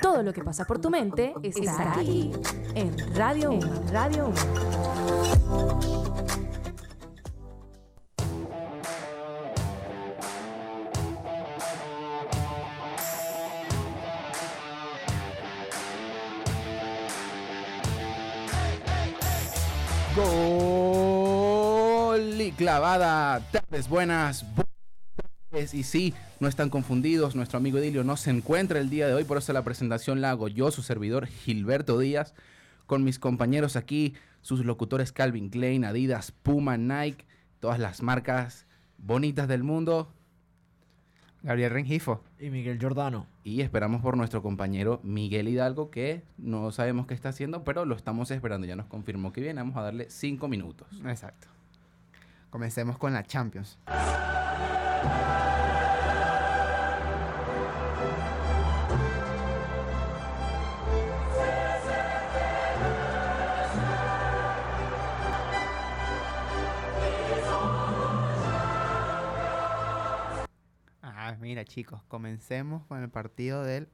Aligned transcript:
Todo 0.00 0.22
lo 0.22 0.32
que 0.32 0.42
pasa 0.42 0.64
por 0.64 0.80
tu 0.80 0.90
mente 0.90 1.34
está 1.42 1.92
aquí 1.92 2.32
en 2.74 2.96
Radio 3.14 3.52
1. 3.52 3.82
Radio 3.92 4.28
1. 4.28 5.78
Gol 20.16 21.38
y 22.40 22.50
clavada. 22.52 23.40
Tardes 23.52 23.88
buenas. 23.88 24.44
Y 25.58 25.82
sí, 25.82 26.14
no 26.38 26.46
están 26.46 26.70
confundidos. 26.70 27.34
Nuestro 27.34 27.56
amigo 27.56 27.78
Edilio 27.78 28.04
no 28.04 28.16
se 28.16 28.30
encuentra 28.30 28.78
el 28.78 28.90
día 28.90 29.08
de 29.08 29.14
hoy. 29.14 29.24
Por 29.24 29.38
eso 29.38 29.52
la 29.52 29.64
presentación 29.64 30.20
la 30.20 30.30
hago 30.30 30.46
yo, 30.46 30.70
su 30.70 30.82
servidor 30.82 31.26
Gilberto 31.26 31.98
Díaz, 31.98 32.32
con 32.86 33.02
mis 33.02 33.18
compañeros 33.18 33.74
aquí, 33.74 34.14
sus 34.40 34.64
locutores 34.64 35.10
Calvin 35.10 35.50
Klein, 35.50 35.84
Adidas, 35.84 36.30
Puma, 36.30 36.76
Nike, 36.76 37.24
todas 37.58 37.80
las 37.80 38.02
marcas 38.02 38.66
bonitas 38.98 39.48
del 39.48 39.64
mundo. 39.64 40.12
Gabriel 41.42 41.72
Rengifo. 41.72 42.22
Y 42.38 42.50
Miguel 42.50 42.78
Giordano. 42.78 43.26
Y 43.42 43.60
esperamos 43.60 44.00
por 44.00 44.16
nuestro 44.16 44.42
compañero 44.42 45.00
Miguel 45.02 45.48
Hidalgo, 45.48 45.90
que 45.90 46.22
no 46.36 46.70
sabemos 46.70 47.08
qué 47.08 47.14
está 47.14 47.30
haciendo, 47.30 47.64
pero 47.64 47.84
lo 47.84 47.96
estamos 47.96 48.30
esperando. 48.30 48.66
Ya 48.66 48.76
nos 48.76 48.86
confirmó 48.86 49.32
que 49.32 49.40
viene. 49.40 49.60
Vamos 49.60 49.76
a 49.76 49.82
darle 49.82 50.06
cinco 50.08 50.46
minutos. 50.46 50.86
Exacto. 51.04 51.48
Comencemos 52.50 52.96
con 52.96 53.12
la 53.12 53.24
Champions. 53.24 53.76
Ah, 71.38 71.40
mira 71.40 71.64
chicos, 71.64 72.02
comencemos 72.08 72.84
con 72.86 73.00
el 73.00 73.10
partido 73.10 73.62
del 73.62 73.88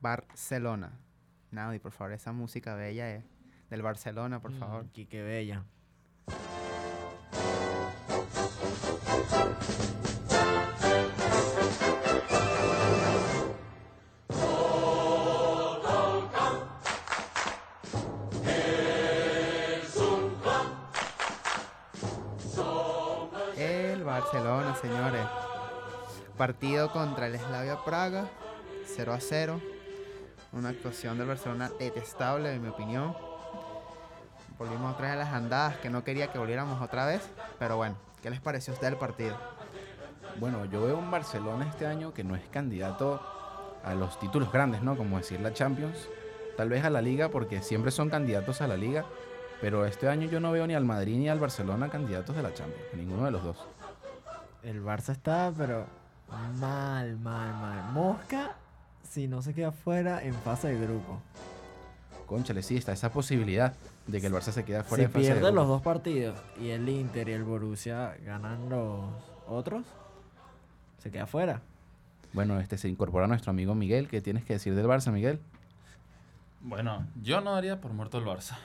Barcelona. 0.00 0.90
Naudi, 1.52 1.78
por 1.78 1.92
favor, 1.92 2.12
esa 2.12 2.32
música 2.32 2.74
bella 2.74 3.08
es 3.14 3.24
del 3.70 3.82
Barcelona, 3.82 4.40
por 4.42 4.50
favor. 4.52 4.84
Mm, 4.84 4.88
Quique 4.88 5.22
Bella. 5.22 5.62
El 23.56 24.02
Barcelona, 24.02 24.74
señores. 24.74 25.41
Partido 26.36 26.90
contra 26.90 27.26
el 27.26 27.38
Slavia 27.38 27.84
Praga, 27.84 28.24
0 28.86 29.12
a 29.12 29.20
0. 29.20 29.60
Una 30.52 30.70
actuación 30.70 31.18
del 31.18 31.28
Barcelona 31.28 31.70
detestable, 31.78 32.52
en 32.54 32.62
mi 32.62 32.68
opinión. 32.68 33.14
Volvimos 34.58 34.94
otra 34.94 35.08
vez 35.08 35.14
a 35.14 35.18
las 35.24 35.32
andadas, 35.34 35.76
que 35.76 35.90
no 35.90 36.04
quería 36.04 36.32
que 36.32 36.38
volviéramos 36.38 36.80
otra 36.80 37.06
vez. 37.06 37.22
Pero 37.58 37.76
bueno, 37.76 37.96
¿qué 38.22 38.30
les 38.30 38.40
pareció 38.40 38.72
a 38.72 38.74
usted 38.74 38.88
el 38.88 38.96
partido? 38.96 39.36
Bueno, 40.40 40.64
yo 40.64 40.84
veo 40.84 40.96
un 40.96 41.10
Barcelona 41.10 41.66
este 41.68 41.86
año 41.86 42.14
que 42.14 42.24
no 42.24 42.34
es 42.34 42.48
candidato 42.48 43.20
a 43.84 43.94
los 43.94 44.18
títulos 44.18 44.50
grandes, 44.50 44.82
¿no? 44.82 44.96
Como 44.96 45.18
decir 45.18 45.40
la 45.40 45.52
Champions. 45.52 46.08
Tal 46.56 46.70
vez 46.70 46.84
a 46.84 46.90
la 46.90 47.02
Liga, 47.02 47.28
porque 47.28 47.62
siempre 47.62 47.90
son 47.90 48.08
candidatos 48.08 48.62
a 48.62 48.66
la 48.66 48.76
Liga. 48.76 49.04
Pero 49.60 49.84
este 49.84 50.08
año 50.08 50.28
yo 50.28 50.40
no 50.40 50.50
veo 50.50 50.66
ni 50.66 50.74
al 50.74 50.84
Madrid 50.84 51.18
ni 51.18 51.28
al 51.28 51.38
Barcelona 51.38 51.88
candidatos 51.88 52.34
de 52.34 52.42
la 52.42 52.54
Champions. 52.54 52.94
Ninguno 52.94 53.26
de 53.26 53.30
los 53.30 53.44
dos. 53.44 53.56
El 54.62 54.82
Barça 54.82 55.10
está, 55.10 55.52
pero 55.56 55.86
mal, 56.58 57.16
mal, 57.18 57.52
mal. 57.54 57.92
Mosca, 57.92 58.56
si 59.08 59.28
no 59.28 59.42
se 59.42 59.54
queda 59.54 59.72
fuera 59.72 60.22
en 60.22 60.34
fase 60.34 60.68
de 60.68 60.86
grupo. 60.86 61.20
Conchale, 62.26 62.62
sí, 62.62 62.76
está 62.76 62.92
esa 62.92 63.12
posibilidad 63.12 63.74
de 64.06 64.20
que 64.20 64.26
el 64.26 64.32
Barça 64.32 64.52
se 64.52 64.64
quede 64.64 64.82
fuera 64.82 65.04
si 65.04 65.06
de 65.06 65.12
fase 65.12 65.26
de 65.26 65.32
pierden 65.34 65.54
los 65.54 65.68
dos 65.68 65.82
partidos 65.82 66.38
y 66.60 66.70
el 66.70 66.88
Inter 66.88 67.28
y 67.28 67.32
el 67.32 67.44
Borussia 67.44 68.16
ganan 68.24 68.68
los 68.68 69.04
otros, 69.46 69.84
se 70.98 71.10
queda 71.10 71.26
fuera. 71.26 71.60
Bueno, 72.32 72.58
este 72.60 72.78
se 72.78 72.88
incorpora 72.88 73.26
nuestro 73.26 73.50
amigo 73.50 73.74
Miguel. 73.74 74.08
¿Qué 74.08 74.22
tienes 74.22 74.44
que 74.44 74.54
decir 74.54 74.74
del 74.74 74.86
Barça, 74.86 75.12
Miguel? 75.12 75.38
Bueno, 76.60 77.06
yo 77.22 77.40
no 77.40 77.52
daría 77.52 77.80
por 77.80 77.92
muerto 77.92 78.18
el 78.18 78.24
Barça. 78.24 78.56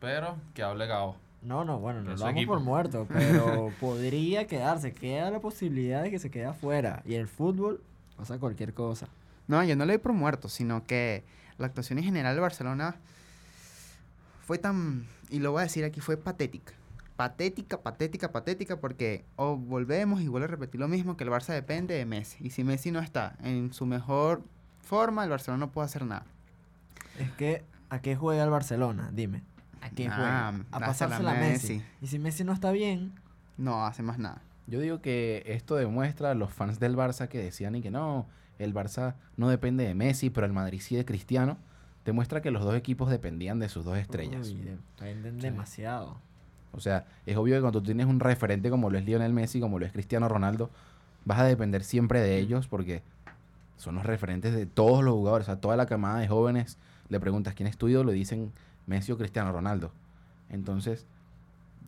Pero 0.00 0.36
que 0.54 0.62
hable 0.62 0.86
Gao. 0.86 1.16
No, 1.42 1.64
no, 1.64 1.78
bueno, 1.78 2.02
no 2.02 2.10
lo 2.10 2.16
damos 2.16 2.44
por 2.44 2.60
muerto, 2.60 3.06
pero 3.12 3.72
podría 3.80 4.46
quedarse. 4.46 4.92
Queda 4.92 5.30
la 5.30 5.40
posibilidad 5.40 6.02
de 6.02 6.10
que 6.10 6.18
se 6.18 6.30
quede 6.30 6.46
afuera. 6.46 7.02
Y 7.06 7.14
el 7.14 7.28
fútbol 7.28 7.82
pasa 8.16 8.38
cualquier 8.38 8.74
cosa. 8.74 9.08
No, 9.48 9.64
yo 9.64 9.74
no 9.74 9.84
le 9.86 9.94
doy 9.94 10.02
por 10.02 10.12
muerto, 10.12 10.48
sino 10.48 10.86
que 10.86 11.24
la 11.58 11.66
actuación 11.66 11.98
en 11.98 12.04
general 12.04 12.34
de 12.34 12.40
Barcelona 12.40 12.96
fue 14.46 14.58
tan, 14.58 15.06
y 15.28 15.38
lo 15.38 15.52
voy 15.52 15.60
a 15.60 15.62
decir 15.64 15.84
aquí, 15.84 16.00
fue 16.00 16.16
patética. 16.16 16.72
Patética, 17.16 17.80
patética, 17.82 18.32
patética, 18.32 18.80
porque 18.80 19.24
o 19.36 19.56
volvemos 19.56 20.22
y 20.22 20.28
vuelvo 20.28 20.46
a 20.46 20.48
repetir 20.48 20.80
lo 20.80 20.88
mismo, 20.88 21.16
que 21.16 21.24
el 21.24 21.30
Barça 21.30 21.52
depende 21.52 21.94
de 21.94 22.06
Messi. 22.06 22.38
Y 22.44 22.50
si 22.50 22.64
Messi 22.64 22.90
no 22.90 23.00
está 23.00 23.36
en 23.42 23.72
su 23.72 23.86
mejor 23.86 24.42
forma, 24.82 25.24
el 25.24 25.30
Barcelona 25.30 25.66
no 25.66 25.72
puede 25.72 25.86
hacer 25.86 26.04
nada. 26.04 26.24
Es 27.18 27.30
que, 27.32 27.62
¿a 27.90 28.00
qué 28.00 28.16
juega 28.16 28.42
el 28.42 28.50
Barcelona? 28.50 29.10
Dime. 29.12 29.42
¿A 29.80 29.90
qué 29.90 30.08
Ah, 30.08 30.14
juega? 30.14 30.64
A 30.72 30.80
pasársela 30.80 31.32
a 31.32 31.34
Messi. 31.34 31.74
Messi. 31.74 31.84
Y 32.02 32.06
si 32.06 32.18
Messi 32.18 32.44
no 32.44 32.52
está 32.52 32.70
bien, 32.72 33.12
No 33.56 33.84
hace 33.86 34.02
más 34.02 34.18
nada. 34.18 34.40
Yo 34.66 34.80
digo 34.80 35.00
que 35.00 35.42
esto 35.46 35.74
demuestra 35.76 36.30
a 36.30 36.34
los 36.34 36.52
fans 36.52 36.78
del 36.80 36.96
Barça 36.96 37.28
que 37.28 37.38
decían 37.38 37.74
y 37.74 37.82
que 37.82 37.90
no, 37.90 38.26
el 38.58 38.72
Barça 38.72 39.14
no 39.36 39.48
depende 39.48 39.84
de 39.84 39.94
Messi, 39.94 40.30
pero 40.30 40.46
el 40.46 40.52
Madrid 40.52 40.80
sí 40.80 40.96
de 40.96 41.04
Cristiano. 41.04 41.58
Demuestra 42.04 42.40
que 42.40 42.50
los 42.50 42.62
dos 42.62 42.74
equipos 42.74 43.10
dependían 43.10 43.58
de 43.58 43.68
sus 43.68 43.84
dos 43.84 43.98
estrellas. 43.98 44.48
uy, 44.48 44.76
dependen 44.98 45.38
demasiado. 45.38 46.16
O 46.72 46.80
sea, 46.80 47.04
es 47.26 47.36
obvio 47.36 47.56
que 47.56 47.60
cuando 47.60 47.80
tú 47.80 47.86
tienes 47.86 48.06
un 48.06 48.20
referente 48.20 48.70
como 48.70 48.90
lo 48.90 48.96
es 48.98 49.04
Lionel 49.04 49.32
Messi, 49.32 49.60
como 49.60 49.78
lo 49.78 49.84
es 49.86 49.92
Cristiano 49.92 50.28
Ronaldo, 50.28 50.70
vas 51.24 51.40
a 51.40 51.44
depender 51.44 51.82
siempre 51.84 52.20
de 52.20 52.38
ellos 52.38 52.68
porque 52.68 53.02
son 53.76 53.96
los 53.96 54.06
referentes 54.06 54.54
de 54.54 54.66
todos 54.66 55.02
los 55.02 55.14
jugadores. 55.14 55.48
O 55.48 55.50
sea, 55.52 55.60
toda 55.60 55.76
la 55.76 55.86
camada 55.86 56.20
de 56.20 56.28
jóvenes 56.28 56.78
le 57.08 57.18
preguntas 57.20 57.54
quién 57.54 57.66
es 57.66 57.76
tu 57.76 57.88
ídolo, 57.88 58.10
le 58.12 58.16
dicen 58.16 58.52
Messi 58.90 59.12
o 59.12 59.16
Cristiano 59.16 59.52
Ronaldo. 59.52 59.92
Entonces, 60.48 61.06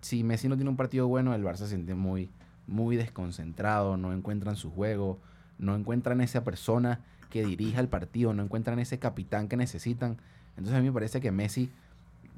si 0.00 0.22
Messi 0.22 0.48
no 0.48 0.54
tiene 0.54 0.70
un 0.70 0.76
partido 0.76 1.08
bueno, 1.08 1.34
el 1.34 1.42
Barça 1.42 1.56
se 1.64 1.68
siente 1.68 1.94
muy, 1.96 2.30
muy 2.68 2.96
desconcentrado, 2.96 3.96
no 3.96 4.12
encuentran 4.12 4.54
su 4.54 4.70
juego, 4.70 5.18
no 5.58 5.74
encuentran 5.74 6.20
esa 6.20 6.44
persona 6.44 7.00
que 7.28 7.44
dirija 7.44 7.80
el 7.80 7.88
partido, 7.88 8.32
no 8.32 8.44
encuentran 8.44 8.78
ese 8.78 9.00
capitán 9.00 9.48
que 9.48 9.56
necesitan. 9.56 10.18
Entonces 10.50 10.74
a 10.74 10.80
mí 10.80 10.86
me 10.86 10.92
parece 10.92 11.20
que 11.20 11.32
Messi, 11.32 11.72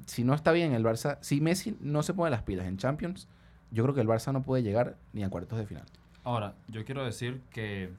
si 0.07 0.23
no 0.23 0.33
está 0.33 0.51
bien 0.51 0.73
el 0.73 0.83
Barça, 0.83 1.19
si 1.21 1.41
Messi 1.41 1.77
no 1.79 2.01
se 2.01 2.15
pone 2.15 2.31
las 2.31 2.41
pilas 2.41 2.65
en 2.65 2.77
Champions, 2.77 3.27
yo 3.69 3.83
creo 3.83 3.93
que 3.93 4.01
el 4.01 4.07
Barça 4.07 4.33
no 4.33 4.41
puede 4.41 4.63
llegar 4.63 4.95
ni 5.13 5.23
a 5.23 5.29
cuartos 5.29 5.59
de 5.59 5.67
final. 5.67 5.85
Ahora, 6.23 6.55
yo 6.69 6.83
quiero 6.85 7.05
decir 7.05 7.41
que 7.51 7.93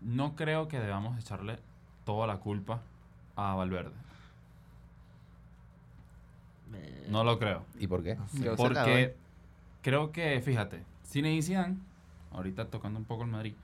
no 0.00 0.36
creo 0.36 0.68
que 0.68 0.78
debamos 0.78 1.18
echarle 1.18 1.58
toda 2.04 2.28
la 2.28 2.36
culpa 2.36 2.80
a 3.34 3.54
Valverde. 3.56 4.04
Eh, 6.74 7.03
No 7.14 7.22
lo 7.22 7.38
creo. 7.38 7.64
¿Y 7.78 7.86
por 7.86 8.02
qué? 8.02 8.18
Porque 8.56 9.14
creo 9.82 10.10
que, 10.10 10.40
fíjate, 10.40 10.82
Zinedine 11.06 11.42
Zidane, 11.42 11.76
ahorita 12.32 12.66
tocando 12.66 12.98
un 12.98 13.04
poco 13.04 13.22
el 13.22 13.30
Madrid, 13.30 13.54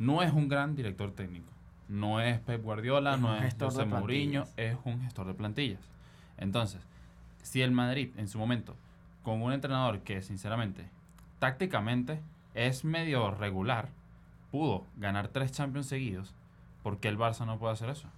no 0.00 0.24
es 0.24 0.32
un 0.32 0.48
gran 0.48 0.74
director 0.74 1.12
técnico. 1.12 1.46
No 1.88 2.20
es 2.20 2.40
Pep 2.40 2.64
Guardiola, 2.64 3.14
Es 3.14 3.20
no 3.20 3.36
es 3.36 3.42
gestor 3.42 3.68
José 3.68 3.82
de 3.82 3.86
Mourinho, 3.86 4.44
es 4.56 4.76
un 4.82 5.00
gestor 5.02 5.28
de 5.28 5.34
plantillas. 5.34 5.88
Entonces, 6.36 6.80
si 7.44 7.62
el 7.62 7.70
Madrid 7.70 8.10
en 8.16 8.26
su 8.26 8.40
momento, 8.40 8.74
con 9.22 9.40
un 9.40 9.52
entrenador 9.52 10.00
que 10.00 10.20
sinceramente, 10.20 10.90
tácticamente, 11.38 12.20
es 12.54 12.84
medio 12.84 13.30
regular, 13.30 13.88
pudo 14.50 14.84
ganar 14.96 15.28
tres 15.28 15.52
Champions 15.52 15.86
seguidos, 15.86 16.34
¿por 16.82 16.98
qué 16.98 17.06
el 17.06 17.18
Barça 17.18 17.46
no 17.46 17.56
puede 17.60 17.74
hacer 17.74 17.88
eso? 17.88 18.08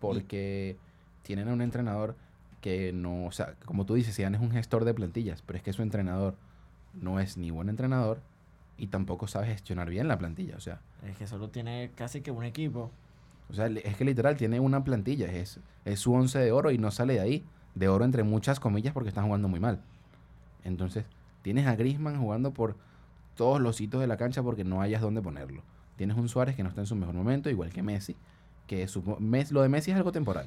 Porque 0.00 0.76
tienen 1.22 1.48
a 1.48 1.52
un 1.52 1.62
entrenador 1.62 2.16
que 2.60 2.92
no, 2.92 3.26
o 3.26 3.32
sea, 3.32 3.54
como 3.64 3.86
tú 3.86 3.94
dices, 3.94 4.14
Zidane 4.16 4.36
es 4.36 4.42
un 4.42 4.50
gestor 4.50 4.84
de 4.84 4.94
plantillas, 4.94 5.42
pero 5.42 5.56
es 5.58 5.62
que 5.62 5.72
su 5.72 5.82
entrenador 5.82 6.34
no 6.94 7.20
es 7.20 7.36
ni 7.36 7.50
buen 7.50 7.68
entrenador 7.68 8.20
y 8.76 8.88
tampoco 8.88 9.26
sabe 9.28 9.46
gestionar 9.46 9.88
bien 9.90 10.08
la 10.08 10.18
plantilla, 10.18 10.56
o 10.56 10.60
sea, 10.60 10.80
Es 11.06 11.16
que 11.16 11.26
solo 11.26 11.48
tiene 11.50 11.90
casi 11.94 12.20
que 12.20 12.30
un 12.30 12.44
equipo. 12.44 12.90
o 13.50 13.54
sea, 13.54 13.66
es 13.66 13.96
que 13.96 14.04
literal 14.04 14.36
tiene 14.36 14.58
una 14.60 14.82
plantilla, 14.84 15.26
es, 15.32 15.60
es 15.84 16.00
su 16.00 16.12
once 16.12 16.38
de 16.38 16.50
oro 16.52 16.70
y 16.70 16.78
no 16.78 16.90
sale 16.90 17.14
de 17.14 17.20
ahí, 17.20 17.44
de 17.74 17.88
oro 17.88 18.04
entre 18.04 18.22
muchas 18.24 18.58
comillas 18.60 18.92
porque 18.92 19.08
están 19.10 19.24
jugando 19.26 19.46
muy 19.48 19.60
mal. 19.60 19.80
Entonces, 20.64 21.04
tienes 21.42 21.66
a 21.66 21.76
Griezmann 21.76 22.18
jugando 22.20 22.52
por 22.52 22.76
todos 23.36 23.60
los 23.60 23.80
hitos 23.80 24.00
de 24.00 24.06
la 24.08 24.16
cancha 24.16 24.42
porque 24.42 24.64
no 24.64 24.80
hayas 24.82 25.00
dónde 25.00 25.22
ponerlo. 25.22 25.62
Tienes 25.96 26.16
un 26.16 26.28
Suárez 26.28 26.56
que 26.56 26.62
no 26.62 26.68
está 26.68 26.80
en 26.80 26.86
su 26.86 26.96
mejor 26.96 27.14
momento, 27.14 27.48
igual 27.50 27.72
que 27.72 27.82
Messi, 27.82 28.16
que 28.66 28.86
supo- 28.88 29.18
Mes- 29.20 29.52
lo 29.52 29.62
de 29.62 29.68
Messi 29.68 29.90
es 29.92 29.96
algo 29.96 30.12
temporal. 30.12 30.46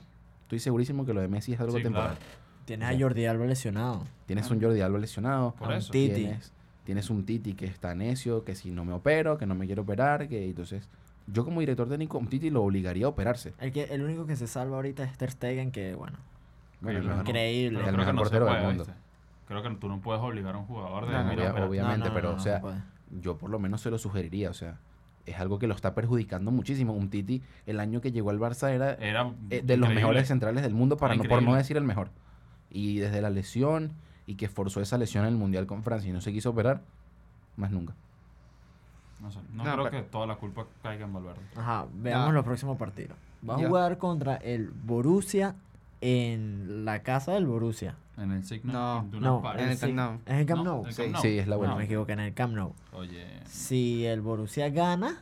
Estoy 0.51 0.59
segurísimo 0.59 1.06
que 1.06 1.13
lo 1.13 1.21
de 1.21 1.30
Messi 1.30 1.53
es 1.53 1.62
algo 1.62 1.77
Sí, 1.77 1.83
temporal. 1.83 2.18
claro. 2.18 2.25
Tienes 2.65 2.89
a 2.89 3.00
Jordi 3.00 3.25
Alba 3.25 3.45
lesionado. 3.45 4.03
Tienes 4.25 4.51
un 4.51 4.62
Jordi 4.62 4.81
Alba 4.81 5.00
lesionado. 5.00 5.56
Por 5.57 5.71
eso. 5.71 5.94
Titi. 5.94 6.13
Tienes, 6.13 6.51
tienes 6.83 7.09
un 7.09 7.25
Titi 7.25 7.53
que 7.53 7.68
está 7.68 7.95
necio, 7.95 8.44
que 8.44 8.53
si 8.53 8.69
no 8.69 8.83
me 8.83 8.92
opero, 8.92 9.38
que 9.38 9.45
no 9.45 9.56
me 9.56 9.65
quiero 9.65 9.83
operar, 9.83 10.27
que 10.27 10.44
entonces 10.44 10.89
yo 11.25 11.45
como 11.45 11.62
director 11.62 11.88
técnico, 11.88 12.18
un 12.18 12.27
Titi 12.27 12.50
lo 12.50 12.63
obligaría 12.63 13.06
a 13.06 13.09
operarse. 13.09 13.53
El, 13.62 13.71
que, 13.71 13.83
el 13.86 14.01
único 14.03 14.25
que 14.25 14.36
se 14.36 14.45
salva 14.45 14.75
ahorita 14.75 15.06
es 15.06 15.18
Ter 15.18 15.31
Stegen, 15.31 15.71
que 15.71 15.95
bueno, 15.95 16.18
increíble. 16.81 17.80
El 17.80 17.86
creo 17.86 17.92
que 17.94 17.98
mejor 17.98 18.13
no 18.13 18.21
portero 18.21 18.45
del 18.48 18.63
mundo. 18.63 18.83
¿viste? 18.83 19.00
Creo 19.48 19.63
que 19.63 19.69
tú 19.75 19.88
no 19.88 20.01
puedes 20.01 20.21
obligar 20.21 20.56
a 20.56 20.57
un 20.57 20.65
jugador 20.65 21.07
de 21.07 21.13
No, 21.13 21.65
obviamente, 21.65 22.09
pero, 22.13 22.33
o 22.36 22.39
sea, 22.39 22.62
yo 23.21 23.38
por 23.38 23.50
lo 23.50 23.57
menos 23.57 23.80
se 23.80 23.89
lo 23.89 23.98
sugeriría, 23.98 24.50
o 24.50 24.53
sea, 24.53 24.80
es 25.26 25.40
algo 25.40 25.60
que 25.60 25.68
lo 25.68 25.74
está 25.76 25.94
perjudicando 25.94 26.52
muchísimo. 26.52 26.94
Un 26.94 27.10
Titi, 27.10 27.42
el 27.66 27.80
año 27.80 28.02
que 28.02 28.12
llegó 28.12 28.30
al 28.30 28.40
Barça 28.40 28.70
era 28.72 28.94
Era 28.96 29.32
eh, 29.50 29.62
de 29.64 29.78
los 29.78 29.90
mejores 29.90 30.28
centrales 30.28 30.64
del 30.64 30.74
mundo, 30.74 30.98
para 30.98 31.16
no, 31.16 31.24
por 31.24 31.42
no 31.44 31.56
decir 31.56 31.78
el 31.78 31.84
mejor. 31.84 32.10
Y 32.70 33.00
desde 33.00 33.22
la 33.22 33.30
lesión, 33.30 33.92
y 34.26 34.36
que 34.36 34.48
forzó 34.48 34.82
esa 34.82 34.98
lesión 34.98 35.26
en 35.26 35.34
el 35.34 35.38
Mundial 35.38 35.66
con 35.68 35.84
Francia 35.84 36.10
y 36.10 36.14
no 36.14 36.22
se 36.22 36.32
quiso 36.32 36.52
operar, 36.52 36.82
más 37.58 37.72
nunca. 37.72 37.94
No 39.20 39.30
sé, 39.32 39.40
no, 39.54 39.64
No, 39.64 39.74
creo 39.74 39.84
pero- 39.90 40.04
que 40.04 40.10
toda 40.10 40.26
la 40.26 40.36
culpa 40.36 40.66
caiga 40.82 41.06
en 41.06 41.14
Valverde. 41.14 41.42
Ajá, 41.56 41.86
veamos 41.94 42.34
los 42.34 42.44
próximos 42.44 42.78
partidos. 42.78 43.16
Va 43.48 43.56
a 43.56 43.58
jugar 43.58 43.98
contra 43.98 44.36
el 44.38 44.70
Borussia 44.70 45.56
en 46.02 46.86
la 46.86 47.04
casa 47.04 47.34
del 47.34 47.46
Borussia. 47.46 47.96
En 48.22 48.32
el 48.32 48.44
signo 48.44 48.72
No, 49.12 49.20
No, 49.20 49.54
en 49.58 49.70
el 49.70 49.78
Camp 49.80 49.94
Nou. 49.94 50.20
¿Es 50.26 50.34
en 50.40 50.46
Camp 50.46 50.64
No, 50.64 50.72
Nou? 50.76 50.86
el 50.86 50.94
Sí. 50.94 51.02
Camp 51.04 51.14
Nou. 51.14 51.22
Sí, 51.22 51.40
es 51.40 51.48
la 51.48 51.56
buena. 51.58 51.74
No, 51.74 51.78
me 51.80 51.86
equivoqué, 51.86 52.14
en 52.14 52.20
el 52.20 52.34
Camp 52.34 52.54
Nou. 52.54 52.74
Oye, 52.94 53.26
Si 53.46 54.06
el 54.06 54.22
Borussia 54.22 54.70
gana, 54.70 55.22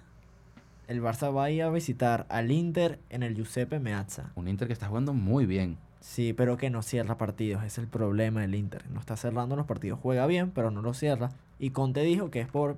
el 0.88 1.01
Barça 1.01 1.34
va 1.36 1.46
a 1.46 1.50
ir 1.51 1.63
a 1.63 1.69
visitar 1.69 2.25
al 2.30 2.51
Inter 2.51 3.00
en 3.10 3.24
el 3.24 3.36
Giuseppe 3.36 3.80
Meazza. 3.80 4.31
Un 4.36 4.48
Inter 4.48 4.68
que 4.68 4.74
está 4.74 4.88
jugando 4.88 5.13
muy 5.13 5.46
bien. 5.46 5.78
Sí, 6.01 6.34
pero 6.34 6.57
que 6.57 6.69
no 6.69 6.81
cierra 6.81 7.18
partidos. 7.18 7.63
Es 7.63 7.78
el 7.78 7.88
problema 7.88 8.42
del 8.42 8.56
Inter. 8.56 8.90
No 8.90 9.00
está 9.00 9.16
cerrando 9.18 9.56
los 9.56 9.66
partidos. 9.66 10.00
Juega 10.01 10.25
bien, 10.28 10.51
pero 10.51 10.72
no 10.72 10.81
los 10.81 10.98
cierra. 10.98 11.30
Y 11.60 11.72
Conte 11.72 12.01
dijo 12.01 12.31
que 12.31 12.40
es 12.42 12.48
por 12.48 12.78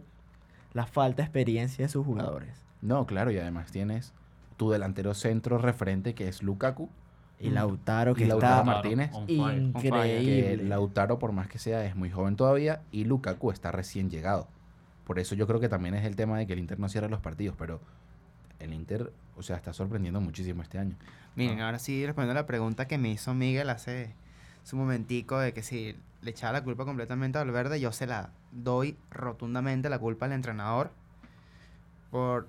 la 0.74 0.86
falta 0.88 1.18
de 1.18 1.24
experiencia 1.24 1.86
de 1.86 1.90
sus 1.90 2.06
jugadores. 2.06 2.66
No, 2.82 3.06
claro, 3.06 3.32
y 3.32 3.38
además 3.38 3.72
tienes 3.72 4.14
tu 4.58 4.72
delantero 4.72 5.14
centro 5.14 5.58
referente 5.60 6.14
que 6.16 6.28
es 6.28 6.42
Lukaku. 6.44 6.90
Y 7.42 7.50
Lautaro, 7.50 8.14
que 8.16 8.24
Y 8.24 8.28
Lautaro 8.28 8.60
está 8.62 8.64
Martínez. 8.64 9.12
increíble. 9.28 10.58
Que 10.58 10.64
Lautaro, 10.64 11.20
por 11.20 11.32
más 11.32 11.48
que 11.48 11.60
sea, 11.60 11.86
es 11.86 11.96
muy 11.96 12.10
joven 12.10 12.36
todavía 12.36 12.82
y 12.92 13.06
Lukaku 13.06 13.52
está 13.52 13.72
recién 13.72 14.10
llegado. 14.10 14.48
Por 15.06 15.20
eso 15.20 15.36
yo 15.36 15.48
creo 15.48 15.60
que 15.60 15.70
también 15.70 15.96
es 15.96 16.06
el 16.06 16.16
tema 16.16 16.38
de 16.38 16.48
que 16.48 16.54
el 16.54 16.60
Inter 16.60 16.80
no 16.80 16.88
cierra 16.90 17.08
los 17.10 17.20
partidos, 17.20 17.56
pero 17.58 17.82
el 18.60 18.74
Inter, 18.74 19.12
o 19.36 19.44
sea, 19.44 19.56
está 19.56 19.74
sorprendiendo 19.74 20.22
muchísimo 20.22 20.62
este 20.62 20.78
año. 20.78 20.96
Miren, 21.36 21.60
Ah. 21.60 21.66
ahora 21.66 21.80
sí 21.80 22.06
respondiendo 22.06 22.40
a 22.40 22.44
la 22.44 22.48
pregunta 22.48 22.88
que 22.88 22.98
me 22.98 23.10
hizo 23.10 23.34
Miguel 23.34 23.70
hace 23.70 24.14
un 24.72 24.80
momentico 24.80 25.40
de 25.40 25.54
que 25.54 25.64
si 25.64 25.96
le 26.22 26.32
echaba 26.32 26.54
la 26.54 26.64
culpa 26.64 26.86
completamente 26.86 27.38
a 27.40 27.44
Valverde, 27.44 27.80
yo 27.80 27.92
se 27.92 28.06
la 28.06 28.30
doy 28.52 28.96
rotundamente 29.10 29.90
la 29.90 29.98
culpa 29.98 30.28
al 30.28 30.34
entrenador 30.34 30.92
por 32.12 32.48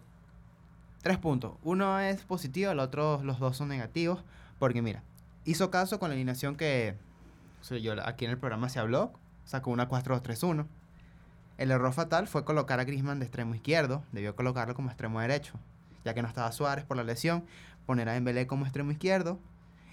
tres 1.02 1.18
puntos. 1.18 1.52
Uno 1.62 1.98
es 2.00 2.22
positivo, 2.22 2.70
el 2.70 2.78
otro, 2.78 3.22
los 3.24 3.38
dos 3.38 3.56
son 3.56 3.68
negativos, 3.68 4.22
porque 4.62 4.80
mira, 4.80 5.02
hizo 5.44 5.72
caso 5.72 5.98
con 5.98 6.10
la 6.10 6.14
alineación 6.14 6.54
que 6.54 6.94
o 7.60 7.64
sea, 7.64 7.78
yo, 7.78 7.94
aquí 8.06 8.26
en 8.26 8.30
el 8.30 8.38
programa 8.38 8.68
se 8.68 8.78
habló, 8.78 9.12
sacó 9.44 9.72
una 9.72 9.88
4-2-3-1. 9.88 10.66
El 11.58 11.72
error 11.72 11.92
fatal 11.92 12.28
fue 12.28 12.44
colocar 12.44 12.78
a 12.78 12.84
Griezmann 12.84 13.18
de 13.18 13.24
extremo 13.24 13.56
izquierdo, 13.56 14.04
debió 14.12 14.36
colocarlo 14.36 14.76
como 14.76 14.90
extremo 14.90 15.20
derecho, 15.20 15.54
ya 16.04 16.14
que 16.14 16.22
no 16.22 16.28
estaba 16.28 16.52
Suárez 16.52 16.84
por 16.84 16.96
la 16.96 17.02
lesión, 17.02 17.44
poner 17.86 18.08
a 18.08 18.12
Dembélé 18.12 18.46
como 18.46 18.64
extremo 18.64 18.92
izquierdo 18.92 19.40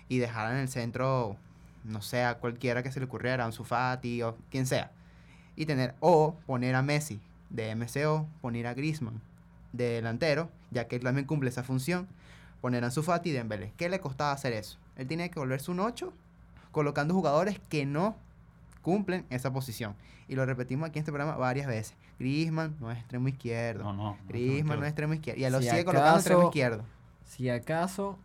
y 0.08 0.20
dejar 0.20 0.52
en 0.52 0.60
el 0.60 0.70
centro, 0.70 1.36
no 1.84 2.04
sé, 2.04 2.24
a 2.24 2.38
cualquiera 2.38 2.84
que 2.84 2.92
se 2.92 3.00
le 3.00 3.08
ocurriera, 3.08 3.46
a 3.46 3.48
Ansu 3.48 3.64
Fati 3.64 4.22
o 4.22 4.38
quien 4.52 4.68
sea. 4.68 4.92
Y 5.56 5.66
tener, 5.66 5.96
o 6.00 6.36
poner 6.46 6.76
a 6.76 6.84
Messi 6.84 7.20
de 7.50 7.74
MCO, 7.76 8.28
poner 8.40 8.68
a 8.68 8.76
Griezmann 8.76 9.20
de 9.74 9.86
delantero, 9.94 10.52
ya 10.70 10.88
que 10.88 10.98
él 10.98 11.02
también 11.02 11.26
cumple 11.26 11.50
esa 11.50 11.64
función, 11.64 12.08
poner 12.62 12.84
a 12.84 12.88
Ansu 12.88 13.04
Fati 13.04 13.30
y 13.30 13.34
Dembélé. 13.34 13.74
¿Qué 13.78 13.90
le 13.90 14.00
costaba 14.00 14.32
hacer 14.32 14.54
eso? 14.54 14.78
Él 14.96 15.08
tenía 15.08 15.30
que 15.30 15.40
volverse 15.40 15.72
un 15.72 15.80
8 15.80 16.14
colocando 16.72 17.14
jugadores 17.14 17.60
que 17.70 17.86
no 17.86 18.16
cumplen 18.82 19.26
esa 19.30 19.52
posición. 19.52 19.96
Y 20.28 20.36
lo 20.36 20.46
repetimos 20.46 20.90
aquí 20.90 21.00
en 21.00 21.02
este 21.02 21.12
programa 21.12 21.38
varias 21.38 21.68
veces. 21.68 21.96
Griezmann 22.20 22.76
no 22.80 22.92
es 22.92 23.00
extremo 23.00 23.28
izquierdo. 23.28 23.84
No, 23.84 23.94
no. 23.94 24.18
Griezmann 24.28 24.80
no 24.80 24.86
es 24.86 24.90
extremo 24.90 25.14
izquierdo. 25.14 25.42
Y 25.42 25.46
él 25.46 25.52
lo 25.52 25.62
Si 25.62 25.70
sigue 25.70 25.86
colocando 25.86 26.18
extremo 26.18 26.44
izquierdo. 26.46 26.84
Si 27.26 27.50
acaso, 27.50 28.18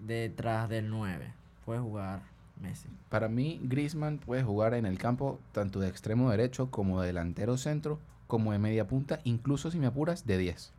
detrás 0.00 0.68
del 0.68 0.90
9 0.90 1.32
puede 1.64 1.80
jugar 1.80 2.22
Messi. 2.60 2.88
Para 3.08 3.28
mí, 3.28 3.60
Griezmann 3.62 4.18
puede 4.18 4.42
jugar 4.42 4.74
en 4.74 4.86
el 4.86 4.98
campo 4.98 5.40
tanto 5.52 5.80
de 5.80 5.88
extremo 5.88 6.30
derecho 6.30 6.70
como 6.70 7.00
de 7.00 7.08
delantero 7.08 7.56
centro, 7.56 7.98
como 8.26 8.52
de 8.52 8.58
media 8.58 8.86
punta, 8.86 9.20
incluso 9.24 9.70
si 9.70 9.78
me 9.78 9.86
apuras, 9.86 10.26
de 10.26 10.38
10. 10.38 10.72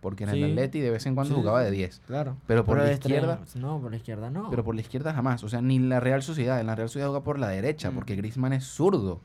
Porque 0.00 0.24
en 0.24 0.30
Sí. 0.30 0.42
el 0.42 0.50
Atleti 0.52 0.80
de 0.80 0.90
vez 0.90 1.06
en 1.06 1.14
cuando 1.16 1.34
Sí, 1.34 1.40
jugaba 1.40 1.60
de 1.62 1.70
10. 1.72 2.00
Claro. 2.06 2.36
Pero 2.46 2.64
por 2.64 2.78
la 2.78 2.92
izquierda- 2.92 3.40
No, 3.56 3.80
por 3.80 3.90
la 3.90 3.96
izquierda 3.96 4.30
no. 4.30 4.48
Pero 4.50 4.62
por 4.64 4.74
la 4.76 4.80
izquierda 4.80 5.12
jamás. 5.12 5.42
O 5.42 5.48
sea, 5.48 5.60
ni 5.60 5.78
la 5.80 5.98
Real 5.98 6.22
Sociedad. 6.22 6.60
En 6.60 6.66
la 6.68 6.76
Real 6.76 6.88
Sociedad 6.88 7.08
juega 7.08 7.24
por 7.24 7.38
la 7.38 7.48
derecha, 7.48 7.90
Mm. 7.90 7.94
porque 7.94 8.14
Griezmann 8.14 8.52
es 8.52 8.64
zurdo. 8.64 9.20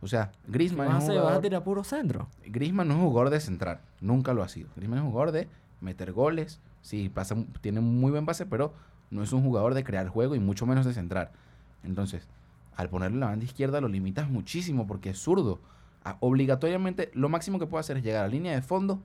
O 0.00 0.08
sea, 0.08 0.32
¿Qué 0.46 0.52
Griezmann 0.52 0.88
vas 0.88 0.94
a 0.94 0.98
es 0.98 1.04
un 1.04 1.10
hacer? 1.10 1.14
¿Vas 1.16 1.18
a 1.18 1.22
jugador... 1.26 1.42
tirar 1.42 1.62
puro 1.64 1.84
centro? 1.84 2.28
Griezmann 2.46 2.88
no 2.88 2.94
es 2.94 3.00
un 3.00 3.06
jugador 3.06 3.30
de 3.30 3.38
centrar. 3.40 3.82
Nunca 4.00 4.34
lo 4.34 4.42
ha 4.42 4.48
sido. 4.48 4.68
Griezmann 4.74 4.98
es 4.98 5.04
un 5.04 5.10
jugador 5.10 5.32
de 5.32 5.48
meter 5.80 6.12
goles. 6.12 6.58
Sí, 6.82 7.08
pasa, 7.08 7.36
tiene 7.60 7.78
un 7.80 8.00
muy 8.00 8.10
buen 8.10 8.24
pase, 8.26 8.46
pero 8.46 8.72
no 9.10 9.22
es 9.22 9.32
un 9.32 9.42
jugador 9.42 9.74
de 9.74 9.84
crear 9.84 10.08
juego 10.08 10.34
y 10.34 10.40
mucho 10.40 10.66
menos 10.66 10.86
de 10.86 10.94
centrar. 10.94 11.30
Entonces, 11.84 12.26
al 12.74 12.88
ponerle 12.88 13.18
la 13.18 13.26
banda 13.26 13.44
izquierda 13.44 13.80
lo 13.80 13.88
limitas 13.88 14.28
muchísimo 14.28 14.86
porque 14.86 15.10
es 15.10 15.18
zurdo. 15.18 15.60
Ah, 16.04 16.16
obligatoriamente, 16.20 17.10
lo 17.14 17.28
máximo 17.28 17.58
que 17.58 17.66
puede 17.66 17.80
hacer 17.80 17.98
es 17.98 18.02
llegar 18.02 18.20
a 18.24 18.26
la 18.26 18.32
línea 18.32 18.54
de 18.54 18.62
fondo 18.62 19.02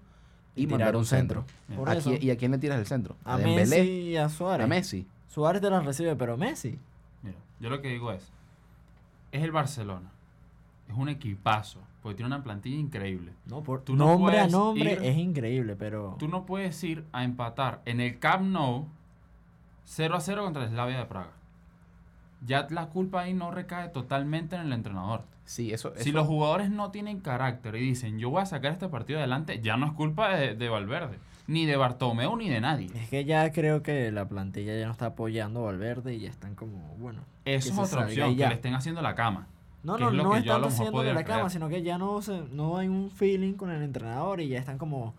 y, 0.56 0.66
tirar 0.66 0.80
mandar 0.80 0.96
un 0.96 1.06
centro. 1.06 1.46
Bien. 1.68 1.80
Por 1.80 1.90
¿A 1.90 1.94
eso. 1.94 2.10
quién- 2.12 2.24
¿Y 2.24 2.30
a 2.32 2.38
quién 2.38 2.52
le 2.52 2.58
tiras 2.58 2.80
el 2.80 2.86
centro? 2.88 3.16
A 3.26 3.38
Dembélé? 3.38 3.66
Messi 3.78 3.90
y 3.92 4.18
a 4.18 4.30
Suárez. 4.30 4.64
A 4.66 4.68
Messi. 4.68 5.08
Suárez 5.28 5.62
te 5.62 5.70
las 5.70 5.86
recibe, 5.86 6.16
pero 6.16 6.38
Messi. 6.38 6.80
Mira, 7.24 7.38
yo 7.60 7.70
lo 7.70 7.82
que 7.82 7.90
digo 7.90 8.12
es, 8.12 8.32
es 9.32 9.44
el 9.44 9.52
Barcelona. 9.52 10.12
Es 10.88 10.96
un 10.96 11.10
equipazo, 11.10 11.80
porque 12.02 12.16
tiene 12.18 12.28
una 12.28 12.44
plantilla 12.44 12.78
increíble. 12.78 13.34
No, 13.48 13.64
por 13.64 13.82
Tú 13.82 13.96
no 13.96 14.06
nombre 14.06 14.40
a 14.40 14.48
nombre 14.48 14.94
ir- 14.94 15.04
es 15.04 15.18
increíble, 15.18 15.76
pero 15.76 16.16
Tú 16.20 16.28
no 16.28 16.46
puedes 16.46 16.82
ir 16.84 17.04
a 17.12 17.24
empatar 17.24 17.82
en 17.86 18.00
el 18.00 18.20
Camp 18.20 18.44
Nou 18.48 18.88
0 19.84 20.16
a 20.16 20.20
0 20.22 20.44
contra 20.44 20.64
el 20.64 20.70
Slavia 20.70 21.00
de 21.00 21.06
Praga. 21.06 21.32
Ya 22.46 22.68
la 22.70 22.88
culpa 22.90 23.22
ahí 23.22 23.34
no 23.34 23.50
recae 23.52 23.90
totalmente 23.90 24.56
en 24.56 24.62
el 24.64 24.74
entrenador. 24.74 25.24
Sí, 25.46 25.72
eso, 25.72 25.94
Si 25.98 26.10
eso- 26.10 26.18
los 26.18 26.28
jugadores 26.28 26.70
no 26.72 26.92
tienen 26.92 27.20
carácter 27.20 27.76
y 27.76 27.80
dicen, 27.82 28.18
yo 28.20 28.30
voy 28.32 28.42
a 28.42 28.46
sacar 28.46 28.72
este 28.72 28.88
partido 28.90 29.20
adelante, 29.20 29.62
ya 29.62 29.78
no 29.78 29.86
es 29.86 29.94
culpa 29.94 30.36
de, 30.36 30.56
de 30.56 30.70
Valverde, 30.70 31.20
ni 31.48 31.66
de 31.68 31.78
Bartomeu, 31.78 32.36
ni 32.36 32.50
de 32.50 32.60
nadie. 32.62 32.90
es 32.96 33.10
que 33.10 33.26
ya 33.26 33.52
creo 33.52 33.84
que 33.84 34.12
la 34.12 34.28
plantilla 34.28 34.76
ya 34.76 34.86
no 34.88 34.92
está 34.92 35.08
apoyando 35.08 35.62
a 35.62 35.66
Valverde 35.66 36.16
y 36.16 36.20
ya 36.22 36.30
están 36.30 36.56
como, 36.56 36.96
bueno. 36.98 37.22
Eso 37.46 37.70
es 37.70 37.78
otra 37.92 38.06
opción, 38.06 38.36
que 38.36 38.48
le 38.48 38.54
estén 38.56 38.74
haciendo 38.74 39.02
la 39.04 39.14
cama. 39.14 39.48
No, 39.84 40.00
no, 40.00 40.10
es 40.10 40.16
no 40.16 40.32
que 40.32 40.38
es 40.40 40.44
yo 40.46 40.56
a 40.56 40.58
lo 40.58 40.62
tanto 40.64 40.70
mejor 40.70 40.88
haciéndole 40.88 41.10
podría 41.10 41.14
la 41.14 41.24
cama, 41.24 41.50
sino 41.52 41.70
que 41.70 41.84
ya 41.84 42.00
no, 42.00 42.20
se, 42.24 42.42
no 42.52 42.78
hay 42.78 42.88
un 42.88 43.12
feeling 43.12 43.54
con 43.54 43.70
el 43.70 43.84
entrenador 43.84 44.42
y 44.42 44.48
ya 44.48 44.58
están 44.58 44.80
como, 44.80 45.14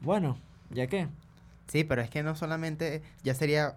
bueno, 0.00 0.36
¿ya 0.70 0.88
qué? 0.88 1.06
Sí, 1.68 1.84
pero 1.84 2.02
es 2.02 2.10
que 2.10 2.24
no 2.24 2.34
solamente 2.34 3.02
ya 3.22 3.34
sería 3.34 3.76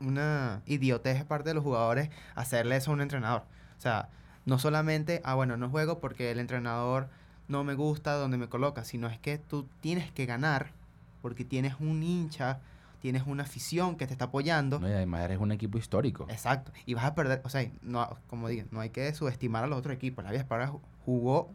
una 0.00 0.62
idiotez 0.66 1.18
de 1.18 1.24
parte 1.24 1.48
de 1.48 1.54
los 1.54 1.64
jugadores 1.64 2.08
hacerle 2.36 2.76
eso 2.76 2.92
a 2.92 2.94
un 2.94 3.00
entrenador. 3.00 3.42
O 3.76 3.80
sea, 3.80 4.08
no 4.48 4.58
solamente, 4.58 5.20
ah, 5.24 5.34
bueno, 5.34 5.56
no 5.58 5.68
juego 5.68 6.00
porque 6.00 6.30
el 6.30 6.38
entrenador 6.38 7.08
no 7.48 7.64
me 7.64 7.74
gusta 7.74 8.14
donde 8.14 8.38
me 8.38 8.48
coloca, 8.48 8.82
sino 8.84 9.06
es 9.08 9.18
que 9.18 9.36
tú 9.38 9.68
tienes 9.80 10.10
que 10.10 10.24
ganar 10.26 10.72
porque 11.20 11.44
tienes 11.44 11.74
un 11.80 12.02
hincha, 12.02 12.60
tienes 13.02 13.24
una 13.26 13.42
afición 13.42 13.96
que 13.96 14.06
te 14.06 14.12
está 14.14 14.26
apoyando. 14.26 14.78
No, 14.80 14.88
y 14.88 14.92
además 14.92 15.20
eres 15.22 15.38
un 15.38 15.52
equipo 15.52 15.76
histórico. 15.76 16.26
Exacto. 16.30 16.72
Y 16.86 16.94
vas 16.94 17.04
a 17.04 17.14
perder, 17.14 17.42
o 17.44 17.50
sea, 17.50 17.70
no, 17.82 18.16
como 18.28 18.48
digo, 18.48 18.66
no 18.70 18.80
hay 18.80 18.88
que 18.90 19.12
subestimar 19.12 19.64
a 19.64 19.66
los 19.66 19.78
otros 19.78 19.94
equipos. 19.94 20.24
La 20.24 20.30
Vía 20.30 20.40
Esparra 20.40 20.70
ju- 20.70 20.80
jugó 21.04 21.50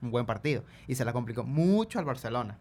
un 0.00 0.10
buen 0.10 0.24
partido 0.24 0.64
y 0.88 0.94
se 0.94 1.04
la 1.04 1.12
complicó 1.12 1.44
mucho 1.44 1.98
al 1.98 2.06
Barcelona. 2.06 2.56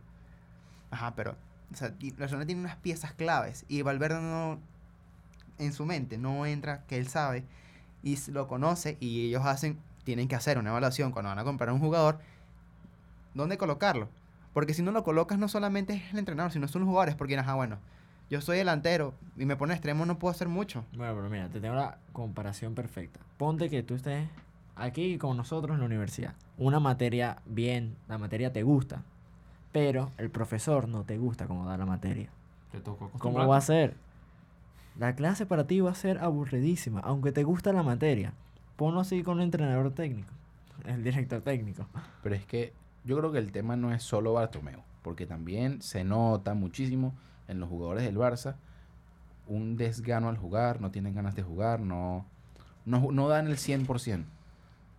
Ajá, 0.91 1.15
pero 1.15 1.35
o 1.71 1.75
sea, 1.75 1.93
y- 1.99 2.11
Barcelona 2.11 2.45
tiene 2.45 2.59
unas 2.61 2.75
piezas 2.75 3.13
claves 3.13 3.63
y 3.69 3.81
Valverde 3.81 4.19
no, 4.21 4.59
en 5.57 5.71
su 5.71 5.85
mente, 5.85 6.17
no 6.17 6.45
entra 6.45 6.83
que 6.87 6.97
él 6.97 7.07
sabe 7.07 7.45
y 8.03 8.17
lo 8.31 8.47
conoce 8.47 8.97
y 8.99 9.27
ellos 9.27 9.45
hacen, 9.45 9.79
tienen 10.03 10.27
que 10.27 10.35
hacer 10.35 10.57
una 10.57 10.69
evaluación 10.69 11.11
cuando 11.11 11.29
van 11.29 11.39
a 11.39 11.43
comprar 11.43 11.69
a 11.69 11.73
un 11.73 11.79
jugador, 11.79 12.19
¿dónde 13.33 13.57
colocarlo? 13.57 14.09
Porque 14.53 14.73
si 14.73 14.81
no 14.81 14.91
lo 14.91 15.03
colocas 15.03 15.37
no 15.37 15.47
solamente 15.47 15.93
es 15.93 16.11
el 16.11 16.19
entrenador, 16.19 16.51
sino 16.51 16.67
son 16.67 16.81
los 16.81 16.87
jugadores, 16.87 17.15
porque, 17.15 17.37
ajá, 17.37 17.53
bueno, 17.55 17.77
yo 18.29 18.41
soy 18.41 18.57
delantero 18.57 19.13
y 19.37 19.45
me 19.45 19.55
pone 19.55 19.73
extremo, 19.73 20.05
no 20.05 20.19
puedo 20.19 20.31
hacer 20.31 20.47
mucho. 20.47 20.85
Bueno, 20.95 21.15
pero 21.15 21.29
mira, 21.29 21.49
te 21.49 21.59
tengo 21.59 21.75
la 21.75 21.97
comparación 22.13 22.75
perfecta. 22.75 23.19
Ponte 23.37 23.69
que 23.69 23.83
tú 23.83 23.95
estés 23.95 24.27
aquí 24.75 25.17
con 25.17 25.35
nosotros 25.37 25.75
en 25.75 25.81
la 25.81 25.85
universidad, 25.85 26.33
una 26.57 26.79
materia 26.79 27.41
bien, 27.45 27.95
la 28.07 28.17
materia 28.17 28.53
te 28.53 28.63
gusta, 28.63 29.03
pero 29.71 30.11
el 30.17 30.29
profesor 30.29 30.87
no 30.87 31.03
te 31.03 31.17
gusta 31.17 31.47
cómo 31.47 31.65
da 31.65 31.77
la 31.77 31.85
materia. 31.85 32.29
Te 32.71 32.79
tocó 32.79 33.09
¿Cómo 33.17 33.47
va 33.47 33.57
a 33.57 33.61
ser? 33.61 33.95
La 34.99 35.15
clase 35.15 35.45
para 35.45 35.65
ti 35.65 35.79
va 35.79 35.91
a 35.91 35.95
ser 35.95 36.19
aburridísima, 36.19 36.99
aunque 36.99 37.31
te 37.31 37.43
gusta 37.43 37.71
la 37.71 37.83
materia. 37.83 38.33
Ponlo 38.75 38.99
así 38.99 39.23
con 39.23 39.39
el 39.39 39.45
entrenador 39.45 39.91
técnico, 39.91 40.33
el 40.85 41.03
director 41.03 41.41
técnico. 41.41 41.87
Pero 42.21 42.35
es 42.35 42.45
que 42.45 42.73
yo 43.05 43.17
creo 43.17 43.31
que 43.31 43.39
el 43.39 43.53
tema 43.53 43.77
no 43.77 43.93
es 43.93 44.03
solo 44.03 44.33
Bartomeu, 44.33 44.81
porque 45.01 45.25
también 45.25 45.81
se 45.81 46.03
nota 46.03 46.53
muchísimo 46.53 47.13
en 47.47 47.61
los 47.61 47.69
jugadores 47.69 48.03
del 48.03 48.17
Barça 48.17 48.55
un 49.47 49.77
desgano 49.77 50.29
al 50.29 50.37
jugar, 50.37 50.79
no 50.79 50.91
tienen 50.91 51.15
ganas 51.15 51.33
de 51.33 51.43
jugar, 51.43 51.79
no, 51.79 52.25
no, 52.85 53.11
no 53.11 53.27
dan 53.29 53.47
el 53.47 53.57
100%. 53.57 54.23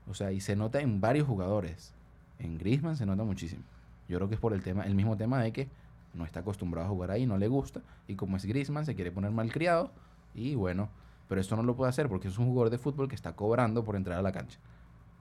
O 0.09 0.15
sea, 0.15 0.33
y 0.33 0.41
se 0.41 0.57
nota 0.57 0.81
en 0.81 1.01
varios 1.01 1.27
jugadores. 1.27 1.95
En 2.39 2.59
Griezmann 2.59 2.97
se 2.97 3.07
nota 3.07 3.23
muchísimo. 3.23 3.63
Yo 4.09 4.17
creo 4.17 4.29
que 4.29 4.35
es 4.35 4.41
por 4.41 4.55
el 4.55 4.63
tema, 4.63 4.83
el 4.83 4.95
mismo 4.95 5.17
tema 5.17 5.41
de 5.41 5.53
que 5.53 5.69
no 6.15 6.25
está 6.25 6.41
acostumbrado 6.41 6.87
a 6.87 6.91
jugar 6.91 7.11
ahí, 7.11 7.27
no 7.27 7.39
le 7.39 7.49
gusta, 7.49 7.83
y 8.09 8.17
como 8.17 8.37
es 8.37 8.45
Griezmann 8.45 8.87
se 8.87 8.95
quiere 8.95 9.13
poner 9.13 9.31
malcriado, 9.31 9.93
y 10.35 10.55
bueno, 10.55 10.89
pero 11.29 11.41
esto 11.41 11.57
no 11.57 11.63
lo 11.63 11.77
puede 11.77 11.91
hacer 11.91 12.09
porque 12.09 12.29
es 12.29 12.39
un 12.39 12.47
jugador 12.47 12.71
de 12.71 12.79
fútbol 12.79 13.09
que 13.09 13.15
está 13.15 13.35
cobrando 13.35 13.85
por 13.85 13.97
entrar 13.97 14.19
a 14.19 14.23
la 14.23 14.33
cancha. 14.33 14.59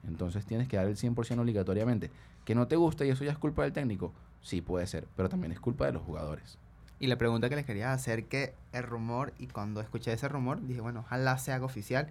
Entonces 0.08 0.46
tienes 0.46 0.68
que 0.68 0.78
dar 0.78 0.88
el 0.88 0.96
100% 0.96 1.40
obligatoriamente. 1.40 2.10
Que 2.46 2.56
no 2.56 2.68
te 2.68 2.76
gusta 2.76 3.06
y 3.06 3.10
eso 3.10 3.24
ya 3.24 3.32
es 3.32 3.38
culpa 3.38 3.64
del 3.64 3.74
técnico, 3.74 4.14
sí 4.42 4.62
puede 4.62 4.88
ser, 4.88 5.08
pero 5.16 5.30
también 5.30 5.52
es 5.52 5.60
culpa 5.60 5.86
de 5.86 5.92
los 5.92 6.02
jugadores. 6.02 6.58
Y 7.00 7.08
la 7.08 7.18
pregunta 7.18 7.48
que 7.48 7.56
les 7.56 7.66
quería 7.66 7.94
hacer 7.94 8.26
que 8.26 8.54
el 8.74 8.84
rumor, 8.84 9.34
y 9.38 9.48
cuando 9.48 9.82
escuché 9.82 10.12
ese 10.12 10.28
rumor, 10.28 10.66
dije, 10.66 10.82
bueno, 10.82 11.02
ojalá 11.02 11.38
se 11.38 11.52
haga 11.52 11.66
oficial, 11.66 12.10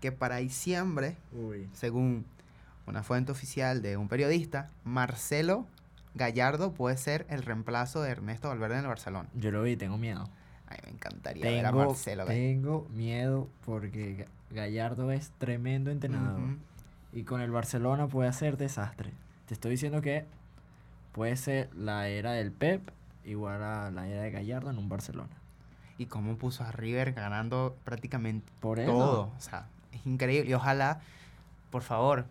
que 0.00 0.12
para 0.12 0.36
diciembre, 0.36 1.16
Uy. 1.32 1.68
según 1.72 2.24
una 2.86 3.02
fuente 3.02 3.32
oficial 3.32 3.82
de 3.82 3.96
un 3.96 4.08
periodista, 4.08 4.70
Marcelo 4.84 5.66
Gallardo 6.14 6.72
puede 6.72 6.96
ser 6.96 7.26
el 7.30 7.42
reemplazo 7.42 8.02
de 8.02 8.10
Ernesto 8.10 8.48
Valverde 8.48 8.74
en 8.76 8.80
el 8.82 8.88
Barcelona. 8.88 9.28
Yo 9.34 9.50
lo 9.50 9.62
vi, 9.62 9.76
tengo 9.76 9.96
miedo. 9.98 10.28
Ay, 10.66 10.78
me 10.84 10.90
encantaría 10.92 11.44
ver 11.44 11.66
a 11.66 11.70
Tengo, 11.70 11.84
Marcelo 11.86 12.24
tengo 12.26 12.88
miedo 12.90 13.48
porque 13.64 14.26
Ga- 14.50 14.54
Gallardo 14.54 15.10
es 15.12 15.30
tremendo 15.38 15.90
entrenador. 15.90 16.40
Y 17.12 17.24
con 17.24 17.40
el 17.40 17.50
Barcelona 17.50 18.06
puede 18.08 18.28
hacer 18.28 18.56
desastre. 18.56 19.12
Te 19.46 19.54
estoy 19.54 19.72
diciendo 19.72 20.00
que 20.00 20.26
puede 21.12 21.36
ser 21.36 21.74
la 21.74 22.06
era 22.08 22.32
del 22.32 22.52
Pep 22.52 22.88
igual 23.24 23.62
a 23.62 23.90
la 23.90 24.06
era 24.08 24.22
de 24.22 24.30
Gallardo 24.30 24.70
en 24.70 24.78
un 24.78 24.88
Barcelona. 24.88 25.30
Y 25.98 26.06
cómo 26.06 26.36
puso 26.36 26.64
a 26.64 26.70
River 26.72 27.12
ganando 27.12 27.76
prácticamente 27.84 28.50
Por 28.60 28.78
todo. 28.84 29.32
O 29.36 29.40
sea, 29.40 29.66
es 29.92 30.06
increíble. 30.06 30.48
Y 30.50 30.54
ojalá, 30.54 31.00
por 31.70 31.82
favor, 31.82 32.26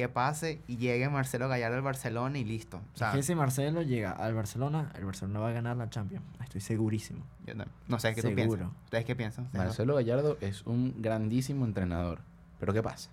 que 0.00 0.08
pase 0.08 0.60
y 0.66 0.76
llegue 0.78 1.08
Marcelo 1.08 1.48
Gallardo 1.48 1.76
al 1.76 1.82
Barcelona 1.82 2.38
y 2.38 2.44
listo. 2.44 2.78
O 2.94 2.96
sea, 2.96 3.10
es 3.10 3.16
que 3.16 3.22
si 3.22 3.34
Marcelo 3.34 3.82
llega 3.82 4.12
al 4.12 4.34
Barcelona, 4.34 4.90
el 4.96 5.04
Barcelona 5.04 5.40
va 5.40 5.48
a 5.48 5.52
ganar 5.52 5.76
la 5.76 5.90
Champions. 5.90 6.24
Estoy 6.42 6.60
segurísimo. 6.62 7.20
yo 7.46 7.54
no, 7.54 7.64
no 7.88 7.98
sé 8.00 8.14
qué 8.14 8.22
tú 8.22 8.28
piensas. 8.34 8.58
Seguro. 8.58 8.74
¿Ustedes 8.84 9.04
qué 9.04 9.14
piensan? 9.14 9.48
Marcelo 9.52 9.94
Gallardo 9.94 10.38
es 10.40 10.66
un 10.66 10.94
grandísimo 11.02 11.64
entrenador. 11.66 12.20
Pero 12.58 12.72
¿qué 12.72 12.82
pasa? 12.82 13.10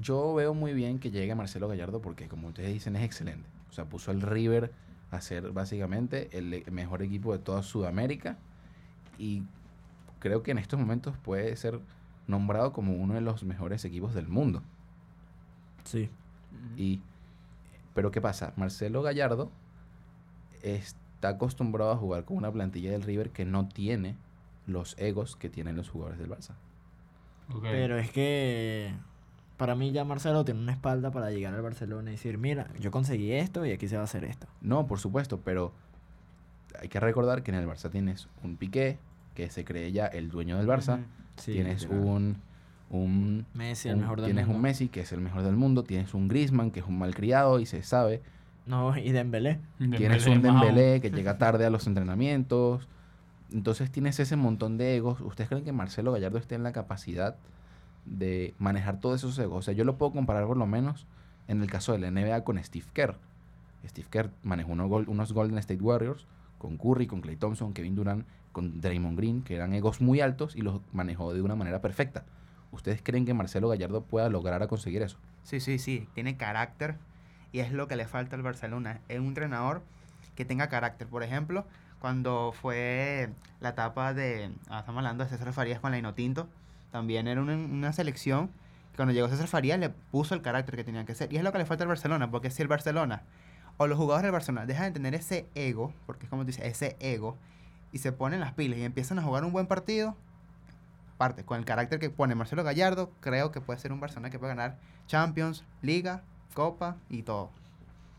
Yo 0.00 0.34
veo 0.34 0.54
muy 0.54 0.72
bien 0.72 0.98
que 0.98 1.10
llegue 1.10 1.34
Marcelo 1.34 1.68
Gallardo 1.68 2.00
porque, 2.00 2.28
como 2.28 2.48
ustedes 2.48 2.72
dicen, 2.72 2.96
es 2.96 3.02
excelente. 3.04 3.48
O 3.70 3.72
sea, 3.72 3.84
puso 3.86 4.10
al 4.10 4.20
River 4.22 4.72
a 5.10 5.20
ser 5.20 5.50
básicamente 5.52 6.28
el 6.36 6.52
e- 6.54 6.64
mejor 6.70 7.02
equipo 7.02 7.32
de 7.32 7.38
toda 7.38 7.62
Sudamérica. 7.62 8.36
Y 9.18 9.42
creo 10.18 10.42
que 10.42 10.50
en 10.52 10.58
estos 10.58 10.78
momentos 10.78 11.14
puede 11.18 11.54
ser 11.56 11.80
nombrado 12.26 12.72
como 12.72 12.94
uno 12.94 13.14
de 13.14 13.20
los 13.20 13.44
mejores 13.44 13.84
equipos 13.84 14.14
del 14.14 14.28
mundo. 14.28 14.62
Sí. 15.84 16.10
Y, 16.76 17.00
pero 17.94 18.10
¿qué 18.10 18.20
pasa? 18.20 18.52
Marcelo 18.56 19.02
Gallardo 19.02 19.50
está 20.62 21.28
acostumbrado 21.28 21.90
a 21.92 21.96
jugar 21.96 22.24
con 22.24 22.36
una 22.36 22.52
plantilla 22.52 22.90
del 22.90 23.02
River 23.02 23.30
que 23.30 23.44
no 23.44 23.68
tiene 23.68 24.16
los 24.66 24.96
egos 24.98 25.36
que 25.36 25.48
tienen 25.48 25.76
los 25.76 25.88
jugadores 25.88 26.18
del 26.18 26.30
Barça. 26.30 26.54
Ok. 27.52 27.62
Pero 27.62 27.98
es 27.98 28.10
que 28.10 28.94
para 29.56 29.74
mí 29.74 29.92
ya 29.92 30.04
Marcelo 30.04 30.44
tiene 30.44 30.60
una 30.60 30.72
espalda 30.72 31.10
para 31.10 31.30
llegar 31.30 31.54
al 31.54 31.62
Barcelona 31.62 32.10
y 32.10 32.14
decir, 32.14 32.38
mira, 32.38 32.68
yo 32.80 32.90
conseguí 32.90 33.32
esto 33.32 33.64
y 33.66 33.72
aquí 33.72 33.88
se 33.88 33.96
va 33.96 34.02
a 34.02 34.04
hacer 34.04 34.24
esto. 34.24 34.46
No, 34.60 34.86
por 34.86 34.98
supuesto, 34.98 35.40
pero 35.40 35.72
hay 36.80 36.88
que 36.88 37.00
recordar 37.00 37.42
que 37.42 37.50
en 37.50 37.58
el 37.58 37.68
Barça 37.68 37.90
tienes 37.90 38.28
un 38.42 38.56
Piqué, 38.56 38.98
que 39.34 39.50
se 39.50 39.64
cree 39.64 39.92
ya 39.92 40.06
el 40.06 40.30
dueño 40.30 40.58
del 40.58 40.66
Barça. 40.66 41.04
Sí, 41.36 41.52
tienes 41.52 41.82
literal. 41.82 42.04
un, 42.04 42.36
un, 42.92 43.46
Messi, 43.54 43.88
el 43.88 43.96
un- 43.96 44.00
mejor 44.02 44.20
del 44.20 44.26
tienes 44.26 44.46
mundo. 44.46 44.56
un 44.58 44.62
Messi, 44.62 44.88
que 44.88 45.00
es 45.00 45.12
el 45.12 45.20
mejor 45.20 45.42
del 45.42 45.56
mundo. 45.56 45.82
Tienes 45.82 46.14
un 46.14 46.28
Griezmann, 46.28 46.70
que 46.70 46.80
es 46.80 46.86
un 46.86 46.98
malcriado 46.98 47.58
y 47.58 47.66
se 47.66 47.82
sabe. 47.82 48.22
No, 48.66 48.96
y 48.96 49.10
Dembélé. 49.10 49.58
Tienes 49.78 50.26
un 50.26 50.40
Dembélé 50.42 51.00
que 51.00 51.10
llega 51.10 51.36
tarde 51.38 51.66
a 51.66 51.70
los 51.70 51.86
entrenamientos. 51.88 52.86
Entonces 53.52 53.90
tienes 53.90 54.20
ese 54.20 54.36
montón 54.36 54.78
de 54.78 54.96
egos. 54.96 55.20
¿Ustedes 55.20 55.48
creen 55.48 55.64
que 55.64 55.72
Marcelo 55.72 56.12
Gallardo 56.12 56.38
esté 56.38 56.54
en 56.54 56.62
la 56.62 56.72
capacidad 56.72 57.36
de 58.04 58.54
manejar 58.58 59.00
todos 59.00 59.20
esos 59.20 59.38
egos? 59.38 59.58
O 59.58 59.62
sea, 59.62 59.74
yo 59.74 59.84
lo 59.84 59.96
puedo 59.96 60.12
comparar 60.12 60.46
por 60.46 60.56
lo 60.56 60.66
menos 60.66 61.06
en 61.48 61.60
el 61.62 61.70
caso 61.70 61.92
de 61.92 61.98
la 61.98 62.10
NBA 62.10 62.44
con 62.44 62.62
Steve 62.62 62.86
Kerr. 62.92 63.16
Steve 63.86 64.06
Kerr 64.10 64.30
manejó 64.42 64.72
unos, 64.72 64.88
gol- 64.88 65.08
unos 65.08 65.32
Golden 65.32 65.58
State 65.58 65.82
Warriors 65.82 66.26
con 66.58 66.76
Curry, 66.78 67.06
con 67.08 67.20
Clay 67.20 67.36
Thompson, 67.36 67.72
Kevin 67.72 67.96
Durant, 67.96 68.24
con 68.52 68.80
Draymond 68.80 69.18
Green, 69.18 69.42
que 69.42 69.56
eran 69.56 69.72
egos 69.72 70.00
muy 70.00 70.20
altos 70.20 70.54
y 70.54 70.60
los 70.62 70.80
manejó 70.92 71.34
de 71.34 71.42
una 71.42 71.56
manera 71.56 71.80
perfecta. 71.80 72.24
¿Ustedes 72.72 73.00
creen 73.02 73.24
que 73.26 73.34
Marcelo 73.34 73.68
Gallardo 73.68 74.02
pueda 74.02 74.28
lograr 74.28 74.62
a 74.62 74.66
conseguir 74.66 75.02
eso? 75.02 75.18
Sí, 75.44 75.60
sí, 75.60 75.78
sí. 75.78 76.08
Tiene 76.14 76.36
carácter 76.36 76.96
y 77.52 77.60
es 77.60 77.70
lo 77.72 77.86
que 77.86 77.96
le 77.96 78.06
falta 78.06 78.34
al 78.34 78.42
Barcelona. 78.42 79.00
Es 79.08 79.20
un 79.20 79.28
entrenador 79.28 79.82
que 80.34 80.44
tenga 80.44 80.68
carácter. 80.68 81.06
Por 81.06 81.22
ejemplo, 81.22 81.66
cuando 82.00 82.52
fue 82.52 83.30
la 83.60 83.70
etapa 83.70 84.14
de. 84.14 84.50
ah, 84.68 84.80
estamos 84.80 84.98
hablando 84.98 85.24
de 85.24 85.30
César 85.30 85.52
Farías 85.52 85.80
con 85.80 85.90
la 85.90 85.98
Inotinto. 85.98 86.48
También 86.90 87.28
era 87.28 87.40
una, 87.40 87.54
una 87.54 87.92
selección. 87.92 88.48
que 88.90 88.96
Cuando 88.96 89.12
llegó 89.12 89.28
César 89.28 89.48
Farías 89.48 89.78
le 89.78 89.90
puso 89.90 90.34
el 90.34 90.42
carácter 90.42 90.76
que 90.76 90.84
tenía 90.84 91.04
que 91.04 91.14
ser. 91.14 91.32
Y 91.32 91.36
es 91.36 91.44
lo 91.44 91.52
que 91.52 91.58
le 91.58 91.66
falta 91.66 91.84
al 91.84 91.88
Barcelona. 91.88 92.30
Porque 92.30 92.50
si 92.50 92.62
el 92.62 92.68
Barcelona 92.68 93.22
o 93.76 93.86
los 93.86 93.98
jugadores 93.98 94.24
del 94.24 94.32
Barcelona 94.32 94.66
dejan 94.66 94.86
de 94.86 94.92
tener 94.92 95.14
ese 95.14 95.46
ego, 95.54 95.92
porque 96.06 96.24
es 96.24 96.30
como 96.30 96.42
tú 96.42 96.48
dices, 96.48 96.64
ese 96.64 96.96
ego, 97.00 97.36
y 97.92 97.98
se 97.98 98.12
ponen 98.12 98.40
las 98.40 98.52
pilas 98.52 98.78
y 98.78 98.84
empiezan 98.84 99.18
a 99.18 99.22
jugar 99.22 99.44
un 99.44 99.52
buen 99.52 99.66
partido, 99.66 100.16
aparte, 101.22 101.44
con 101.44 101.56
el 101.56 101.64
carácter 101.64 102.00
que 102.00 102.10
pone 102.10 102.34
Marcelo 102.34 102.64
Gallardo, 102.64 103.12
creo 103.20 103.52
que 103.52 103.60
puede 103.60 103.78
ser 103.78 103.92
un 103.92 104.00
Barcelona 104.00 104.30
que 104.30 104.40
puede 104.40 104.56
ganar 104.56 104.78
Champions, 105.06 105.64
Liga, 105.80 106.24
Copa 106.52 106.96
y 107.08 107.22
todo. 107.22 107.50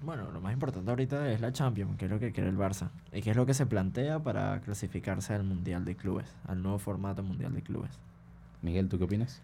Bueno, 0.02 0.32
lo 0.32 0.40
más 0.40 0.54
importante 0.54 0.90
ahorita 0.90 1.30
es 1.30 1.42
la 1.42 1.52
Champions, 1.52 1.98
que 1.98 2.06
es 2.06 2.12
lo 2.12 2.18
que 2.18 2.32
quiere 2.32 2.50
el 2.50 2.58
Barça. 2.58 2.92
Y 3.12 3.22
que 3.22 3.32
es 3.32 3.36
lo 3.36 3.46
que 3.46 3.54
se 3.54 3.66
plantea 3.66 4.20
para 4.20 4.62
clasificarse 4.62 5.34
al 5.34 5.44
Mundial 5.44 5.84
de 5.84 5.98
Clubes, 5.98 6.34
al 6.48 6.64
nuevo 6.64 6.80
formato 6.80 7.24
Mundial 7.24 7.54
de 7.54 7.62
Clubes. 7.62 8.00
Miguel, 8.62 8.88
¿tú 8.88 8.98
qué 8.98 9.04
opinas? 9.04 9.42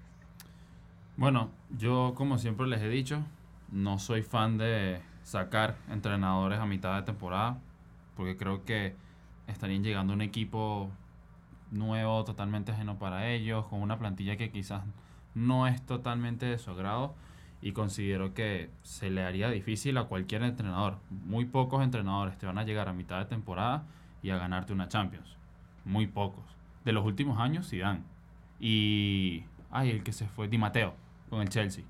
Bueno, 1.17 1.49
yo 1.77 2.13
como 2.15 2.37
siempre 2.37 2.65
les 2.65 2.81
he 2.81 2.87
dicho, 2.87 3.23
no 3.73 3.99
soy 3.99 4.21
fan 4.23 4.57
de 4.57 5.01
sacar 5.23 5.75
entrenadores 5.89 6.59
a 6.59 6.65
mitad 6.65 6.95
de 6.95 7.03
temporada, 7.03 7.57
porque 8.15 8.37
creo 8.37 8.63
que 8.63 8.95
estarían 9.47 9.83
llegando 9.83 10.13
a 10.13 10.15
un 10.15 10.21
equipo 10.21 10.89
nuevo, 11.71 12.23
totalmente 12.23 12.71
ajeno 12.71 12.97
para 12.97 13.29
ellos, 13.29 13.65
con 13.67 13.81
una 13.81 13.97
plantilla 13.99 14.37
que 14.37 14.51
quizás 14.51 14.83
no 15.35 15.67
es 15.67 15.81
totalmente 15.85 16.45
de 16.45 16.57
su 16.57 16.71
agrado 16.71 17.13
y 17.61 17.73
considero 17.73 18.33
que 18.33 18.69
se 18.83 19.09
le 19.09 19.23
haría 19.23 19.49
difícil 19.49 19.97
a 19.97 20.05
cualquier 20.05 20.43
entrenador. 20.43 20.97
Muy 21.09 21.45
pocos 21.45 21.83
entrenadores 21.83 22.37
te 22.37 22.45
van 22.45 22.57
a 22.57 22.63
llegar 22.63 22.87
a 22.89 22.93
mitad 22.93 23.19
de 23.19 23.25
temporada 23.25 23.83
y 24.23 24.29
a 24.31 24.37
ganarte 24.37 24.73
una 24.73 24.87
Champions. 24.87 25.35
Muy 25.85 26.07
pocos. 26.07 26.43
De 26.85 26.91
los 26.93 27.05
últimos 27.05 27.39
años, 27.39 27.69
Zidane. 27.69 28.01
Y... 28.59 29.43
Ay, 29.71 29.91
el 29.91 30.03
que 30.03 30.13
se 30.13 30.27
fue, 30.27 30.47
Di 30.47 30.57
Matteo, 30.57 30.93
con 31.29 31.41
el 31.41 31.49
Chelsea. 31.49 31.83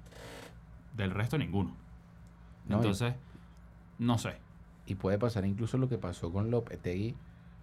Del 0.97 1.11
resto, 1.11 1.37
ninguno. 1.37 1.71
No, 2.67 2.75
y- 2.75 2.79
Entonces, 2.79 3.13
no 3.99 4.17
sé. 4.17 4.37
Y 4.85 4.95
puede 4.95 5.17
pasar 5.17 5.45
incluso 5.45 5.77
lo 5.77 5.87
que 5.87 5.97
pasó 5.97 6.31
con 6.33 6.51
Lopetegui 6.51 7.15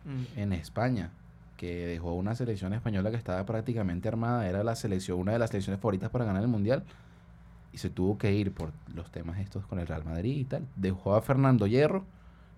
Mm. 0.05 0.39
en 0.39 0.53
España, 0.53 1.11
que 1.57 1.87
dejó 1.87 2.15
una 2.15 2.35
selección 2.35 2.73
española 2.73 3.11
que 3.11 3.17
estaba 3.17 3.45
prácticamente 3.45 4.09
armada, 4.09 4.49
era 4.49 4.63
la 4.63 4.77
selección, 4.77 5.19
una 5.19 5.33
de 5.33 5.39
las 5.39 5.51
selecciones 5.51 5.81
favoritas 5.81 6.11
para 6.11 6.25
ganar 6.25 6.43
el 6.43 6.49
Mundial, 6.49 6.85
y 7.73 7.79
se 7.79 7.91
tuvo 7.91 8.17
que 8.19 8.33
ir 8.33 8.53
por 8.53 8.73
los 8.95 9.11
temas 9.11 9.39
estos 9.39 9.67
con 9.67 9.79
el 9.79 9.87
Real 9.87 10.05
Madrid 10.05 10.37
y 10.37 10.45
tal. 10.45 10.67
Dejó 10.77 11.15
a 11.15 11.23
Fernando 11.23 11.67
Hierro 11.67 12.05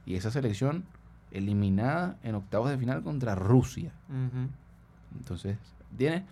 y 0.07 0.15
esa 0.15 0.31
selección 0.31 0.85
eliminada 1.31 2.17
en 2.23 2.35
octavos 2.35 2.71
de 2.71 2.79
final 2.79 3.03
contra 3.03 3.35
Rusia. 3.35 3.93
Entonces, 5.17 5.59
tiene, 5.97 6.25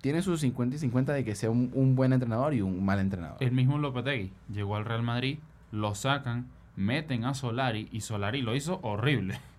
tiene 0.00 0.22
sus 0.22 0.40
50 0.40 0.76
y 0.76 0.78
50 0.78 1.12
de 1.12 1.24
que 1.24 1.34
sea 1.34 1.50
un, 1.50 1.70
un 1.74 1.96
buen 1.96 2.12
entrenador 2.12 2.54
y 2.54 2.60
un 2.60 2.84
mal 2.84 3.00
entrenador. 3.00 3.36
El 3.40 3.52
mismo 3.52 3.78
Lopetegui 3.78 4.32
llegó 4.52 4.76
al 4.76 4.84
Real 4.84 5.02
Madrid, 5.02 5.38
lo 5.72 5.94
sacan, 5.94 6.46
meten 6.76 7.24
a 7.24 7.34
Solari 7.34 7.88
y 7.92 8.00
Solari 8.00 8.42
lo 8.42 8.54
hizo 8.54 8.80
horrible. 8.82 9.38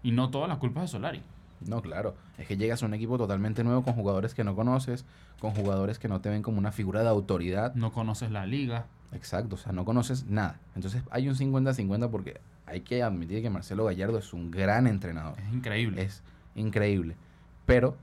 Y 0.00 0.12
no 0.12 0.30
todas 0.30 0.48
las 0.48 0.58
culpas 0.58 0.84
de 0.84 0.88
Solari. 0.88 1.22
No, 1.66 1.82
claro. 1.82 2.14
Es 2.38 2.46
que 2.46 2.56
llegas 2.56 2.82
a 2.82 2.86
un 2.86 2.94
equipo 2.94 3.18
totalmente 3.18 3.64
nuevo 3.64 3.82
con 3.82 3.94
jugadores 3.94 4.34
que 4.34 4.44
no 4.44 4.54
conoces, 4.54 5.04
con 5.40 5.52
jugadores 5.52 5.98
que 5.98 6.08
no 6.08 6.20
te 6.20 6.28
ven 6.28 6.42
como 6.42 6.58
una 6.58 6.72
figura 6.72 7.02
de 7.02 7.08
autoridad. 7.08 7.74
No 7.74 7.92
conoces 7.92 8.30
la 8.30 8.46
liga. 8.46 8.86
Exacto, 9.12 9.54
o 9.54 9.58
sea, 9.58 9.72
no 9.72 9.84
conoces 9.84 10.26
nada. 10.26 10.58
Entonces 10.74 11.02
hay 11.10 11.28
un 11.28 11.34
50-50 11.34 12.10
porque 12.10 12.40
hay 12.66 12.80
que 12.82 13.02
admitir 13.02 13.42
que 13.42 13.50
Marcelo 13.50 13.84
Gallardo 13.84 14.18
es 14.18 14.32
un 14.32 14.50
gran 14.50 14.86
entrenador. 14.86 15.38
Es 15.38 15.52
increíble. 15.52 16.02
Es 16.02 16.22
increíble. 16.54 17.16
Pero 17.64 17.96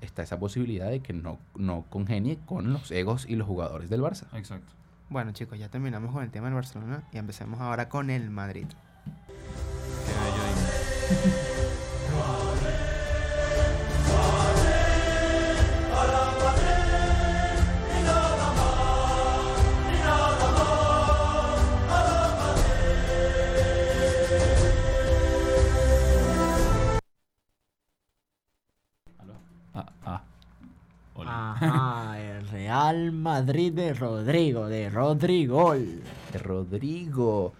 está 0.00 0.22
esa 0.22 0.38
posibilidad 0.38 0.90
de 0.90 1.00
que 1.00 1.12
no, 1.12 1.38
no 1.54 1.84
congenie 1.90 2.38
con 2.46 2.72
los 2.72 2.90
egos 2.90 3.26
y 3.28 3.36
los 3.36 3.46
jugadores 3.46 3.90
del 3.90 4.00
Barça. 4.00 4.26
Exacto. 4.34 4.72
Bueno, 5.08 5.32
chicos, 5.32 5.58
ya 5.58 5.68
terminamos 5.68 6.12
con 6.12 6.22
el 6.22 6.30
tema 6.30 6.46
del 6.46 6.54
Barcelona 6.54 7.02
y 7.12 7.18
empecemos 7.18 7.60
ahora 7.60 7.88
con 7.88 8.10
el 8.10 8.30
Madrid. 8.30 8.66
Real 33.10 33.22
Madrid 33.22 33.72
de 33.72 33.92
Rodrigo, 33.92 34.68
de 34.68 34.88
Rodrigol. 34.88 36.00
De 36.32 36.38
Rodrigo. 36.38 37.52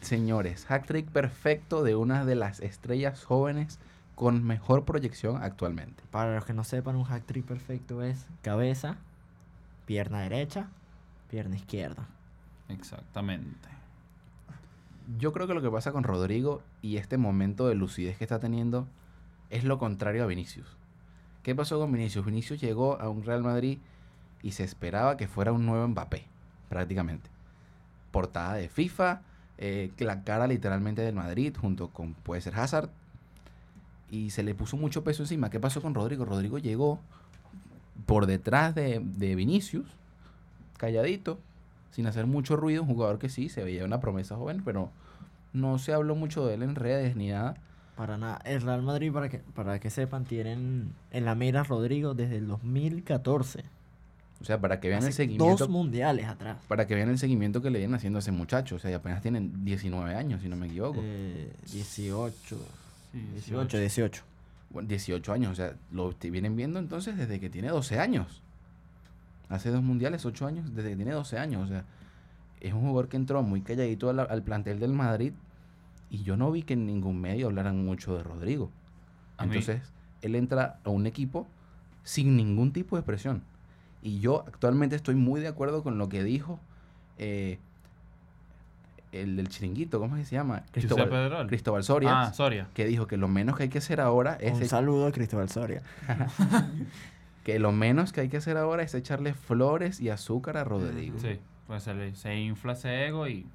Señores, 0.00 0.70
hat-trick 0.70 1.08
perfecto 1.08 1.82
de 1.82 1.96
una 1.96 2.24
de 2.24 2.36
las 2.36 2.60
estrellas 2.60 3.24
jóvenes 3.24 3.80
con 4.14 4.44
mejor 4.44 4.84
proyección 4.84 5.42
actualmente. 5.42 6.04
Para 6.12 6.36
los 6.36 6.44
que 6.44 6.52
no 6.52 6.62
sepan, 6.62 6.94
un 6.94 7.02
hack 7.02 7.24
trick 7.24 7.44
perfecto 7.44 8.02
es 8.02 8.28
cabeza, 8.42 8.96
pierna 9.86 10.20
derecha, 10.20 10.68
pierna 11.28 11.56
izquierda. 11.56 12.06
Exactamente. 12.68 13.68
Yo 15.18 15.32
creo 15.32 15.48
que 15.48 15.54
lo 15.54 15.62
que 15.62 15.70
pasa 15.70 15.90
con 15.90 16.04
Rodrigo 16.04 16.62
y 16.80 16.98
este 16.98 17.18
momento 17.18 17.66
de 17.66 17.74
lucidez 17.74 18.18
que 18.18 18.24
está 18.24 18.38
teniendo 18.38 18.86
es 19.50 19.64
lo 19.64 19.78
contrario 19.78 20.22
a 20.22 20.26
Vinicius. 20.26 20.76
¿Qué 21.42 21.56
pasó 21.56 21.80
con 21.80 21.90
Vinicius? 21.90 22.24
Vinicius 22.24 22.60
llegó 22.60 23.00
a 23.00 23.08
un 23.08 23.24
Real 23.24 23.42
Madrid 23.42 23.78
y 24.42 24.52
se 24.52 24.64
esperaba 24.64 25.16
que 25.16 25.28
fuera 25.28 25.52
un 25.52 25.66
nuevo 25.66 25.86
Mbappé, 25.88 26.24
prácticamente. 26.68 27.28
Portada 28.10 28.54
de 28.54 28.68
FIFA, 28.68 29.22
eh, 29.58 29.92
la 29.98 30.24
cara 30.24 30.46
literalmente 30.46 31.02
del 31.02 31.14
Madrid 31.14 31.54
junto 31.58 31.88
con, 31.88 32.14
puede 32.14 32.40
ser 32.40 32.54
Hazard, 32.54 32.90
y 34.10 34.30
se 34.30 34.42
le 34.42 34.54
puso 34.54 34.76
mucho 34.76 35.04
peso 35.04 35.22
encima. 35.22 35.50
¿Qué 35.50 35.60
pasó 35.60 35.80
con 35.80 35.94
Rodrigo? 35.94 36.24
Rodrigo 36.24 36.58
llegó 36.58 37.00
por 38.06 38.26
detrás 38.26 38.74
de, 38.74 39.00
de 39.00 39.34
Vinicius, 39.36 39.86
calladito, 40.78 41.38
sin 41.92 42.06
hacer 42.06 42.26
mucho 42.26 42.56
ruido, 42.56 42.82
un 42.82 42.88
jugador 42.88 43.18
que 43.18 43.28
sí, 43.28 43.48
se 43.48 43.62
veía 43.62 43.84
una 43.84 44.00
promesa 44.00 44.36
joven, 44.36 44.62
pero 44.64 44.90
no 45.52 45.78
se 45.78 45.92
habló 45.92 46.14
mucho 46.14 46.46
de 46.46 46.54
él 46.54 46.62
en 46.62 46.74
redes 46.74 47.16
ni 47.16 47.28
nada. 47.28 47.56
Para 47.96 48.16
nada. 48.16 48.40
El 48.44 48.62
Real 48.62 48.82
Madrid, 48.82 49.12
para 49.12 49.28
que, 49.28 49.38
para 49.38 49.78
que 49.78 49.90
sepan, 49.90 50.24
tienen 50.24 50.94
en 51.10 51.24
la 51.24 51.34
mira 51.34 51.64
Rodrigo 51.64 52.14
desde 52.14 52.36
el 52.38 52.46
2014. 52.46 53.64
O 54.40 54.44
sea, 54.44 54.58
para 54.60 54.80
que 54.80 54.88
vean 54.88 55.02
el 55.04 55.12
seguimiento. 55.12 55.56
Dos 55.56 55.68
mundiales 55.68 56.26
atrás. 56.26 56.56
Para 56.66 56.86
que 56.86 56.94
vean 56.94 57.10
el 57.10 57.18
seguimiento 57.18 57.60
que 57.60 57.68
le 57.70 57.78
vienen 57.78 57.94
haciendo 57.96 58.18
a 58.18 58.20
ese 58.20 58.32
muchacho. 58.32 58.76
O 58.76 58.78
sea, 58.78 58.90
y 58.90 58.94
apenas 58.94 59.20
tienen 59.20 59.64
19 59.64 60.14
años, 60.14 60.40
si 60.40 60.48
no 60.48 60.56
me 60.56 60.66
equivoco. 60.66 61.00
Eh, 61.02 61.52
18. 61.72 62.56
Sí, 63.12 63.18
18, 63.34 63.78
18. 63.78 64.22
Bueno, 64.70 64.88
18 64.88 65.32
años. 65.32 65.52
O 65.52 65.54
sea, 65.54 65.74
lo 65.92 66.12
te 66.14 66.30
vienen 66.30 66.56
viendo 66.56 66.78
entonces 66.78 67.16
desde 67.18 67.38
que 67.38 67.50
tiene 67.50 67.68
12 67.68 67.98
años. 67.98 68.40
Hace 69.48 69.70
dos 69.70 69.82
mundiales, 69.82 70.24
8 70.24 70.46
años, 70.46 70.74
desde 70.74 70.90
que 70.90 70.96
tiene 70.96 71.10
12 71.12 71.38
años. 71.38 71.64
O 71.64 71.66
sea, 71.68 71.84
es 72.60 72.72
un 72.72 72.80
jugador 72.80 73.08
que 73.08 73.16
entró 73.16 73.42
muy 73.42 73.60
calladito 73.62 74.08
al, 74.08 74.20
al 74.20 74.42
plantel 74.42 74.78
del 74.80 74.92
Madrid. 74.92 75.32
Y 76.08 76.22
yo 76.22 76.36
no 76.36 76.50
vi 76.50 76.62
que 76.62 76.74
en 76.74 76.86
ningún 76.86 77.20
medio 77.20 77.46
hablaran 77.48 77.84
mucho 77.84 78.16
de 78.16 78.22
Rodrigo. 78.22 78.70
A 79.36 79.44
mí- 79.44 79.56
Entonces, 79.56 79.82
él 80.22 80.34
entra 80.34 80.78
a 80.84 80.90
un 80.90 81.06
equipo 81.06 81.46
sin 82.04 82.36
ningún 82.36 82.72
tipo 82.72 82.96
de 82.96 83.02
presión. 83.02 83.42
Y 84.02 84.20
yo 84.20 84.44
actualmente 84.46 84.96
estoy 84.96 85.14
muy 85.14 85.40
de 85.40 85.48
acuerdo 85.48 85.82
con 85.82 85.98
lo 85.98 86.08
que 86.08 86.22
dijo 86.24 86.58
eh, 87.18 87.58
el 89.12 89.36
del 89.36 89.48
chiringuito, 89.48 89.98
¿cómo 89.98 90.16
es 90.16 90.22
que 90.22 90.26
se 90.28 90.36
llama? 90.36 90.62
Pedrol. 90.72 91.48
Cristóbal 91.48 91.82
Soria. 91.82 92.22
Ah, 92.22 92.32
Soria. 92.32 92.68
que 92.74 92.84
dijo 92.86 93.06
que 93.06 93.16
lo 93.16 93.28
menos 93.28 93.56
que 93.56 93.64
hay 93.64 93.68
que 93.68 93.78
hacer 93.78 94.00
ahora 94.00 94.34
es 94.40 94.54
Un 94.54 94.62
e- 94.62 94.66
saludo 94.68 95.06
a 95.08 95.12
Cristóbal 95.12 95.48
Soria. 95.48 95.82
que 97.44 97.58
lo 97.58 97.72
menos 97.72 98.12
que 98.12 98.20
hay 98.22 98.28
que 98.28 98.36
hacer 98.36 98.56
ahora 98.56 98.82
es 98.82 98.94
echarle 98.94 99.34
flores 99.34 100.00
y 100.00 100.10
azúcar 100.10 100.56
a 100.56 100.64
Rodrigo. 100.64 101.18
Sí, 101.18 101.40
pues 101.66 101.82
se, 101.82 101.94
le- 101.94 102.14
se 102.14 102.36
infla 102.38 102.72
ese 102.74 103.06
ego 103.08 103.26
y 103.26 103.46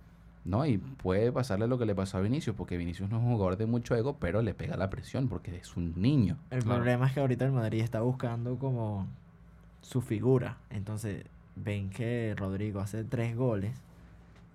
No, 0.44 0.66
y 0.66 0.78
puede 0.78 1.32
pasarle 1.32 1.68
lo 1.68 1.78
que 1.80 1.86
le 1.86 1.96
pasó 1.96 2.18
a 2.18 2.22
Vinicius, 2.22 2.56
porque 2.56 2.76
Vinicius 2.78 3.10
no 3.10 3.18
es 3.18 3.24
un 3.24 3.32
jugador 3.34 3.56
de 3.58 3.66
mucho 3.66 3.96
ego, 3.96 4.18
pero 4.20 4.42
le 4.42 4.54
pega 4.54 4.76
la 4.78 4.90
presión 4.90 5.28
porque 5.30 5.56
es 5.56 5.76
un 5.78 5.94
niño. 6.00 6.38
El 6.52 6.64
Claro. 6.64 6.80
problema 6.82 7.08
es 7.08 7.14
que 7.14 7.22
ahorita 7.22 7.46
el 7.46 7.52
Madrid 7.54 7.82
está 7.82 8.02
buscando 8.02 8.58
como 8.60 9.08
su 9.86 10.02
figura. 10.02 10.58
Entonces 10.70 11.26
ven 11.56 11.90
que 11.90 12.34
Rodrigo 12.36 12.80
hace 12.80 13.04
tres 13.04 13.36
goles 13.36 13.74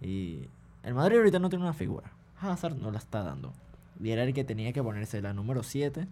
y 0.01 0.41
el 0.83 0.95
Madrid 0.95 1.19
ahorita 1.19 1.39
no 1.39 1.49
tiene 1.49 1.65
una 1.65 1.73
figura. 1.73 2.11
Hazard 2.41 2.77
no 2.77 2.91
la 2.91 2.99
está 2.99 3.23
dando. 3.23 3.53
Y 4.03 4.11
era 4.11 4.25
el 4.25 4.35
que 4.35 4.45
tenía 4.45 4.73
que 4.73 4.83
ponerse 4.83 5.23
la 5.23 5.33
número 5.33 5.63
7 5.63 6.07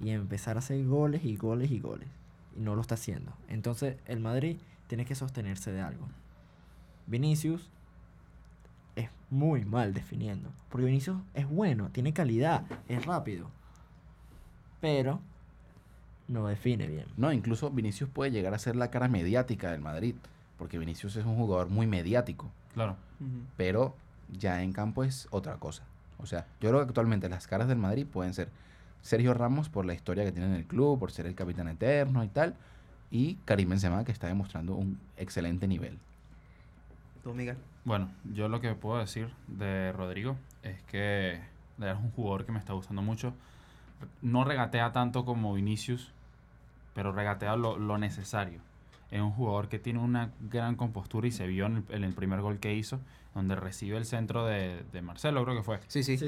y 0.00 0.10
empezar 0.10 0.56
a 0.56 0.58
hacer 0.58 0.84
goles 0.84 1.24
y 1.24 1.36
goles 1.36 1.70
y 1.70 1.80
goles. 1.80 2.08
Y 2.56 2.60
no 2.60 2.74
lo 2.74 2.82
está 2.82 2.96
haciendo. 2.96 3.32
Entonces 3.48 3.96
el 4.06 4.20
Madrid 4.20 4.58
tiene 4.88 5.04
que 5.04 5.14
sostenerse 5.14 5.72
de 5.72 5.80
algo. 5.80 6.08
Vinicius 7.06 7.70
es 8.96 9.08
muy 9.30 9.64
mal 9.64 9.94
definiendo. 9.94 10.50
Porque 10.68 10.86
Vinicius 10.86 11.18
es 11.34 11.48
bueno, 11.48 11.88
tiene 11.90 12.12
calidad, 12.12 12.64
es 12.88 13.06
rápido. 13.06 13.48
Pero 14.80 15.20
no 16.30 16.46
define 16.46 16.86
bien. 16.86 17.06
No, 17.16 17.32
incluso 17.32 17.70
Vinicius 17.70 18.08
puede 18.08 18.30
llegar 18.30 18.54
a 18.54 18.58
ser 18.58 18.76
la 18.76 18.90
cara 18.90 19.08
mediática 19.08 19.72
del 19.72 19.80
Madrid, 19.80 20.14
porque 20.56 20.78
Vinicius 20.78 21.16
es 21.16 21.24
un 21.24 21.36
jugador 21.36 21.68
muy 21.68 21.86
mediático, 21.86 22.50
claro. 22.72 22.96
pero 23.56 23.96
ya 24.38 24.62
en 24.62 24.72
campo 24.72 25.04
es 25.04 25.26
otra 25.30 25.56
cosa. 25.56 25.82
O 26.18 26.26
sea, 26.26 26.46
yo 26.60 26.68
creo 26.68 26.80
que 26.80 26.88
actualmente 26.88 27.28
las 27.28 27.46
caras 27.46 27.68
del 27.68 27.78
Madrid 27.78 28.06
pueden 28.06 28.32
ser 28.32 28.48
Sergio 29.02 29.34
Ramos 29.34 29.68
por 29.68 29.84
la 29.84 29.94
historia 29.94 30.24
que 30.24 30.32
tiene 30.32 30.48
en 30.48 30.54
el 30.54 30.66
club, 30.66 30.98
por 30.98 31.10
ser 31.10 31.26
el 31.26 31.34
capitán 31.34 31.68
eterno 31.68 32.22
y 32.22 32.28
tal, 32.28 32.54
y 33.10 33.36
Karim 33.44 33.70
Benzema 33.70 34.04
que 34.04 34.12
está 34.12 34.28
demostrando 34.28 34.74
un 34.74 35.00
excelente 35.16 35.66
nivel. 35.66 35.98
¿Tú, 37.24 37.34
Miguel? 37.34 37.56
Bueno, 37.84 38.10
yo 38.32 38.48
lo 38.48 38.60
que 38.60 38.74
puedo 38.74 38.98
decir 38.98 39.30
de 39.48 39.92
Rodrigo 39.92 40.36
es 40.62 40.80
que 40.82 41.32
es 41.34 41.96
un 41.98 42.10
jugador 42.12 42.44
que 42.44 42.52
me 42.52 42.58
está 42.58 42.74
gustando 42.74 43.02
mucho. 43.02 43.32
No 44.22 44.44
regatea 44.44 44.92
tanto 44.92 45.24
como 45.24 45.54
Vinicius, 45.54 46.12
pero 47.00 47.12
regatea 47.12 47.56
lo, 47.56 47.78
lo 47.78 47.96
necesario. 47.96 48.60
Es 49.10 49.22
un 49.22 49.30
jugador 49.30 49.70
que 49.70 49.78
tiene 49.78 50.00
una 50.00 50.32
gran 50.38 50.76
compostura 50.76 51.26
y 51.26 51.30
se 51.30 51.46
vio 51.46 51.64
en 51.64 51.78
el, 51.78 51.94
en 51.94 52.04
el 52.04 52.12
primer 52.12 52.42
gol 52.42 52.58
que 52.58 52.74
hizo, 52.74 53.00
donde 53.34 53.56
recibe 53.56 53.96
el 53.96 54.04
centro 54.04 54.44
de, 54.44 54.84
de 54.92 55.00
Marcelo, 55.00 55.42
creo 55.44 55.56
que 55.56 55.62
fue. 55.62 55.80
Sí, 55.86 56.02
sí. 56.02 56.18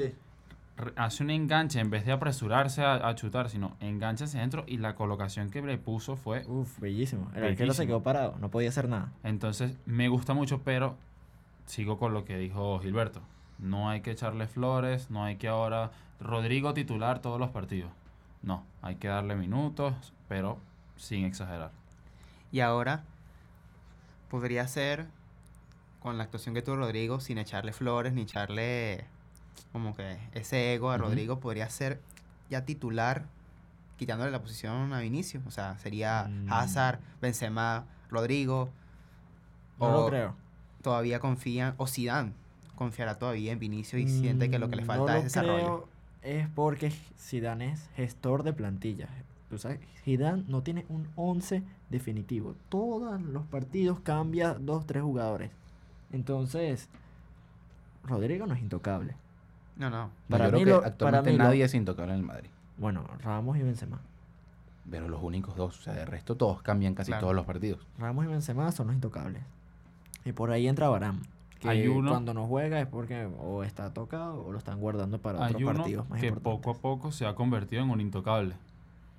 Hace 0.95 1.23
un 1.23 1.29
enganche 1.29 1.79
en 1.79 1.91
vez 1.91 2.07
de 2.07 2.11
apresurarse 2.11 2.81
a, 2.81 3.07
a 3.07 3.13
chutar, 3.13 3.51
sino 3.51 3.77
engancha 3.81 4.25
hacia 4.25 4.39
adentro 4.39 4.63
y 4.65 4.77
la 4.77 4.95
colocación 4.95 5.51
que 5.51 5.61
le 5.61 5.77
puso 5.77 6.15
fue 6.15 6.43
Uf, 6.47 6.79
bellísimo. 6.79 7.29
El 7.35 7.43
arquero 7.43 7.71
se 7.75 7.85
quedó 7.85 8.01
parado, 8.01 8.35
no 8.39 8.49
podía 8.49 8.69
hacer 8.69 8.89
nada. 8.89 9.11
Entonces, 9.23 9.77
me 9.85 10.07
gusta 10.07 10.33
mucho, 10.33 10.63
pero 10.63 10.97
sigo 11.67 11.99
con 11.99 12.15
lo 12.15 12.25
que 12.25 12.35
dijo 12.39 12.79
Gilberto. 12.79 13.21
No 13.59 13.91
hay 13.91 14.01
que 14.01 14.09
echarle 14.09 14.47
flores, 14.47 15.11
no 15.11 15.23
hay 15.23 15.35
que 15.35 15.49
ahora 15.49 15.91
Rodrigo 16.19 16.73
titular 16.73 17.19
todos 17.19 17.39
los 17.39 17.51
partidos. 17.51 17.91
No, 18.41 18.65
hay 18.81 18.95
que 18.95 19.07
darle 19.07 19.35
minutos, 19.35 19.93
pero 20.33 20.57
sin 20.97 21.25
exagerar. 21.25 21.69
Y 22.51 22.61
ahora 22.61 23.03
podría 24.31 24.67
ser 24.67 25.05
con 26.01 26.17
la 26.17 26.23
actuación 26.23 26.55
que 26.55 26.63
tuvo 26.63 26.77
Rodrigo, 26.77 27.19
sin 27.19 27.37
echarle 27.37 27.71
flores 27.71 28.13
ni 28.13 28.23
echarle 28.23 29.05
como 29.71 29.95
que 29.95 30.17
ese 30.33 30.73
ego 30.73 30.89
a. 30.89 30.97
Rodrigo, 30.97 31.39
podría 31.39 31.69
ser 31.69 32.01
ya 32.49 32.65
titular 32.65 33.25
quitándole 33.97 34.31
la 34.31 34.41
posición 34.41 34.91
a 34.93 35.01
Vinicius. 35.01 35.45
O 35.45 35.51
sea, 35.51 35.77
sería 35.77 36.23
Mm. 36.23 36.51
Hazard, 36.51 36.99
Benzema, 37.21 37.85
Rodrigo. 38.09 38.69
No 39.79 39.85
o 39.85 39.91
lo 40.01 40.07
creo. 40.07 40.35
Todavía 40.81 41.19
confían, 41.19 41.75
o 41.77 41.85
Zidane 41.85 42.33
confiará 42.75 43.19
todavía 43.19 43.51
en 43.51 43.59
Vinicius 43.59 44.01
y 44.01 44.07
siente 44.07 44.49
que 44.49 44.57
lo 44.57 44.67
que 44.71 44.77
le 44.77 44.81
Mm, 44.81 44.85
falta 44.87 45.03
no 45.05 45.09
es 45.11 45.17
lo 45.17 45.23
desarrollo. 45.25 45.87
creo, 46.21 46.41
Es 46.41 46.47
porque 46.49 46.91
Zidane 47.19 47.73
es 47.73 47.87
gestor 47.95 48.41
de 48.41 48.53
plantilla. 48.53 49.07
Tú 49.53 49.59
sabes, 49.59 49.79
Zidane 50.03 50.43
no 50.47 50.63
tiene 50.63 50.83
un 50.89 51.07
11 51.15 51.61
definitivo. 51.91 52.55
Todos 52.69 53.21
los 53.21 53.45
partidos 53.45 53.99
cambia 53.99 54.55
dos, 54.55 54.87
tres 54.87 55.03
jugadores. 55.03 55.51
Entonces, 56.11 56.89
Rodrigo 58.03 58.47
no 58.47 58.55
es 58.55 58.61
intocable. 58.61 59.15
No, 59.77 59.91
no. 59.91 60.05
No, 60.05 60.11
Para 60.27 60.45
yo 60.45 60.51
creo 60.53 60.59
que 60.59 60.69
lo- 60.71 60.77
para 60.79 60.87
actualmente 60.87 61.31
lo- 61.37 61.43
nadie 61.43 61.63
es 61.65 61.73
intocable 61.75 62.13
en 62.13 62.19
el 62.21 62.25
Madrid. 62.25 62.49
Bueno, 62.79 63.03
Ramos 63.21 63.55
y 63.57 63.61
Benzema. 63.61 64.01
Pero 64.89 65.07
los 65.07 65.21
únicos 65.21 65.55
dos. 65.55 65.79
O 65.79 65.81
sea, 65.83 65.93
de 65.93 66.05
resto 66.05 66.35
todos 66.35 66.63
cambian 66.63 66.95
casi 66.95 67.11
Claro. 67.11 67.21
todos 67.21 67.35
los 67.35 67.45
partidos. 67.45 67.85
Ramos 67.99 68.25
y 68.25 68.29
Benzema 68.29 68.71
son 68.71 68.87
los 68.87 68.95
intocables. 68.95 69.43
Y 70.25 70.31
por 70.31 70.49
ahí 70.49 70.67
entra 70.67 70.89
Varane. 70.89 71.19
Que 71.59 71.69
Hay 71.69 71.87
uno- 71.87 72.09
cuando 72.09 72.33
no 72.33 72.47
juega 72.47 72.81
es 72.81 72.87
porque 72.87 73.25
o 73.39 73.63
está 73.63 73.93
tocado 73.93 74.43
o 74.45 74.51
lo 74.51 74.57
están 74.57 74.79
guardando 74.81 75.19
para 75.19 75.39
otros 75.47 75.63
partidos 75.63 76.09
más 76.09 76.19
que 76.19 76.27
importantes. 76.27 76.41
poco 76.65 76.71
a 76.71 76.81
poco 76.81 77.11
se 77.11 77.27
ha 77.27 77.35
convertido 77.35 77.83
en 77.83 77.91
un 77.91 78.01
intocable. 78.01 78.55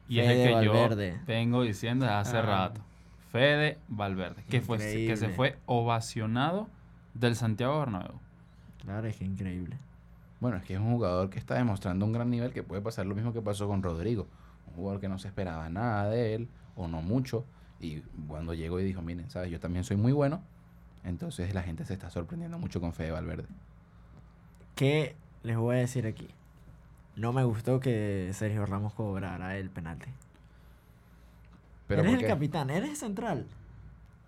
Y 0.09 0.19
es 0.21 0.29
el 0.29 0.47
que 0.61 0.69
Valverde. 0.69 1.13
yo 1.19 1.25
vengo 1.27 1.63
diciendo 1.63 2.05
desde 2.05 2.17
hace 2.19 2.37
Ah. 2.39 2.43
rato. 2.43 2.81
Fede 3.33 3.79
Valverde, 3.89 4.45
que, 4.49 4.61
fue, 4.61 4.79
que 4.79 5.17
se 5.17 5.29
fue 5.31 5.57
ovacionado 5.67 6.69
del 7.15 7.35
Santiago 7.35 7.81
Bernabéu. 7.81 8.21
Claro, 8.83 9.07
es 9.09 9.17
que 9.17 9.25
increíble. 9.25 9.77
Bueno, 10.41 10.59
es 10.59 10.65
que 10.65 10.75
es 10.75 10.81
un 10.81 10.93
jugador 10.93 11.31
que 11.31 11.39
está 11.39 11.55
demostrando 11.55 12.05
un 12.07 12.13
gran 12.13 12.31
nivel 12.31 12.53
que 12.53 12.63
puede 12.63 12.81
pasar 12.83 13.07
lo 13.07 13.15
mismo 13.15 13.33
que 13.33 13.41
pasó 13.41 13.67
con 13.67 13.83
Rodrigo. 13.83 14.29
Un 14.69 14.75
jugador 14.75 15.01
que 15.01 15.09
no 15.09 15.19
se 15.19 15.29
esperaba 15.29 15.69
nada 15.69 16.09
de 16.11 16.35
él, 16.35 16.49
o 16.77 16.87
no 16.87 17.03
mucho. 17.03 17.45
Y 17.81 18.01
cuando 18.29 18.55
llegó 18.55 18.79
y 18.79 18.85
dijo, 18.85 19.03
miren, 19.03 19.29
¿sabes? 19.31 19.51
Yo 19.51 19.59
también 19.59 19.85
soy 19.85 19.97
muy 19.97 20.13
bueno. 20.13 20.41
Entonces 21.03 21.55
la 21.55 21.63
gente 21.63 21.85
se 21.85 21.95
está 21.95 22.11
sorprendiendo 22.11 22.59
mucho 22.59 22.81
con 22.81 22.93
Fede 22.93 23.11
Valverde. 23.11 23.49
¿Qué 24.75 25.17
les 25.43 25.57
voy 25.57 25.77
a 25.77 25.79
decir 25.81 26.07
aquí? 26.07 26.29
No 27.17 27.33
me 27.33 27.45
gustó 27.45 27.79
que 27.79 28.31
Sergio 28.33 28.67
Ramos 28.67 28.93
cobrara 28.93 29.57
el 29.57 29.71
penalti. 29.71 30.11
Pero 31.87 32.03
eres 32.03 32.15
¿por 32.15 32.25
el 32.25 32.29
capitán, 32.29 32.71
eres 32.71 32.91
el 32.91 32.97
central. 32.97 33.47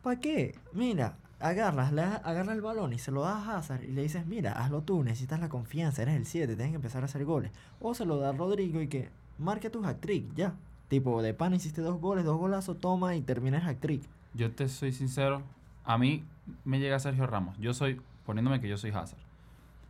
¿Para 0.03 0.21
qué? 0.21 0.55
Mira, 0.73 1.17
agarras, 1.41 1.93
le 1.93 2.03
agarra 2.03 2.53
el 2.53 2.61
balón 2.61 2.93
y 2.93 2.99
se 2.99 3.11
lo 3.11 3.23
das 3.23 3.47
a 3.47 3.59
Hazard 3.59 3.83
y 3.83 3.89
le 3.89 4.03
dices, 4.03 4.27
mira, 4.27 4.53
hazlo 4.53 4.83
tú, 4.83 5.03
necesitas 5.03 5.41
la 5.41 5.49
confianza, 5.49 6.03
eres 6.03 6.15
el 6.15 6.27
7, 6.27 6.55
tienes 6.55 6.73
que 6.73 6.77
empezar 6.77 7.03
a 7.03 7.07
hacer 7.07 7.25
goles. 7.25 7.51
O 7.81 7.95
se 7.95 8.05
lo 8.05 8.19
da 8.19 8.29
a 8.29 8.33
Rodrigo 8.33 8.81
y 8.81 8.89
que 8.89 9.09
marque 9.39 9.69
tu 9.69 9.85
hat-trick, 9.85 10.33
ya. 10.35 10.55
Tipo, 10.89 11.21
de 11.23 11.35
pan 11.35 11.55
hiciste 11.55 11.81
dos 11.81 12.01
goles, 12.01 12.25
dos 12.25 12.39
golazos, 12.39 12.79
toma 12.79 13.17
y 13.17 13.23
termina 13.23 13.59
el 13.59 13.67
hat-trick. 13.67 14.05
Yo 14.35 14.53
te 14.53 14.69
soy 14.69 14.93
sincero, 14.93 15.43
a 15.85 15.99
mí 15.99 16.25
me 16.65 16.79
llega 16.79 17.01
Sergio 17.01 17.27
Ramos. 17.27 17.59
Yo 17.59 17.75
soy, 17.75 18.01
poniéndome 18.25 18.61
que 18.61 18.69
yo 18.69 18.77
soy 18.77 18.91
Hazard. 18.91 19.19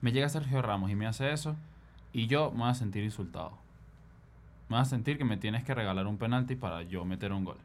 Me 0.01 0.13
llega 0.13 0.31
Sergio 0.31 0.63
Ramos 0.63 0.91
y 0.91 0.95
me 0.95 1.07
hace 1.07 1.33
eso 1.33 1.57
y 2.19 2.27
yo 2.29 2.51
me 2.53 2.61
voy 2.61 2.71
a 2.71 2.75
sentir 2.75 3.05
insultado. 3.05 3.51
Me 4.69 4.77
voy 4.77 4.81
a 4.83 4.85
sentir 4.85 5.19
que 5.19 5.25
me 5.25 5.37
tienes 5.37 5.65
que 5.65 5.75
regalar 5.75 6.07
un 6.07 6.17
penalti 6.19 6.57
para 6.57 6.83
yo 6.83 7.05
meter 7.05 7.33
un 7.33 7.45
gol. 7.45 7.59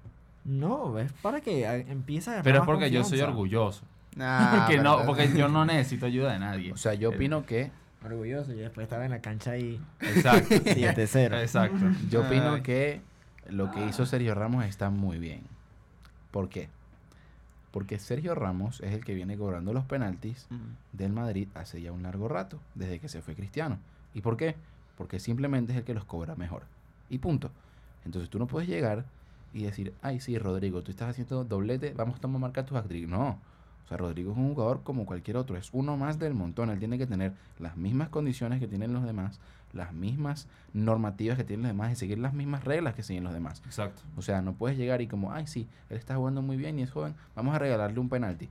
No, 0.43 0.97
es 0.99 1.11
para 1.13 1.41
que 1.41 1.65
a- 1.67 1.77
empiece 1.77 2.35
a 2.35 2.43
Pero 2.43 2.59
es 2.59 2.65
porque 2.65 2.91
yo 2.91 3.03
soy 3.03 3.21
orgulloso. 3.21 3.83
Ah, 4.19 4.57
porque, 4.67 4.77
no, 4.83 5.05
porque 5.05 5.31
yo 5.35 5.47
no 5.47 5.65
necesito 5.65 6.05
ayuda 6.05 6.33
de 6.33 6.39
nadie. 6.39 6.73
O 6.73 6.77
sea, 6.77 6.93
yo 6.95 7.11
Eh, 7.11 7.15
opino 7.15 7.45
que 7.45 7.71
Orgulloso, 8.03 8.51
y 8.51 8.55
después 8.55 8.85
estaba 8.85 9.05
en 9.05 9.11
la 9.11 9.21
cancha 9.21 9.51
ahí 9.51 9.79
Exacto. 9.99 10.55
7-0. 10.55 11.39
Exacto. 11.41 11.85
Yo 12.09 12.21
opino 12.21 12.53
Ay. 12.55 12.61
que 12.61 13.01
lo 13.49 13.69
que 13.71 13.85
hizo 13.85 14.05
Sergio 14.07 14.33
Ramos 14.33 14.65
está 14.65 14.89
muy 14.89 15.19
bien. 15.19 15.43
¿Por 16.31 16.49
qué? 16.49 16.67
Porque 17.71 17.99
Sergio 17.99 18.33
Ramos 18.35 18.81
es 18.81 18.93
el 18.93 19.05
que 19.05 19.13
viene 19.13 19.37
cobrando 19.37 19.71
los 19.71 19.85
penaltis 19.85 20.47
del 20.93 21.13
Madrid 21.13 21.47
hace 21.53 21.81
ya 21.81 21.91
un 21.91 22.01
largo 22.03 22.27
rato, 22.27 22.59
desde 22.75 22.99
que 22.99 23.07
se 23.07 23.21
fue 23.21 23.35
Cristiano. 23.35 23.77
¿Y 24.13 24.21
por 24.21 24.37
qué? 24.37 24.55
Porque 24.97 25.19
simplemente 25.19 25.71
es 25.71 25.77
el 25.77 25.83
que 25.83 25.93
los 25.93 26.05
cobra 26.05 26.35
mejor. 26.35 26.63
Y 27.09 27.17
punto. 27.19 27.51
Entonces 28.05 28.29
tú 28.29 28.39
no 28.39 28.47
puedes 28.47 28.67
llegar 28.67 29.05
y 29.53 29.63
decir, 29.63 29.93
ay, 30.01 30.19
sí, 30.19 30.37
Rodrigo, 30.37 30.81
tú 30.81 30.91
estás 30.91 31.09
haciendo 31.09 31.43
doblete, 31.43 31.93
vamos 31.93 32.19
a 32.23 32.27
marcar 32.27 32.65
tu 32.65 32.75
hat-trick. 32.77 33.07
No. 33.07 33.39
O 33.85 33.87
sea, 33.87 33.97
Rodrigo 33.97 34.31
es 34.31 34.37
un 34.37 34.53
jugador 34.53 34.83
como 34.83 35.05
cualquier 35.05 35.37
otro, 35.37 35.57
es 35.57 35.69
uno 35.73 35.97
más 35.97 36.19
del 36.19 36.33
montón. 36.33 36.69
Él 36.69 36.79
tiene 36.79 36.97
que 36.97 37.07
tener 37.07 37.33
las 37.59 37.75
mismas 37.75 38.09
condiciones 38.09 38.59
que 38.59 38.67
tienen 38.67 38.93
los 38.93 39.03
demás, 39.03 39.39
las 39.73 39.93
mismas 39.93 40.47
normativas 40.73 41.37
que 41.37 41.43
tienen 41.43 41.63
los 41.63 41.71
demás 41.71 41.91
y 41.91 41.95
seguir 41.95 42.19
las 42.19 42.33
mismas 42.33 42.63
reglas 42.63 42.95
que 42.95 43.03
siguen 43.03 43.23
los 43.23 43.33
demás. 43.33 43.61
Exacto. 43.65 44.01
O 44.15 44.21
sea, 44.21 44.41
no 44.41 44.53
puedes 44.53 44.77
llegar 44.77 45.01
y 45.01 45.07
como, 45.07 45.33
ay, 45.33 45.47
sí, 45.47 45.67
él 45.89 45.97
está 45.97 46.15
jugando 46.15 46.41
muy 46.41 46.57
bien 46.57 46.79
y 46.79 46.83
es 46.83 46.91
joven, 46.91 47.15
vamos 47.35 47.53
a 47.55 47.59
regalarle 47.59 47.99
un 47.99 48.09
penalti. 48.09 48.49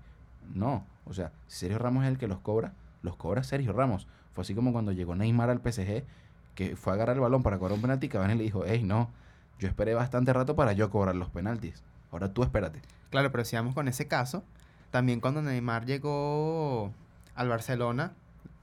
No, 0.55 0.85
o 1.07 1.15
sea, 1.15 1.33
si 1.47 1.61
Sergio 1.61 1.79
Ramos 1.79 2.05
es 2.05 2.11
el 2.11 2.19
que 2.19 2.29
los 2.29 2.41
cobra, 2.41 2.73
los 3.03 3.17
cobra 3.17 3.43
Sergio 3.43 3.73
Ramos. 3.73 4.07
Fue 4.41 4.45
así 4.45 4.55
como 4.55 4.73
cuando 4.73 4.93
llegó 4.93 5.15
Neymar 5.15 5.51
al 5.51 5.59
PSG, 5.59 6.03
que 6.55 6.75
fue 6.75 6.95
a 6.95 6.95
agarrar 6.95 7.17
el 7.17 7.21
balón 7.21 7.43
para 7.43 7.59
cobrar 7.59 7.75
un 7.75 7.83
penalti, 7.83 8.09
Cavani 8.09 8.37
le 8.37 8.45
dijo, 8.45 8.65
hey, 8.67 8.83
no, 8.83 9.11
yo 9.59 9.69
esperé 9.69 9.93
bastante 9.93 10.33
rato 10.33 10.57
para 10.57 10.73
yo 10.73 10.89
cobrar 10.89 11.15
los 11.15 11.29
penaltis. 11.29 11.83
Ahora 12.11 12.33
tú 12.33 12.43
espérate. 12.43 12.81
Claro, 13.11 13.31
pero 13.33 13.45
si 13.45 13.57
vamos 13.57 13.75
con 13.75 13.87
ese 13.87 14.09
caso, 14.09 14.43
también 14.91 15.21
cuando 15.21 15.43
Neymar 15.43 15.85
llegó 15.85 16.91
al 17.35 17.51
Barcelona, 17.51 18.15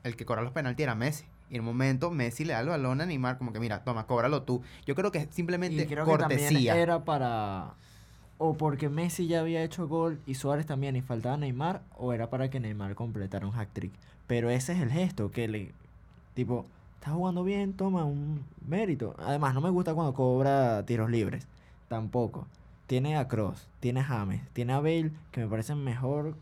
el 0.03 0.15
que 0.15 0.25
cobra 0.25 0.41
los 0.41 0.51
penaltis 0.51 0.81
era 0.83 0.95
Messi. 0.95 1.25
Y 1.51 1.57
en 1.57 1.61
un 1.61 1.67
momento 1.67 2.09
Messi 2.09 2.43
le 2.43 2.53
da 2.53 2.61
el 2.61 2.69
balón 2.69 2.99
a 3.01 3.05
Neymar 3.05 3.37
como 3.37 3.53
que 3.53 3.59
mira, 3.59 3.83
toma, 3.83 4.07
cóbralo 4.07 4.41
tú. 4.41 4.63
Yo 4.87 4.95
creo 4.95 5.11
que 5.11 5.19
es 5.19 5.27
simplemente 5.29 5.83
Y 5.83 5.85
creo 5.85 6.05
que 6.05 6.17
también 6.17 6.39
cortesía. 6.39 6.75
era 6.75 7.05
para. 7.05 7.75
O 8.39 8.57
porque 8.57 8.89
Messi 8.89 9.27
ya 9.27 9.41
había 9.41 9.61
hecho 9.61 9.87
gol 9.87 10.19
y 10.25 10.33
Suárez 10.33 10.65
también 10.65 10.95
y 10.95 11.03
faltaba 11.03 11.37
Neymar, 11.37 11.83
o 11.95 12.13
era 12.13 12.31
para 12.31 12.49
que 12.49 12.59
Neymar 12.59 12.95
completara 12.95 13.45
un 13.45 13.51
hack 13.51 13.69
trick. 13.73 13.93
Pero 14.27 14.49
ese 14.49 14.73
es 14.73 14.79
el 14.81 14.91
gesto 14.91 15.31
que 15.31 15.47
le. 15.47 15.71
Tipo, 16.33 16.65
estás 16.95 17.13
jugando 17.13 17.43
bien, 17.43 17.73
toma 17.73 18.03
un 18.05 18.43
mérito. 18.67 19.15
Además, 19.19 19.53
no 19.53 19.61
me 19.61 19.69
gusta 19.69 19.93
cuando 19.93 20.13
cobra 20.13 20.85
tiros 20.85 21.09
libres. 21.09 21.47
Tampoco. 21.87 22.45
Tiene 22.87 23.17
a 23.17 23.27
Cross, 23.27 23.67
tiene 23.79 23.99
a 24.01 24.03
James, 24.03 24.41
tiene 24.53 24.73
a 24.73 24.77
Bale, 24.79 25.11
que 25.31 25.41
me 25.41 25.47
parecen 25.47 25.83
mejor. 25.83 26.35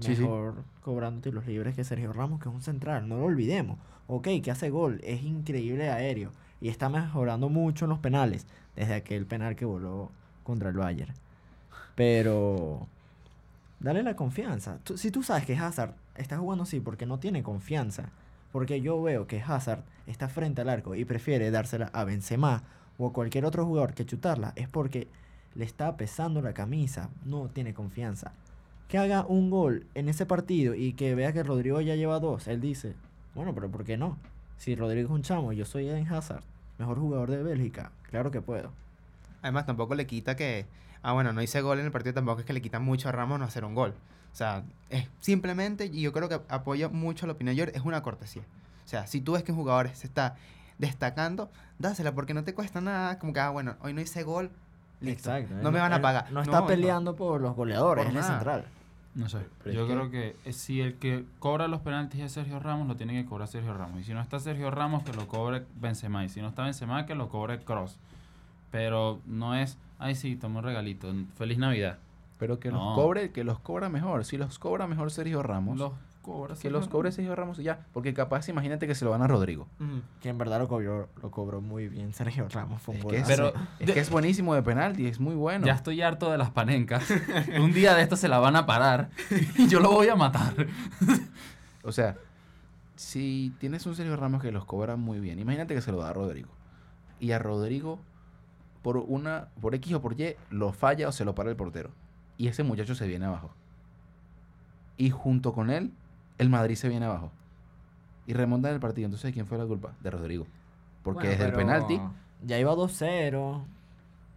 Sí, 0.00 0.14
sí. 0.14 0.22
Mejor 0.22 0.62
cobrando 0.82 1.20
tiros 1.22 1.46
libres 1.46 1.74
que 1.74 1.82
Sergio 1.84 2.12
Ramos, 2.12 2.40
que 2.40 2.48
es 2.48 2.54
un 2.54 2.62
central. 2.62 3.08
No 3.08 3.16
lo 3.16 3.24
olvidemos. 3.24 3.78
Ok, 4.08 4.28
que 4.42 4.50
hace 4.50 4.70
gol, 4.70 5.00
es 5.02 5.22
increíble 5.22 5.90
aéreo. 5.90 6.30
Y 6.60 6.68
está 6.68 6.88
mejorando 6.88 7.48
mucho 7.48 7.84
en 7.86 7.90
los 7.90 7.98
penales. 7.98 8.46
Desde 8.76 8.94
aquel 8.94 9.26
penal 9.26 9.56
que 9.56 9.64
voló 9.64 10.10
contra 10.44 10.68
el 10.68 10.76
Bayern. 10.76 11.14
Pero. 11.94 12.86
Dale 13.80 14.02
la 14.02 14.16
confianza. 14.16 14.78
Tú- 14.84 14.96
si 14.96 15.10
tú 15.10 15.22
sabes 15.22 15.44
que 15.46 15.56
Hazard 15.56 15.94
está 16.18 16.38
jugando 16.38 16.64
así 16.64 16.80
porque 16.80 17.06
no 17.06 17.18
tiene 17.18 17.42
confianza. 17.42 18.10
Porque 18.52 18.80
yo 18.80 19.00
veo 19.02 19.26
que 19.26 19.40
Hazard 19.40 19.84
está 20.06 20.28
frente 20.28 20.62
al 20.62 20.68
arco 20.68 20.94
y 20.94 21.04
prefiere 21.04 21.50
dársela 21.50 21.90
a 21.92 22.04
Benzema 22.04 22.62
o 22.98 23.08
a 23.08 23.12
cualquier 23.12 23.44
otro 23.44 23.66
jugador 23.66 23.94
que 23.94 24.06
chutarla. 24.06 24.52
Es 24.56 24.68
porque 24.68 25.08
le 25.54 25.64
está 25.64 25.96
pesando 25.96 26.40
la 26.42 26.54
camisa. 26.54 27.10
No 27.24 27.48
tiene 27.48 27.74
confianza. 27.74 28.32
Que 28.88 28.98
haga 28.98 29.26
un 29.26 29.50
gol 29.50 29.86
en 29.94 30.08
ese 30.08 30.26
partido 30.26 30.74
y 30.74 30.92
que 30.92 31.14
vea 31.14 31.32
que 31.32 31.42
Rodrigo 31.42 31.80
ya 31.80 31.96
lleva 31.96 32.20
dos. 32.20 32.46
Él 32.46 32.60
dice, 32.60 32.94
bueno, 33.34 33.54
pero 33.54 33.68
¿por 33.68 33.84
qué 33.84 33.96
no? 33.96 34.16
Si 34.56 34.74
Rodrigo 34.74 35.08
es 35.08 35.14
un 35.14 35.22
chamo, 35.22 35.52
yo 35.52 35.64
soy 35.64 35.88
Eden 35.88 36.06
Hazard, 36.06 36.42
mejor 36.78 36.98
jugador 36.98 37.30
de 37.30 37.42
Bélgica. 37.42 37.90
Claro 38.10 38.30
que 38.30 38.40
puedo. 38.40 38.70
Además, 39.42 39.66
tampoco 39.66 39.94
le 39.94 40.06
quita 40.06 40.36
que. 40.36 40.66
Ah, 41.02 41.12
bueno, 41.12 41.32
no 41.32 41.42
hice 41.42 41.60
gol 41.60 41.78
en 41.78 41.86
el 41.86 41.92
partido, 41.92 42.14
tampoco 42.14 42.40
es 42.40 42.46
que 42.46 42.52
le 42.52 42.62
quita 42.62 42.80
mucho 42.80 43.08
a 43.08 43.12
Ramos 43.12 43.38
no 43.38 43.44
hacer 43.44 43.64
un 43.64 43.74
gol. 43.74 43.94
O 44.36 44.38
sea, 44.38 44.64
es 44.90 45.06
simplemente, 45.18 45.86
y 45.86 46.02
yo 46.02 46.12
creo 46.12 46.28
que 46.28 46.38
apoyo 46.50 46.90
mucho 46.90 47.26
la 47.26 47.32
opinión 47.32 47.56
de 47.56 47.62
George, 47.62 47.78
es 47.78 47.82
una 47.86 48.02
cortesía. 48.02 48.42
O 48.84 48.86
sea, 48.88 49.06
si 49.06 49.22
tú 49.22 49.32
ves 49.32 49.42
que 49.42 49.50
un 49.52 49.56
jugador 49.56 49.88
se 49.94 50.06
está 50.06 50.36
destacando, 50.76 51.50
dásela 51.78 52.12
porque 52.12 52.34
no 52.34 52.44
te 52.44 52.52
cuesta 52.52 52.82
nada. 52.82 53.18
Como 53.18 53.32
que, 53.32 53.40
ah, 53.40 53.48
bueno, 53.48 53.76
hoy 53.80 53.94
no 53.94 54.02
hice 54.02 54.24
gol, 54.24 54.50
listo. 55.00 55.34
Exacto. 55.34 55.54
No 55.62 55.68
él 55.70 55.74
me 55.74 55.80
van 55.80 55.94
a 55.94 56.02
pagar. 56.02 56.30
No 56.32 56.42
está 56.42 56.60
No, 56.60 56.66
peleando 56.66 57.16
por 57.16 57.40
los 57.40 57.56
goleadores, 57.56 58.08
es 58.08 58.12
nada. 58.12 58.28
central. 58.28 58.64
No 59.14 59.26
sé. 59.30 59.38
Pero 59.64 59.74
Yo 59.74 59.86
creo 59.86 60.10
que 60.10 60.36
eh, 60.44 60.52
si 60.52 60.82
el 60.82 60.96
que 60.96 61.24
cobra 61.38 61.66
los 61.66 61.80
penaltis 61.80 62.20
es 62.20 62.32
Sergio 62.32 62.60
Ramos, 62.60 62.86
lo 62.88 62.94
tiene 62.96 63.14
que 63.14 63.24
cobrar 63.26 63.48
Sergio 63.48 63.72
Ramos. 63.72 64.02
Y 64.02 64.04
si 64.04 64.12
no 64.12 64.20
está 64.20 64.38
Sergio 64.38 64.70
Ramos, 64.70 65.02
que 65.02 65.14
lo 65.14 65.26
cobre 65.28 65.64
Benzema. 65.80 66.26
Y 66.26 66.28
si 66.28 66.42
no 66.42 66.48
está 66.48 66.64
Benzema, 66.64 67.06
que 67.06 67.14
lo 67.14 67.30
cobre 67.30 67.58
Cross. 67.60 67.96
Pero 68.70 69.22
no 69.24 69.54
es, 69.54 69.78
ay 69.98 70.14
sí, 70.14 70.36
toma 70.36 70.58
un 70.58 70.66
regalito. 70.66 71.10
Feliz 71.38 71.56
Navidad. 71.56 71.96
Pero 72.38 72.58
que 72.60 72.70
No. 72.70 72.78
los 72.84 72.94
cobre, 72.94 73.32
que 73.32 73.44
los 73.44 73.58
cobra 73.60 73.88
mejor. 73.88 74.24
Si 74.24 74.36
los 74.36 74.58
cobra 74.58 74.86
mejor 74.86 75.10
Sergio 75.10 75.42
Ramos, 75.42 75.78
Los 75.78 75.92
cobra 76.20 76.54
que 76.54 76.60
Sergio 76.60 76.78
los 76.78 76.88
cobre 76.88 77.04
Ramos. 77.08 77.14
Sergio 77.14 77.34
Ramos 77.36 77.58
y 77.58 77.62
ya. 77.62 77.86
Porque 77.94 78.12
capaz, 78.12 78.48
imagínate 78.50 78.86
que 78.86 78.94
se 78.94 79.04
lo 79.06 79.10
van 79.12 79.22
a 79.22 79.26
Rodrigo. 79.26 79.68
Que 80.20 80.28
en 80.28 80.36
verdad 80.36 80.58
lo 80.58 80.68
cobró, 80.68 81.08
lo 81.22 81.30
cobró 81.30 81.60
muy 81.62 81.88
bien 81.88 82.12
Sergio 82.12 82.46
Ramos. 82.50 82.82
Fue 82.82 82.94
un 82.94 83.00
Es 83.00 83.06
que, 83.06 83.16
es. 83.18 83.26
Pero- 83.26 83.52
es 83.78 83.90
que 83.90 84.00
es 84.00 84.10
buenísimo 84.10 84.54
de 84.54 84.62
penalti, 84.62 85.06
es 85.06 85.18
muy 85.18 85.34
bueno. 85.34 85.64
Ya 85.66 85.72
estoy 85.74 86.02
harto 86.02 86.30
de 86.30 86.36
las 86.36 86.50
panencas. 86.50 87.06
un 87.60 87.72
día 87.72 87.94
de 87.94 88.02
esto 88.02 88.16
se 88.16 88.28
la 88.28 88.38
van 88.38 88.56
a 88.56 88.66
parar. 88.66 89.08
y 89.56 89.66
yo 89.68 89.80
lo 89.80 89.90
voy 89.92 90.08
a 90.08 90.16
matar. 90.16 90.54
O 91.84 91.92
sea, 91.92 92.16
si 92.96 93.54
tienes 93.60 93.86
un 93.86 93.94
Sergio 93.94 94.16
Ramos 94.16 94.42
que 94.42 94.52
los 94.52 94.64
cobra 94.66 94.96
muy 94.96 95.20
bien, 95.20 95.38
imagínate 95.38 95.74
que 95.74 95.80
se 95.80 95.92
lo 95.92 95.98
da 95.98 96.10
a 96.10 96.12
Rodrigo. 96.12 96.48
Y 97.18 97.32
a 97.32 97.38
Rodrigo, 97.38 97.98
por 98.82 98.98
una, 98.98 99.48
por 99.60 99.74
X 99.74 99.94
o 99.94 100.02
por 100.02 100.20
Y, 100.20 100.36
lo 100.50 100.72
falla 100.72 101.08
o 101.08 101.12
se 101.12 101.24
lo 101.24 101.34
para 101.34 101.48
el 101.50 101.56
portero. 101.56 101.90
Y 102.38 102.48
ese 102.48 102.62
muchacho 102.62 102.94
se 102.94 103.06
viene 103.06 103.26
abajo. 103.26 103.50
Y 104.96 105.10
junto 105.10 105.52
con 105.52 105.70
él, 105.70 105.92
el 106.38 106.48
Madrid 106.48 106.74
se 106.76 106.88
viene 106.88 107.06
abajo. 107.06 107.30
Y 108.26 108.32
remonta 108.32 108.70
el 108.70 108.80
partido. 108.80 109.06
Entonces, 109.06 109.32
¿quién 109.32 109.46
fue 109.46 109.58
la 109.58 109.64
culpa? 109.66 109.92
De 110.02 110.10
Rodrigo. 110.10 110.46
Porque 111.02 111.28
Bueno, 111.28 111.30
desde 111.32 111.44
el 111.46 111.52
penalti, 111.52 112.00
Ya 112.44 112.58
iba 112.58 112.72
2-0. 112.74 113.62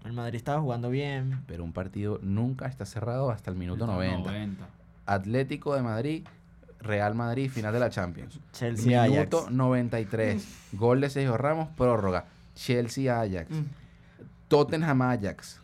El 0.05 0.13
Madrid 0.13 0.35
estaba 0.35 0.61
jugando 0.61 0.89
bien. 0.89 1.41
pero 1.47 1.63
un 1.63 1.73
partido 1.73 2.19
nunca 2.21 2.67
está 2.67 2.85
cerrado 2.85 3.31
hasta 3.31 3.51
el 3.51 3.57
minuto 3.57 3.85
90. 3.87 4.29
90. 4.31 4.65
Atlético 5.05 5.75
de 5.75 5.81
Madrid, 5.81 6.23
Real 6.79 7.15
Madrid, 7.15 7.49
final 7.51 7.73
de 7.73 7.79
la 7.79 7.89
Champions. 7.89 8.39
Chelsea 8.53 8.97
Ajax. 9.01 9.11
Minuto 9.13 9.47
93. 9.49 10.69
Gol 10.73 11.01
de 11.01 11.09
Sergio 11.09 11.35
Ramos, 11.37 11.67
prórroga. 11.75 12.25
Chelsea 12.55 13.19
Ajax, 13.19 13.49
Mm. 13.51 13.63
Tottenham 14.47 15.01
Ajax. 15.01 15.59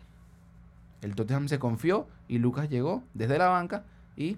El 1.06 1.14
Tottenham 1.16 1.48
se 1.48 1.60
confió 1.60 2.08
y 2.28 2.40
Lucas 2.40 2.68
llegó 2.68 3.04
desde 3.14 3.38
la 3.38 3.48
banca 3.50 3.84
y 4.18 4.38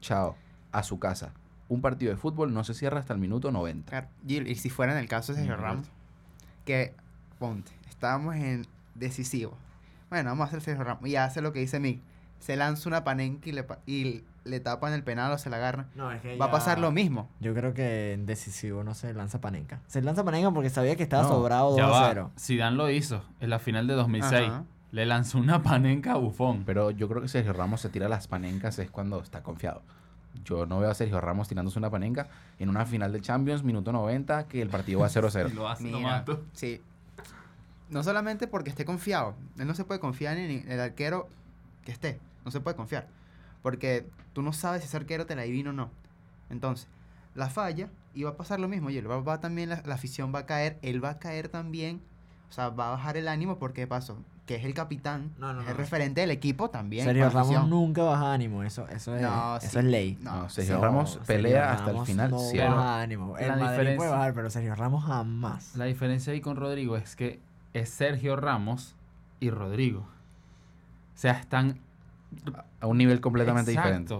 chao, 0.00 0.34
a 0.72 0.82
su 0.82 0.98
casa. 0.98 1.32
Un 1.68 1.80
partido 1.80 2.10
de 2.10 2.16
fútbol 2.18 2.52
no 2.52 2.64
se 2.64 2.74
cierra 2.74 2.98
hasta 2.98 3.12
el 3.14 3.20
minuto 3.20 3.52
90. 3.52 3.88
Claro, 3.88 4.08
Gil, 4.26 4.48
y 4.48 4.56
si 4.56 4.68
fuera 4.68 4.92
en 4.92 4.98
el 4.98 5.08
caso 5.08 5.32
de 5.32 5.38
Sergio. 5.38 5.56
Ramos, 5.56 5.86
que, 6.64 6.92
ponte, 7.38 7.70
estábamos 7.88 8.34
en 8.34 8.66
decisivo. 8.96 9.56
Bueno, 10.10 10.30
vamos 10.30 10.44
a 10.44 10.48
hacer 10.48 10.60
Sergio 10.60 10.82
Ramos. 10.82 11.08
Y 11.08 11.14
hace 11.14 11.40
lo 11.40 11.52
que 11.52 11.60
dice 11.60 11.78
Mick. 11.78 12.00
Se 12.40 12.56
lanza 12.56 12.88
una 12.88 13.04
panenca 13.04 13.48
y 13.48 13.52
le, 13.52 13.64
y 13.86 14.24
le 14.42 14.58
tapan 14.58 14.92
el 14.94 15.04
penal 15.04 15.30
o 15.30 15.38
se 15.38 15.48
la 15.50 15.58
agarran. 15.58 15.86
No, 15.94 16.10
es 16.10 16.20
que 16.20 16.36
Va 16.36 16.46
a 16.46 16.50
pasar 16.50 16.80
lo 16.80 16.90
mismo. 16.90 17.28
Yo 17.38 17.54
creo 17.54 17.72
que 17.74 18.12
en 18.14 18.26
decisivo 18.26 18.82
no 18.82 18.94
se 18.94 19.14
lanza 19.14 19.40
Panenka. 19.40 19.80
Se 19.86 20.02
lanza 20.02 20.24
Panenka 20.24 20.50
porque 20.50 20.68
sabía 20.68 20.96
que 20.96 21.04
estaba 21.04 21.22
No, 21.22 21.28
sobrado 21.28 21.76
Ya 21.76 21.86
2 21.86 21.96
a 21.96 22.00
va. 22.00 22.08
0. 22.08 22.30
Zidane 22.36 22.76
lo 22.76 22.90
hizo 22.90 23.22
en 23.38 23.50
la 23.50 23.60
final 23.60 23.86
de 23.86 23.94
2006. 23.94 24.48
Ajá. 24.50 24.64
Le 24.92 25.06
lanzó 25.06 25.38
una 25.38 25.62
panenca 25.62 26.12
a 26.12 26.16
Bufón. 26.16 26.62
Pero 26.64 26.90
yo 26.90 27.08
creo 27.08 27.20
que 27.22 27.28
Sergio 27.28 27.52
Ramos 27.52 27.80
se 27.80 27.88
tira 27.88 28.08
las 28.08 28.28
panencas 28.28 28.78
es 28.78 28.90
cuando 28.90 29.20
está 29.20 29.42
confiado. 29.42 29.82
Yo 30.44 30.64
no 30.66 30.80
veo 30.80 30.90
a 30.90 30.94
Sergio 30.94 31.20
Ramos 31.20 31.48
tirándose 31.48 31.78
una 31.78 31.90
panenca 31.90 32.28
en 32.58 32.68
una 32.68 32.86
final 32.86 33.12
de 33.12 33.20
Champions, 33.20 33.62
minuto 33.64 33.92
90, 33.92 34.48
que 34.48 34.62
el 34.62 34.68
partido 34.68 35.00
va 35.00 35.08
0-0. 35.08 35.50
Y 35.52 35.54
lo 35.54 35.68
hace 35.68 35.84
Mira, 35.84 36.24
tomando. 36.24 36.46
sí. 36.52 36.80
No 37.90 38.02
solamente 38.02 38.46
porque 38.46 38.70
esté 38.70 38.84
confiado. 38.86 39.34
Él 39.58 39.66
no 39.66 39.74
se 39.74 39.84
puede 39.84 40.00
confiar 40.00 40.38
en 40.38 40.70
el 40.70 40.80
arquero 40.80 41.28
que 41.84 41.92
esté. 41.92 42.20
No 42.44 42.50
se 42.50 42.60
puede 42.60 42.76
confiar. 42.76 43.08
Porque 43.62 44.06
tú 44.32 44.40
no 44.40 44.52
sabes 44.54 44.80
si 44.82 44.88
ese 44.88 44.96
arquero 44.96 45.26
te 45.26 45.36
la 45.36 45.42
adivina 45.42 45.70
o 45.70 45.72
no. 45.74 45.90
Entonces, 46.48 46.88
la 47.34 47.50
falla 47.50 47.90
y 48.14 48.22
va 48.22 48.30
a 48.30 48.36
pasar 48.36 48.60
lo 48.60 48.68
mismo. 48.68 48.88
Y 48.88 48.96
él 48.96 49.10
va, 49.10 49.20
va 49.20 49.40
también, 49.40 49.68
la, 49.68 49.82
la 49.84 49.94
afición 49.94 50.34
va 50.34 50.40
a 50.40 50.46
caer. 50.46 50.78
Él 50.80 51.04
va 51.04 51.10
a 51.10 51.18
caer 51.18 51.48
también. 51.48 52.00
O 52.52 52.54
sea, 52.54 52.68
va 52.68 52.88
a 52.88 52.90
bajar 52.90 53.16
el 53.16 53.28
ánimo 53.28 53.58
porque 53.58 53.86
pasó. 53.86 54.18
Que 54.44 54.56
es 54.56 54.64
el 54.66 54.74
capitán, 54.74 55.30
No, 55.38 55.54
no, 55.54 55.60
es 55.60 55.64
no. 55.64 55.70
el 55.70 55.76
referente 55.78 56.20
del 56.20 56.30
equipo 56.30 56.68
también. 56.68 57.06
Sergio 57.06 57.30
Ramos 57.30 57.66
nunca 57.66 58.02
baja 58.02 58.34
ánimo. 58.34 58.62
Eso, 58.62 58.86
eso, 58.88 59.16
es, 59.16 59.22
No, 59.22 59.56
eso 59.56 59.78
es 59.78 59.84
ley. 59.86 60.18
No, 60.20 60.42
No, 60.42 60.48
Sergio 60.50 60.78
Ramos 60.78 61.12
Sergio 61.12 61.26
pelea 61.26 61.72
hasta 61.72 61.92
el 61.92 62.04
final. 62.04 62.30
No 62.30 62.36
baja 62.38 63.00
ánimo. 63.00 63.38
El 63.38 63.48
La 63.48 63.56
Madrid 63.56 63.70
diferencia- 63.70 63.96
puede 63.96 64.10
bajar, 64.10 64.34
pero 64.34 64.50
Sergio 64.50 64.74
Ramos 64.74 65.04
jamás. 65.06 65.74
La 65.76 65.86
diferencia 65.86 66.34
ahí 66.34 66.42
con 66.42 66.56
Rodrigo 66.56 66.98
es 66.98 67.16
que 67.16 67.40
es 67.72 67.88
Sergio 67.88 68.36
Ramos 68.36 68.94
y 69.40 69.48
Rodrigo. 69.48 70.00
O 70.00 71.18
sea, 71.18 71.32
están 71.32 71.80
A 72.80 72.86
un 72.86 72.98
nivel 72.98 73.22
completamente 73.22 73.70
diferente. 73.70 74.14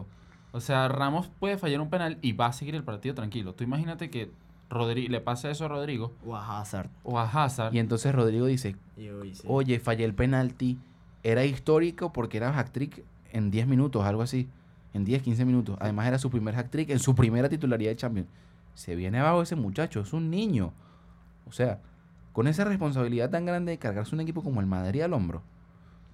O 0.53 0.61
sea, 0.61 0.88
Ramos 0.88 1.29
puede 1.38 1.59
fallar 1.59 1.83
un 1.83 1.90
penal 1.90 2.18
y 2.23 2.33
va 2.33 2.47
a 2.47 2.53
seguir 2.55 2.75
el 2.77 2.85
partido 2.85 3.14
tranquilo. 3.14 3.55
Tú 3.55 3.64
imagínate 3.64 4.09
que 4.09 4.31
Rodri 4.72 5.08
le 5.08 5.20
pasa 5.20 5.50
eso 5.50 5.64
a 5.66 5.68
Rodrigo 5.68 6.12
O 6.26 6.35
a 6.37 6.61
Hazard. 6.61 6.90
o 7.04 7.18
a 7.18 7.24
Hazard. 7.28 7.74
Y 7.74 7.78
entonces 7.78 8.14
Rodrigo 8.14 8.46
dice, 8.46 8.76
oye, 9.46 9.78
fallé 9.78 10.04
el 10.04 10.14
penalti. 10.14 10.78
Era 11.22 11.44
histórico 11.44 12.12
porque 12.12 12.38
era 12.38 12.58
hat-trick 12.58 13.04
en 13.30 13.50
10 13.50 13.66
minutos, 13.68 14.04
algo 14.04 14.22
así. 14.22 14.48
En 14.94 15.04
10, 15.04 15.22
15 15.22 15.44
minutos. 15.44 15.76
Además 15.80 16.06
era 16.08 16.18
su 16.18 16.30
primer 16.30 16.56
hat-trick 16.56 16.90
en 16.90 16.98
su 16.98 17.14
primera 17.14 17.48
titularidad 17.48 17.90
de 17.92 17.96
Champions. 17.96 18.28
Se 18.74 18.96
viene 18.96 19.18
abajo 19.18 19.42
ese 19.42 19.54
muchacho, 19.54 20.00
es 20.00 20.12
un 20.12 20.30
niño. 20.30 20.72
O 21.46 21.52
sea, 21.52 21.80
con 22.32 22.46
esa 22.48 22.64
responsabilidad 22.64 23.30
tan 23.30 23.44
grande 23.46 23.72
de 23.72 23.78
cargarse 23.78 24.14
un 24.14 24.20
equipo 24.20 24.42
como 24.42 24.61
el 24.61 24.66
Madrid 24.66 25.02
al 25.02 25.12
hombro. 25.12 25.42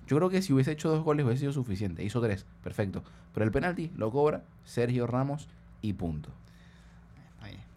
Yo 0.06 0.16
creo 0.16 0.30
que 0.30 0.42
si 0.42 0.52
hubiese 0.52 0.72
hecho 0.72 0.88
dos 0.90 1.04
goles 1.04 1.24
hubiese 1.24 1.40
sido 1.40 1.52
suficiente. 1.52 2.02
Hizo 2.04 2.20
tres, 2.20 2.46
perfecto. 2.62 3.02
Pero 3.34 3.44
el 3.44 3.52
penalti 3.52 3.90
lo 3.96 4.10
cobra 4.10 4.42
Sergio 4.64 5.06
Ramos 5.06 5.48
y 5.82 5.92
punto. 5.92 6.30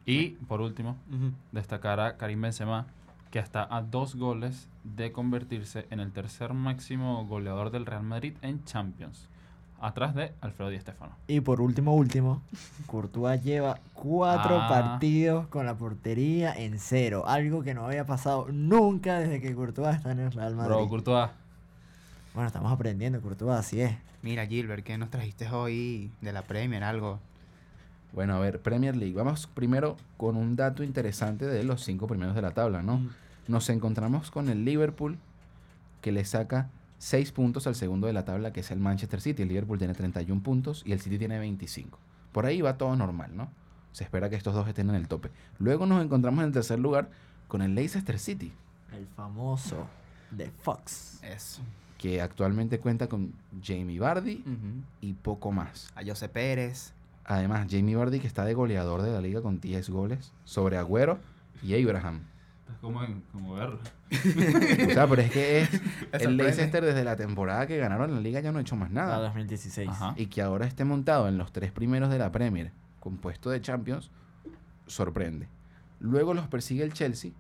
Y 0.06 0.30
por 0.48 0.62
último, 0.62 0.98
destacar 1.52 2.00
a 2.00 2.18
Karim 2.18 2.42
Benzema, 2.42 2.88
que 3.30 3.40
está 3.40 3.68
a 3.70 3.82
dos 3.82 4.16
goles 4.16 4.68
de 4.84 5.12
convertirse 5.12 5.86
en 5.90 6.00
el 6.00 6.12
tercer 6.12 6.54
máximo 6.54 7.26
goleador 7.28 7.72
del 7.72 7.86
Real 7.86 8.04
Madrid 8.04 8.34
en 8.42 8.64
Champions, 8.66 9.30
atrás 9.80 10.14
de 10.16 10.34
Alfredo 10.42 10.70
Di 10.70 10.80
Stéfano. 10.80 11.16
Y 11.28 11.40
por 11.42 11.62
último, 11.62 11.94
último, 11.96 12.42
Courtois 12.88 13.42
lleva 13.44 13.80
cuatro 13.94 14.58
Ah. 14.60 14.68
partidos 14.68 15.48
con 15.48 15.66
la 15.66 15.76
portería 15.76 16.54
en 16.54 16.78
cero. 16.80 17.24
Algo 17.28 17.62
que 17.64 17.74
no 17.74 17.86
había 17.86 18.06
pasado 18.06 18.48
nunca 18.52 19.20
desde 19.20 19.40
que 19.40 19.54
Courtois 19.56 19.96
está 19.96 20.12
en 20.12 20.20
el 20.20 20.32
Real 20.32 20.56
Madrid. 20.56 20.74
Bro, 20.76 20.90
Courtois, 20.90 21.30
Bueno, 22.34 22.48
estamos 22.48 22.72
aprendiendo, 22.72 23.22
Courtois, 23.22 23.60
así 23.60 23.82
es. 23.82 23.94
Mira, 24.24 24.46
Gilbert, 24.46 24.84
¿qué 24.86 24.98
nos 24.98 25.10
trajiste 25.10 25.50
hoy 25.50 26.12
de 26.22 26.32
la 26.34 26.42
Premier? 26.44 26.84
Algo. 26.84 27.20
Bueno, 28.14 28.36
a 28.36 28.40
ver, 28.40 28.62
Premier 28.62 28.96
League. 28.96 29.14
Vamos 29.16 29.48
primero 29.48 29.96
con 30.18 30.36
un 30.36 30.56
dato 30.56 30.84
interesante 30.84 31.46
de 31.46 31.64
los 31.64 31.84
cinco 31.84 32.08
primeros 32.08 32.36
de 32.36 32.42
la 32.42 32.52
tabla, 32.52 32.82
¿no? 32.84 33.02
Nos 33.48 33.70
encontramos 33.70 34.32
con 34.32 34.50
el 34.50 34.66
Liverpool, 34.66 35.18
que 36.02 36.12
le 36.12 36.26
saca 36.26 36.70
6 37.00 37.32
puntos 37.32 37.68
al 37.68 37.76
segundo 37.76 38.08
de 38.08 38.14
la 38.14 38.26
tabla, 38.26 38.52
que 38.54 38.60
es 38.60 38.72
el 38.72 38.80
Manchester 38.80 39.22
City. 39.22 39.44
El 39.44 39.50
Liverpool 39.50 39.78
tiene 39.78 39.94
31 39.94 40.42
puntos 40.44 40.84
y 40.86 40.92
el 40.92 41.00
City 41.00 41.18
tiene 41.18 41.40
25. 41.40 41.98
Por 42.32 42.46
ahí 42.46 42.62
va 42.62 42.78
todo 42.78 42.96
normal, 42.96 43.32
¿no? 43.36 43.50
Se 43.92 44.04
espera 44.04 44.30
que 44.30 44.36
estos 44.36 44.54
dos 44.54 44.68
estén 44.68 44.90
en 44.90 44.96
el 44.96 45.08
tope. 45.08 45.30
Luego 45.60 45.86
nos 45.86 46.04
encontramos 46.04 46.42
en 46.42 46.48
el 46.48 46.54
tercer 46.54 46.80
lugar 46.80 47.10
con 47.48 47.62
el 47.62 47.76
Leicester 47.76 48.20
City, 48.20 48.52
El 48.94 49.06
famoso 49.08 49.88
de 50.32 50.50
Fox. 50.50 51.20
Eso. 51.24 51.62
que 51.98 52.22
actualmente 52.22 52.80
cuenta 52.80 53.08
con 53.08 53.34
Jamie 53.64 54.00
Vardy 54.00 54.44
y 55.02 55.14
poco 55.14 55.52
más. 55.52 55.92
A 55.96 56.04
José 56.06 56.30
Pérez. 56.30 56.94
Además, 57.26 57.68
Jamie 57.70 57.96
Vardy, 57.96 58.20
que 58.20 58.28
está 58.28 58.44
de 58.46 58.54
goleador 58.54 59.02
de 59.04 59.12
la 59.12 59.22
liga 59.22 59.42
con 59.42 59.60
10 59.60 59.90
goles 59.90 60.34
sobre 60.44 60.78
Agüero 60.78 61.20
y 61.62 61.82
Abraham. 61.82 62.22
estás 62.62 62.78
como, 62.80 63.04
en- 63.04 63.22
como 63.32 63.54
verlo. 63.54 63.80
O 64.12 64.94
sea, 64.94 65.08
pero 65.08 65.22
es 65.22 65.32
que 65.32 65.62
es 65.62 65.70
el. 66.14 66.36
Leicester 66.38 66.84
desde 66.84 67.04
la 67.04 67.16
temporada 67.16 67.68
que 67.68 67.78
ganaron 67.78 68.14
la 68.14 68.20
liga 68.20 68.40
ya 68.42 68.52
no 68.52 68.58
ha 68.58 68.62
hecho 68.62 68.76
más 68.76 68.92
La 68.92 69.02
nada. 69.06 69.18
2016. 69.20 69.88
Ajá. 69.90 70.14
Y 70.18 70.26
que 70.28 70.42
ahora 70.42 70.66
esté 70.66 70.84
montado 70.84 71.28
en 71.30 71.38
los 71.38 71.52
tres 71.52 71.72
primeros 71.72 72.10
de 72.10 72.18
la 72.20 72.32
Premier 72.32 72.72
con 73.00 73.18
puesto 73.18 73.50
de 73.50 73.62
Champions, 73.62 74.10
sorprende. 74.88 75.48
Luego 76.00 76.34
los 76.34 76.48
persigue 76.48 76.84
el 76.84 76.94
Chelsea, 76.94 77.32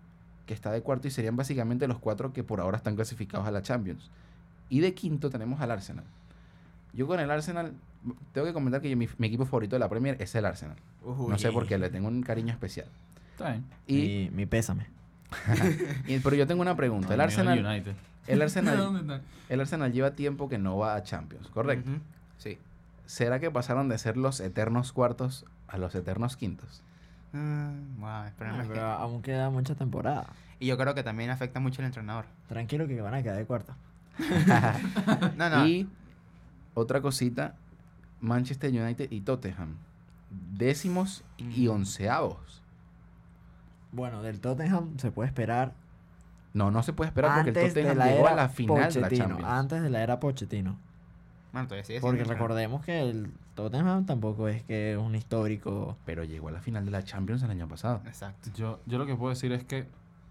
que 0.45 0.53
está 0.53 0.71
de 0.71 0.81
cuarto 0.81 1.07
y 1.07 1.11
serían 1.11 1.35
básicamente 1.35 1.87
los 1.87 1.99
cuatro 1.99 2.33
que 2.33 2.43
por 2.43 2.61
ahora 2.61 2.77
están 2.77 2.95
clasificados 2.95 3.47
a 3.47 3.51
la 3.51 3.61
Champions. 3.61 4.09
Y 4.69 4.79
de 4.79 4.93
quinto 4.93 5.29
tenemos 5.29 5.59
al 5.61 5.71
Arsenal. 5.71 6.05
Yo 6.93 7.07
con 7.07 7.19
el 7.19 7.29
Arsenal, 7.31 7.73
tengo 8.33 8.47
que 8.47 8.53
comentar 8.53 8.81
que 8.81 8.95
mi, 8.95 9.07
mi 9.17 9.27
equipo 9.27 9.45
favorito 9.45 9.75
de 9.75 9.79
la 9.79 9.89
Premier 9.89 10.17
es 10.19 10.33
el 10.35 10.45
Arsenal. 10.45 10.77
No 11.05 11.37
sé 11.37 11.51
por 11.51 11.67
qué, 11.67 11.77
le 11.77 11.89
tengo 11.89 12.07
un 12.07 12.21
cariño 12.23 12.51
especial. 12.51 12.87
Está 13.33 13.51
bien. 13.51 13.65
Y, 13.87 13.97
Y 14.25 14.29
mi 14.31 14.45
pésame. 14.45 14.87
y- 16.07 16.19
pero 16.19 16.35
yo 16.35 16.45
tengo 16.47 16.61
una 16.61 16.75
pregunta. 16.75 17.13
El 17.13 17.21
Arsenal, 17.21 17.65
United. 17.65 17.93
el 18.27 18.41
Arsenal, 18.41 18.77
¿Dónde 18.77 18.99
está? 19.01 19.21
el 19.49 19.59
Arsenal 19.61 19.91
lleva 19.93 20.11
tiempo 20.11 20.49
que 20.49 20.57
no 20.57 20.77
va 20.77 20.95
a 20.95 21.03
Champions, 21.03 21.47
¿correcto? 21.47 21.91
Sí. 22.37 22.57
¿Será 23.05 23.39
que 23.39 23.49
pasaron 23.51 23.89
de 23.89 23.97
ser 23.97 24.17
los 24.17 24.39
eternos 24.39 24.91
cuartos 24.93 25.45
a 25.67 25.77
los 25.77 25.95
eternos 25.95 26.37
quintos? 26.37 26.81
Ah, 27.33 27.71
wow, 27.99 28.25
esperemos 28.27 28.63
que- 28.67 28.73
Pero 28.73 28.85
aún 28.87 29.21
queda 29.21 29.49
mucha 29.49 29.75
temporada. 29.75 30.27
Y 30.59 30.67
yo 30.67 30.77
creo 30.77 30.93
que 30.93 31.01
también 31.03 31.29
afecta 31.29 31.59
mucho 31.59 31.81
al 31.81 31.87
entrenador. 31.87 32.25
Tranquilo 32.47 32.87
que 32.87 32.99
van 33.01 33.13
a 33.15 33.23
quedar 33.23 33.37
de 33.37 33.45
cuarto. 33.45 33.73
No, 35.37 35.49
no. 35.49 35.67
Y 35.67 35.87
otra 36.73 37.01
cosita, 37.01 37.55
Manchester 38.21 38.69
United 38.71 39.11
y 39.11 39.21
Tottenham. 39.21 39.75
Décimos 40.53 41.23
y 41.37 41.67
onceavos. 41.67 42.61
Bueno, 43.91 44.21
del 44.21 44.39
Tottenham 44.39 44.97
se 44.97 45.11
puede 45.11 45.27
esperar 45.27 45.73
No, 46.53 46.71
no 46.71 46.81
se 46.83 46.93
puede 46.93 47.09
esperar 47.09 47.43
porque 47.43 47.59
el 47.59 47.67
Tottenham 47.67 47.97
la 47.97 48.07
llegó 48.11 48.27
a 48.27 48.35
la 48.35 48.49
final 48.49 48.93
de 48.93 49.01
la. 49.01 49.09
Champions. 49.09 49.43
Antes 49.43 49.81
de 49.81 49.89
la 49.89 50.01
era 50.01 50.19
Pochettino. 50.19 50.77
Bueno, 51.51 51.67
todavía 51.67 51.83
sigue 51.83 51.99
Porque 51.99 52.19
siendo 52.19 52.33
recordemos 52.33 52.85
que 52.85 53.01
el 53.01 53.29
Tottenham 53.55 54.05
tampoco 54.05 54.47
es 54.47 54.63
que 54.63 54.93
es 54.93 54.97
un 54.97 55.15
histórico. 55.15 55.97
Pero 56.05 56.23
llegó 56.23 56.47
a 56.47 56.51
la 56.51 56.61
final 56.61 56.85
de 56.85 56.91
la 56.91 57.03
Champions 57.03 57.43
el 57.43 57.51
año 57.51 57.67
pasado. 57.67 58.01
Exacto. 58.05 58.49
Yo, 58.55 58.79
yo 58.85 58.97
lo 58.97 59.05
que 59.05 59.15
puedo 59.15 59.31
decir 59.31 59.51
es 59.51 59.65
que 59.65 59.85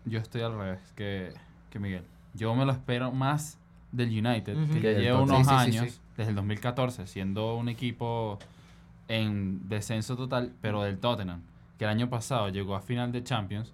yo 0.07 0.19
estoy 0.19 0.41
al 0.41 0.57
revés 0.57 0.81
que, 0.97 1.35
que 1.69 1.79
Miguel. 1.79 2.05
Yo 2.33 2.55
me 2.55 2.65
lo 2.65 2.73
espero 2.73 3.13
más 3.13 3.59
del 3.93 4.09
United, 4.09 4.57
que 4.81 4.95
lleva 4.95 5.21
unos 5.21 5.39
Sí, 5.39 5.45
sí, 5.45 5.51
sí, 5.51 5.55
años, 5.55 5.93
sí. 5.93 6.01
Desde 6.21 6.31
el 6.31 6.37
2014, 6.37 7.07
siendo 7.07 7.57
un 7.57 7.69
equipo 7.69 8.39
en 9.09 9.69
descenso 9.69 10.17
total, 10.17 10.53
pero 10.61 10.83
del 10.83 10.99
Tottenham, 10.99 11.41
que 11.79 11.85
el 11.85 11.91
año 11.91 12.09
pasado 12.09 12.49
llegó 12.49 12.75
a 12.77 12.81
final 12.81 13.11
de 13.13 13.23
Champions. 13.25 13.73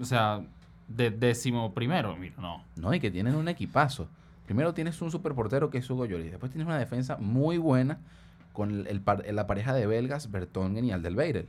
O 0.00 0.04
sea, 0.04 0.42
de 0.86 1.10
décimo 1.10 1.72
primero, 1.74 2.16
mira, 2.16 2.34
no. 2.38 2.62
No, 2.76 2.94
y 2.94 3.00
que 3.00 3.10
tienen 3.10 3.34
un 3.34 3.48
equipazo. 3.48 4.08
Primero 4.46 4.72
tienes 4.74 5.00
un 5.02 5.10
superportero 5.10 5.70
que 5.70 5.78
es 5.78 5.90
Hugo 5.90 6.06
Lloris. 6.06 6.30
Después 6.30 6.50
tienes 6.52 6.66
una 6.66 6.78
defensa 6.78 7.16
muy 7.18 7.58
buena 7.58 7.98
con 8.52 8.70
el, 8.70 8.86
el 8.86 9.00
par- 9.00 9.24
la 9.30 9.46
pareja 9.46 9.74
de 9.74 9.86
belgas 9.86 10.30
Bertongen 10.30 10.84
y 10.84 10.92
Alderweireld. 10.92 11.48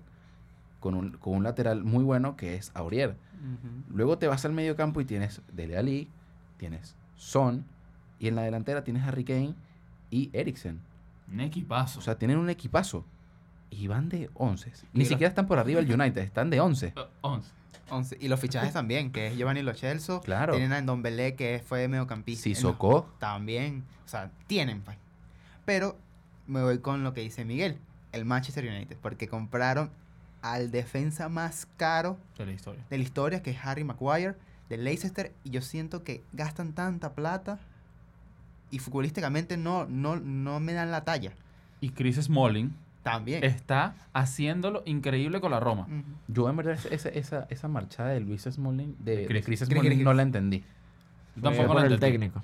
Con 0.79 0.95
un, 0.95 1.11
con 1.11 1.33
un 1.35 1.43
lateral 1.43 1.83
muy 1.83 2.03
bueno 2.03 2.35
que 2.37 2.55
es 2.55 2.71
Aurier. 2.73 3.15
Luego 3.93 4.17
te 4.17 4.27
vas 4.27 4.43
al 4.45 4.53
medio 4.53 4.75
campo 4.75 4.99
y 5.01 5.05
tienes 5.05 5.41
Dele 5.53 5.77
Alli, 5.77 6.07
tienes 6.57 6.95
Son, 7.15 7.65
y 8.19 8.27
en 8.29 8.35
la 8.35 8.41
delantera 8.43 8.83
tienes 8.83 9.03
Harry 9.03 9.23
Kane 9.25 9.53
y 10.11 10.29
Eriksen. 10.33 10.79
Un 11.31 11.41
equipazo. 11.41 11.99
O 11.99 12.01
sea, 12.01 12.17
tienen 12.17 12.37
un 12.37 12.49
equipazo. 12.49 13.05
Y 13.69 13.87
van 13.87 14.09
de 14.09 14.29
11. 14.33 14.71
Y 14.93 14.99
Ni 14.99 15.05
siquiera 15.05 15.29
están 15.29 15.45
por 15.47 15.59
arriba 15.59 15.79
el 15.79 15.91
United, 15.93 16.21
están 16.23 16.49
de 16.49 16.59
11. 16.59 16.87
Eh, 16.87 16.93
11. 17.21 17.51
Once- 17.91 18.17
Y 18.19 18.27
los 18.27 18.39
fichajes 18.39 18.73
también, 18.73 19.11
que 19.11 19.27
es 19.27 19.37
Giovanni 19.37 19.61
Lo 19.61 19.73
Celso. 19.73 20.21
Claro. 20.21 20.53
Tienen 20.53 20.73
a 20.73 20.81
Ndombele, 20.81 21.35
que 21.35 21.63
fue 21.65 21.87
mediocampista. 21.87 22.43
Si 22.43 22.51
en- 22.51 22.55
socó, 22.55 23.07
También. 23.19 23.83
O 24.05 24.07
sea, 24.07 24.31
tienen, 24.47 24.81
pues. 24.81 24.97
Pero 25.65 25.97
me 26.47 26.61
voy 26.63 26.79
con 26.79 27.03
lo 27.03 27.13
que 27.13 27.21
dice 27.21 27.45
Miguel. 27.45 27.77
El 28.11 28.25
Manchester 28.25 28.65
United. 28.67 28.97
Porque 29.01 29.27
compraron 29.27 29.91
al 30.41 30.71
defensa 30.71 31.29
más 31.29 31.67
caro 31.77 32.17
De 32.37 32.45
la 32.47 32.51
historia. 32.53 32.83
de 32.89 32.97
la 32.97 33.03
historia, 33.03 33.43
que 33.43 33.51
es 33.51 33.57
Harry 33.63 33.83
Maguire, 33.83 34.35
de 34.69 34.77
Leicester. 34.77 35.33
Y 35.43 35.51
yo 35.51 35.61
siento 35.61 36.03
que 36.03 36.23
gastan 36.33 36.73
tanta 36.73 37.13
plata 37.13 37.59
y 38.71 38.79
futbolísticamente 38.79 39.57
no, 39.57 39.85
no, 39.87 40.15
no 40.17 40.59
me 40.59 40.73
dan 40.73 40.91
la 40.91 41.03
talla. 41.03 41.31
Y 41.81 41.89
Chris 41.91 42.17
Smalling 42.17 42.73
También. 43.03 43.43
está 43.43 43.95
haciéndolo 44.13 44.83
increíble 44.85 45.39
con 45.41 45.51
la 45.51 45.59
Roma. 45.59 45.83
Ujú. 45.83 46.03
yo 46.27 46.49
en 46.49 46.55
verdad 46.57 46.73
esa, 46.73 46.89
esa, 46.89 47.09
esa, 47.09 47.47
esa 47.49 47.67
marchada 47.67 48.09
de 48.09 48.19
Luis 48.19 48.43
Smalling, 48.43 48.95
de, 48.99 49.17
de 49.17 49.25
Chris. 49.27 49.45
Chris 49.45 49.59
Chris, 49.59 49.69
Smalling, 49.69 49.91
Chris. 49.93 50.03
no 50.03 50.13
la 50.13 50.21
entendí. 50.23 50.59
Yo 50.59 50.65
Fue 51.35 51.41
tampoco 51.51 51.67
por 51.67 51.81
lo 51.81 51.87
el 51.87 51.93
entendí. 51.93 52.11
técnico. 52.17 52.41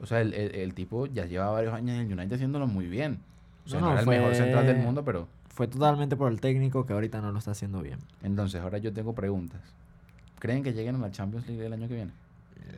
O 0.00 0.06
sea, 0.06 0.20
el, 0.22 0.32
el- 0.32 0.54
el 0.54 0.74
tipo 0.74 1.06
ya 1.06 1.26
lleva 1.26 1.50
varios 1.50 1.74
años 1.74 1.90
en 1.90 2.10
el 2.10 2.12
United 2.18 2.34
haciéndolo 2.34 2.66
muy 2.66 2.86
bien. 2.86 3.18
O 3.66 3.68
sea, 3.68 3.80
No, 3.80 3.86
no, 3.86 3.92
era 3.92 4.00
el 4.00 4.06
mejor 4.06 4.28
fue- 4.28 4.34
central 4.36 4.66
del 4.66 4.78
mundo, 4.78 5.04
pero... 5.04 5.28
Fue 5.52 5.68
totalmente 5.68 6.16
por 6.16 6.32
el 6.32 6.40
técnico 6.40 6.86
que 6.86 6.94
ahorita 6.94 7.20
no 7.20 7.32
lo 7.32 7.38
está 7.38 7.50
haciendo 7.50 7.82
bien. 7.82 7.98
Entonces, 8.22 8.62
ahora 8.62 8.78
yo 8.78 8.92
tengo 8.94 9.14
preguntas. 9.14 9.60
¿Creen 10.38 10.62
que 10.62 10.72
lleguen 10.72 10.94
a 10.94 10.98
la 10.98 11.10
Champions 11.10 11.46
League 11.46 11.66
el 11.66 11.72
año 11.74 11.86
que 11.86 11.94
viene? 11.96 12.12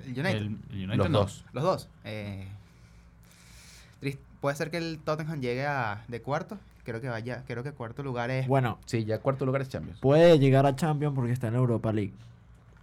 El 0.05 0.11
United. 0.11 0.29
El, 0.31 0.59
el 0.71 0.77
United 0.85 0.97
Los 0.97 1.11
no. 1.11 1.19
dos. 1.21 1.45
Los 1.53 1.63
dos. 1.63 1.89
Eh, 2.03 2.49
puede 4.41 4.57
ser 4.57 4.71
que 4.71 4.77
el 4.79 4.99
Tottenham 4.99 5.41
llegue 5.41 5.67
a 5.67 6.05
de 6.09 6.21
cuarto. 6.23 6.59
Creo 6.85 7.01
que 7.01 7.09
vaya, 7.09 7.45
creo 7.47 7.63
que 7.63 7.73
cuarto 7.73 8.03
lugar 8.03 8.31
es. 8.31 8.49
Bueno, 8.49 8.79
Sí, 8.87 9.05
ya 9.05 9.19
cuarto 9.21 9.47
lugar 9.47 9.63
es 9.63 9.69
Champions. 9.69 10.01
puede 10.01 10.39
llegar 10.39 10.67
a 10.67 10.75
Champions 10.75 11.15
porque 11.15 11.33
está 11.33 11.47
en 11.47 11.53
la 11.55 11.61
Europa 11.61 11.93
League. 11.93 12.13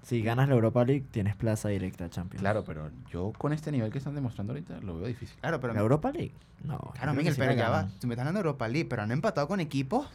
Si 0.04 0.22
ganas 0.22 0.48
la 0.48 0.56
Europa 0.56 0.86
League, 0.86 1.06
tienes 1.12 1.36
plaza 1.36 1.68
directa 1.70 2.06
a 2.06 2.10
Champions. 2.10 2.40
Claro, 2.42 2.64
pero 2.64 2.90
yo 3.12 3.34
con 3.38 3.52
este 3.52 3.72
nivel 3.72 3.92
que 3.92 3.98
están 3.98 4.16
demostrando 4.16 4.54
ahorita 4.54 4.80
lo 4.80 4.98
veo 4.98 5.08
difícil. 5.08 5.38
Claro, 5.42 5.60
pero 5.60 5.74
¿La 5.74 5.82
Europa 5.82 6.12
League? 6.12 6.32
No. 6.64 6.78
claro, 6.96 7.14
Miguel, 7.14 7.36
pero 7.38 7.52
ya 7.54 7.70
va. 7.70 7.90
Tú 8.00 8.08
me 8.08 8.14
estás 8.14 8.26
hablando 8.26 8.40
de 8.42 8.48
Europa 8.48 8.68
League, 8.70 8.88
pero 8.90 9.02
han 9.02 9.12
empatado 9.12 9.48
con 9.50 9.60
equipos 9.60 10.08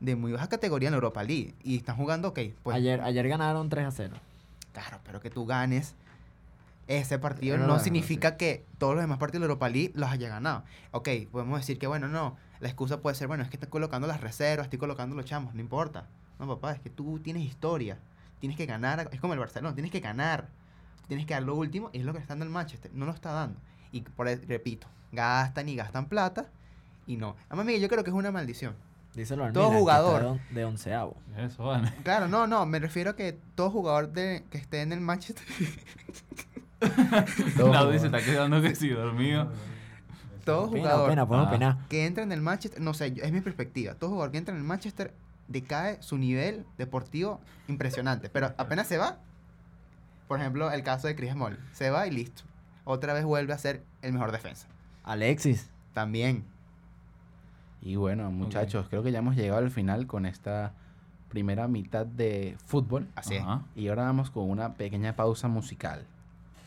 de 0.00 0.14
muy 0.16 0.32
baja 0.32 0.48
categoría 0.48 0.88
en 0.88 0.92
la 0.92 0.96
Europa 0.98 1.24
League 1.24 1.54
y 1.64 1.76
están 1.76 1.96
jugando, 1.96 2.28
ok, 2.28 2.38
pues 2.62 2.76
ayer, 2.76 3.00
ayer 3.00 3.26
ganaron 3.28 3.68
3 3.68 3.86
a 3.86 3.90
0. 3.90 4.16
claro, 4.72 5.00
pero 5.04 5.20
que 5.20 5.30
tú 5.30 5.44
ganes 5.46 5.94
ese 6.86 7.18
partido 7.18 7.56
no 7.58 7.78
significa 7.78 8.36
que 8.36 8.64
todos 8.78 8.94
los 8.94 9.02
demás 9.02 9.18
partidos 9.18 9.40
de 9.42 9.48
la 9.48 9.52
Europa 9.52 9.68
League 9.68 9.92
los 9.94 10.10
haya 10.10 10.28
ganado. 10.28 10.64
Ok, 10.90 11.08
podemos 11.32 11.58
decir 11.60 11.78
que 11.78 11.86
bueno, 11.86 12.08
no, 12.08 12.36
la 12.60 12.68
excusa 12.68 13.00
puede 13.00 13.16
ser, 13.16 13.26
bueno, 13.28 13.42
es 13.42 13.48
que 13.50 13.56
estoy 13.56 13.68
colocando 13.70 14.06
las 14.06 14.20
reservas, 14.20 14.66
estoy 14.66 14.78
colocando 14.78 15.16
los 15.16 15.24
chamos, 15.24 15.54
no 15.54 15.60
importa. 15.60 16.06
No, 16.38 16.46
papá, 16.46 16.72
es 16.72 16.80
que 16.80 16.90
tú 16.90 17.18
tienes 17.20 17.44
historia, 17.44 17.98
tienes 18.40 18.56
que 18.56 18.66
ganar, 18.66 19.08
es 19.12 19.20
como 19.20 19.32
el 19.34 19.38
Barcelona, 19.38 19.74
tienes 19.74 19.92
que 19.92 20.00
ganar, 20.00 20.48
tienes 21.08 21.26
que 21.26 21.34
dar 21.34 21.42
lo 21.42 21.54
último 21.54 21.90
y 21.92 21.98
es 22.00 22.04
lo 22.04 22.12
que 22.12 22.18
está 22.18 22.32
dando 22.34 22.44
el 22.44 22.50
Manchester, 22.50 22.90
no 22.94 23.06
lo 23.06 23.12
está 23.12 23.32
dando. 23.32 23.58
Y 23.92 24.00
por 24.02 24.26
ahí, 24.26 24.34
repito, 24.36 24.86
gastan 25.12 25.68
y 25.68 25.76
gastan 25.76 26.06
plata 26.06 26.46
y 27.06 27.16
no. 27.16 27.36
Además, 27.48 27.66
Miguel, 27.66 27.82
yo 27.82 27.88
creo 27.88 28.02
que 28.04 28.10
es 28.10 28.16
una 28.16 28.32
maldición. 28.32 28.74
Díselo 29.14 29.44
al 29.44 29.52
Todo 29.52 29.68
Milan, 29.68 29.78
jugador. 29.78 30.20
de 30.22 30.26
on- 30.28 30.40
de 30.50 30.64
onceavo. 30.64 31.16
Eso, 31.36 31.64
vale. 31.64 31.92
Claro, 32.02 32.26
no, 32.26 32.48
no, 32.48 32.66
me 32.66 32.80
refiero 32.80 33.10
a 33.12 33.16
que 33.16 33.38
todo 33.54 33.70
jugador 33.70 34.12
de, 34.12 34.42
que 34.50 34.58
esté 34.58 34.82
en 34.82 34.92
el 34.92 35.00
Manchester, 35.00 35.44
Claudio 37.56 37.98
se 37.98 38.06
está 38.06 38.20
quedando 38.22 38.60
que 38.62 38.74
sí, 38.74 38.88
dormido. 38.90 39.50
todo 40.44 40.68
jugador 40.68 41.08
opina, 41.08 41.26
podemos 41.26 41.46
Ah. 41.48 41.50
opinar. 41.50 41.76
que 41.88 42.06
entra 42.06 42.22
en 42.22 42.32
el 42.32 42.40
Manchester, 42.42 42.80
no 42.80 42.92
sé, 42.94 43.14
es 43.22 43.32
mi 43.32 43.40
perspectiva, 43.40 43.94
todo 43.94 44.10
jugador 44.10 44.30
que 44.32 44.38
entra 44.38 44.52
en 44.54 44.60
el 44.60 44.66
Manchester 44.66 45.14
decae 45.48 46.02
su 46.02 46.18
nivel 46.18 46.66
deportivo 46.78 47.40
impresionante, 47.68 48.28
pero 48.28 48.52
apenas 48.58 48.86
se 48.86 48.98
va, 48.98 49.18
por 50.28 50.40
ejemplo, 50.40 50.70
el 50.70 50.82
caso 50.82 51.06
de 51.06 51.16
Chris 51.16 51.32
Small, 51.32 51.58
se 51.72 51.90
va 51.90 52.06
y 52.06 52.10
listo, 52.10 52.42
otra 52.84 53.12
vez 53.14 53.24
vuelve 53.24 53.52
a 53.52 53.58
ser 53.58 53.82
el 54.02 54.12
mejor 54.12 54.32
defensa. 54.32 54.66
Alexis. 55.04 55.70
También, 55.92 56.44
Y 57.82 57.96
bueno, 57.96 58.30
muchachos, 58.30 58.86
creo 58.88 59.02
que 59.02 59.12
ya 59.12 59.18
hemos 59.18 59.36
llegado 59.36 59.58
al 59.58 59.70
final 59.70 60.06
con 60.06 60.24
esta 60.26 60.72
primera 61.28 61.68
mitad 61.68 62.06
de 62.06 62.56
fútbol. 62.64 63.06
así 63.14 63.34
es. 63.36 63.44
Y 63.76 63.88
ahora 63.88 64.04
vamos 64.04 64.30
con 64.30 64.48
una 64.48 64.72
pequeña 64.74 65.14
pausa 65.16 65.48
musical. 65.48 66.06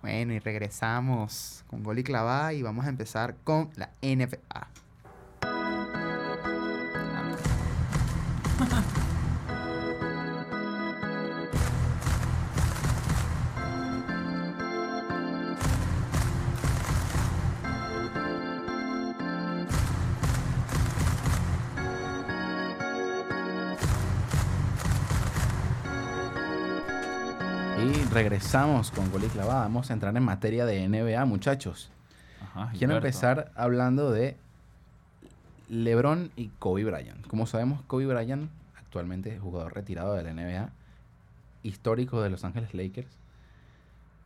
Bueno, 0.00 0.32
y 0.32 0.38
regresamos 0.38 1.64
con 1.66 1.82
gol 1.82 1.98
y 1.98 2.04
clavada 2.04 2.52
y 2.52 2.62
vamos 2.62 2.86
a 2.86 2.88
empezar 2.88 3.36
con 3.44 3.70
la 3.76 3.90
NFA. 4.02 4.68
Regresamos 28.24 28.90
con 28.90 29.12
gol 29.12 29.24
y 29.24 29.26
clavada. 29.26 29.64
Vamos 29.64 29.90
a 29.90 29.92
entrar 29.92 30.16
en 30.16 30.22
materia 30.22 30.64
de 30.64 30.88
NBA, 30.88 31.26
muchachos. 31.26 31.90
Ajá, 32.40 32.72
Quiero 32.72 32.96
empezar 32.96 33.52
hablando 33.54 34.10
de 34.10 34.38
LeBron 35.68 36.30
y 36.34 36.48
Kobe 36.58 36.84
Bryant. 36.84 37.26
Como 37.26 37.46
sabemos, 37.46 37.82
Kobe 37.82 38.06
Bryant 38.06 38.50
actualmente 38.78 39.34
es 39.34 39.42
jugador 39.42 39.74
retirado 39.74 40.14
de 40.14 40.22
la 40.22 40.32
NBA, 40.32 40.70
histórico 41.64 42.22
de 42.22 42.30
Los 42.30 42.44
Ángeles 42.44 42.72
Lakers. 42.72 43.14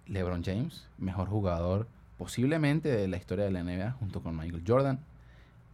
LeBron 0.06 0.44
James, 0.44 0.86
mejor 0.96 1.28
jugador 1.28 1.88
posiblemente 2.18 2.88
de 2.90 3.08
la 3.08 3.16
historia 3.16 3.46
de 3.46 3.50
la 3.50 3.64
NBA, 3.64 3.96
junto 3.98 4.22
con 4.22 4.36
Michael 4.36 4.62
Jordan. 4.64 5.00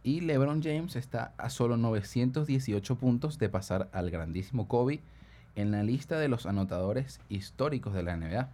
Y 0.01 0.21
LeBron 0.21 0.63
James 0.63 0.95
está 0.95 1.33
a 1.37 1.51
solo 1.51 1.77
918 1.77 2.95
puntos 2.95 3.37
de 3.37 3.49
pasar 3.49 3.87
al 3.93 4.09
grandísimo 4.09 4.67
Kobe 4.67 5.03
en 5.55 5.71
la 5.71 5.83
lista 5.83 6.17
de 6.19 6.27
los 6.27 6.45
anotadores 6.45 7.19
históricos 7.29 7.93
de 7.93 8.03
la 8.03 8.17
NBA. 8.17 8.49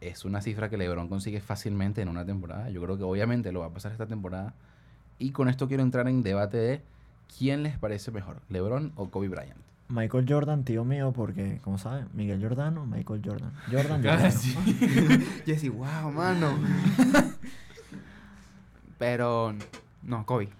Es 0.00 0.24
una 0.24 0.40
cifra 0.40 0.68
que 0.70 0.76
LeBron 0.76 1.08
consigue 1.08 1.40
fácilmente 1.40 2.02
en 2.02 2.08
una 2.08 2.24
temporada. 2.24 2.70
Yo 2.70 2.80
creo 2.82 2.96
que 2.96 3.04
obviamente 3.04 3.52
lo 3.52 3.60
va 3.60 3.66
a 3.66 3.70
pasar 3.70 3.92
esta 3.92 4.06
temporada. 4.06 4.54
Y 5.18 5.30
con 5.30 5.48
esto 5.48 5.66
quiero 5.66 5.82
entrar 5.82 6.08
en 6.08 6.22
debate 6.22 6.56
de 6.56 6.82
quién 7.36 7.62
les 7.62 7.76
parece 7.78 8.10
mejor, 8.10 8.40
LeBron 8.48 8.92
o 8.94 9.08
Kobe 9.08 9.28
Bryant. 9.28 9.68
Michael 9.88 10.26
Jordan, 10.28 10.64
tío 10.64 10.84
mío, 10.84 11.12
porque, 11.16 11.60
como 11.64 11.78
saben, 11.78 12.08
Miguel 12.12 12.42
Jordano, 12.42 12.84
Michael 12.84 13.22
Jordan. 13.24 13.52
Jordan, 13.72 14.02
Jordan. 14.04 14.30
Jesse, 15.46 15.70
wow, 15.72 16.12
mano. 16.12 16.52
Pero, 18.98 19.54
no, 20.02 20.26
Kobe. 20.26 20.50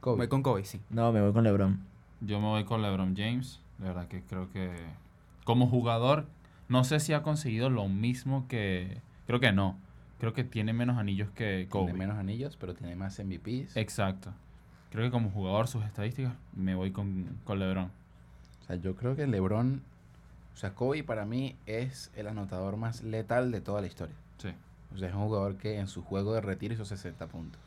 Kobe. 0.00 0.16
Voy 0.16 0.28
con 0.28 0.42
Kobe, 0.42 0.64
sí. 0.64 0.80
No, 0.88 1.12
me 1.12 1.20
voy 1.20 1.32
con 1.32 1.44
LeBron. 1.44 1.78
Yo 2.20 2.40
me 2.40 2.46
voy 2.46 2.64
con 2.64 2.80
LeBron 2.80 3.14
James. 3.14 3.60
La 3.78 3.88
verdad 3.88 4.08
que 4.08 4.22
creo 4.22 4.50
que 4.50 4.70
como 5.48 5.66
jugador, 5.66 6.26
no 6.68 6.84
sé 6.84 7.00
si 7.00 7.14
ha 7.14 7.22
conseguido 7.22 7.70
lo 7.70 7.88
mismo 7.88 8.46
que... 8.48 9.00
Creo 9.26 9.40
que 9.40 9.50
no. 9.50 9.78
Creo 10.20 10.34
que 10.34 10.44
tiene 10.44 10.74
menos 10.74 10.98
anillos 10.98 11.30
que 11.30 11.68
Kobe. 11.70 11.86
Tiene 11.86 11.98
menos 12.00 12.18
anillos, 12.18 12.58
pero 12.60 12.74
tiene 12.74 12.94
más 12.96 13.18
MVPs. 13.18 13.74
Exacto. 13.78 14.30
Creo 14.90 15.06
que 15.06 15.10
como 15.10 15.30
jugador, 15.30 15.66
sus 15.66 15.84
estadísticas, 15.84 16.34
me 16.54 16.74
voy 16.74 16.90
con, 16.90 17.38
con 17.44 17.58
LeBron. 17.58 17.86
O 17.86 18.66
sea, 18.66 18.76
yo 18.76 18.94
creo 18.94 19.16
que 19.16 19.26
LeBron, 19.26 19.80
o 20.52 20.56
sea, 20.58 20.74
Kobe 20.74 21.02
para 21.02 21.24
mí 21.24 21.56
es 21.64 22.10
el 22.14 22.26
anotador 22.26 22.76
más 22.76 23.02
letal 23.02 23.50
de 23.50 23.62
toda 23.62 23.80
la 23.80 23.86
historia. 23.86 24.16
Sí. 24.36 24.50
O 24.94 24.98
sea, 24.98 25.08
es 25.08 25.14
un 25.14 25.22
jugador 25.22 25.56
que 25.56 25.78
en 25.78 25.88
su 25.88 26.02
juego 26.02 26.34
de 26.34 26.42
retiro 26.42 26.74
hizo 26.74 26.84
60 26.84 27.26
puntos. 27.28 27.62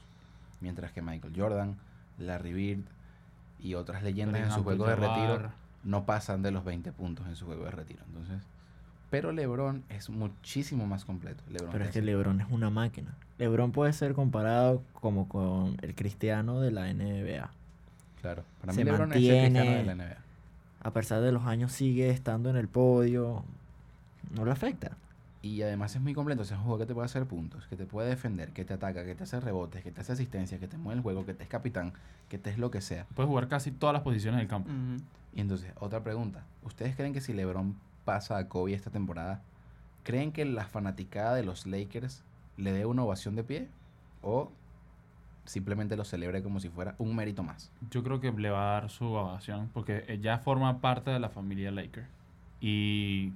Mientras 0.59 0.91
que 0.91 1.01
Michael 1.01 1.33
Jordan, 1.35 1.77
Larry 2.19 2.53
Bird 2.53 2.83
y 3.59 3.73
otras 3.73 4.03
leyendas 4.03 4.41
en 4.41 4.51
su 4.51 4.63
juego 4.63 4.85
de 4.85 4.95
retiro 4.95 5.51
no 5.83 6.05
pasan 6.05 6.41
de 6.41 6.51
los 6.51 6.63
20 6.63 6.91
puntos 6.91 7.27
en 7.27 7.35
su 7.35 7.45
juego 7.45 7.65
de 7.65 7.71
retiro. 7.71 8.03
Entonces, 8.07 8.41
pero 9.09 9.31
LeBron 9.31 9.83
es 9.89 10.09
muchísimo 10.09 10.87
más 10.87 11.03
completo. 11.05 11.43
LeBron 11.49 11.71
Pero 11.71 11.83
es 11.85 11.91
que 11.91 12.01
LeBron 12.01 12.39
es 12.41 12.47
una 12.49 12.69
máquina. 12.69 13.13
LeBron 13.39 13.71
puede 13.71 13.91
ser 13.93 14.13
comparado 14.13 14.83
como 14.93 15.27
con 15.27 15.77
el 15.81 15.95
cristiano 15.95 16.59
de 16.61 16.71
la 16.71 16.93
NBA. 16.93 17.49
Claro, 18.21 18.43
para 18.61 18.73
se 18.73 18.79
mí 18.79 18.85
LeBron 18.85 19.11
es 19.11 19.17
el 19.17 19.21
cristiano 19.23 19.59
de 19.59 19.65
mantiene- 19.65 19.85
la 19.85 19.91
NBA. 19.95 20.17
A 20.83 20.91
pesar 20.93 21.21
de 21.21 21.31
los 21.31 21.45
años 21.45 21.71
sigue 21.71 22.09
estando 22.09 22.49
en 22.49 22.55
el 22.55 22.67
podio. 22.67 23.43
No 24.35 24.45
le 24.45 24.51
afecta. 24.51 24.91
Y 25.43 25.61
además 25.63 25.95
es 25.95 26.01
muy 26.01 26.13
completo. 26.13 26.43
O 26.43 26.45
sea, 26.45 26.55
es 26.55 26.59
un 26.59 26.65
jugador 26.65 26.85
que 26.85 26.87
te 26.89 26.93
puede 26.93 27.05
hacer 27.05 27.25
puntos, 27.25 27.65
que 27.67 27.75
te 27.75 27.85
puede 27.85 28.09
defender, 28.09 28.49
que 28.51 28.63
te 28.63 28.75
ataca, 28.75 29.03
que 29.03 29.15
te 29.15 29.23
hace 29.23 29.39
rebotes, 29.39 29.83
que 29.83 29.91
te 29.91 30.01
hace 30.01 30.13
asistencia, 30.13 30.59
que 30.59 30.67
te 30.67 30.77
mueve 30.77 30.97
el 30.97 31.01
juego, 31.03 31.25
que 31.25 31.33
te 31.33 31.43
es 31.43 31.49
capitán, 31.49 31.93
que 32.29 32.37
te 32.37 32.51
es 32.51 32.59
lo 32.59 32.69
que 32.71 32.79
sea. 32.81 33.05
Puede 33.15 33.27
jugar 33.27 33.47
casi 33.47 33.71
todas 33.71 33.93
las 33.93 34.03
posiciones 34.03 34.39
del 34.39 34.47
campo. 34.47 34.69
Y 35.33 35.41
entonces, 35.41 35.71
otra 35.79 36.03
pregunta. 36.03 36.45
¿Ustedes 36.63 36.95
creen 36.95 37.13
que 37.13 37.21
si 37.21 37.33
LeBron 37.33 37.75
pasa 38.05 38.37
a 38.37 38.47
Kobe 38.47 38.73
esta 38.73 38.91
temporada, 38.91 39.41
creen 40.03 40.31
que 40.31 40.45
la 40.45 40.65
fanaticada 40.65 41.35
de 41.35 41.43
los 41.43 41.65
Lakers 41.65 42.23
le 42.57 42.71
dé 42.73 42.85
una 42.85 43.03
ovación 43.03 43.35
de 43.35 43.43
pie? 43.43 43.69
¿O 44.21 44.51
simplemente 45.45 45.95
lo 45.95 46.05
celebre 46.05 46.43
como 46.43 46.59
si 46.59 46.69
fuera 46.69 46.95
un 46.97 47.15
mérito 47.15 47.43
más? 47.43 47.71
Yo 47.89 48.03
creo 48.03 48.19
que 48.19 48.31
le 48.31 48.49
va 48.49 48.69
a 48.69 48.81
dar 48.81 48.89
su 48.89 49.05
ovación 49.05 49.69
porque 49.73 50.03
eh, 50.07 50.19
ya 50.21 50.39
forma 50.39 50.79
parte 50.79 51.11
de 51.11 51.19
la 51.19 51.29
familia 51.29 51.71
Laker. 51.71 52.07
Y 52.59 53.33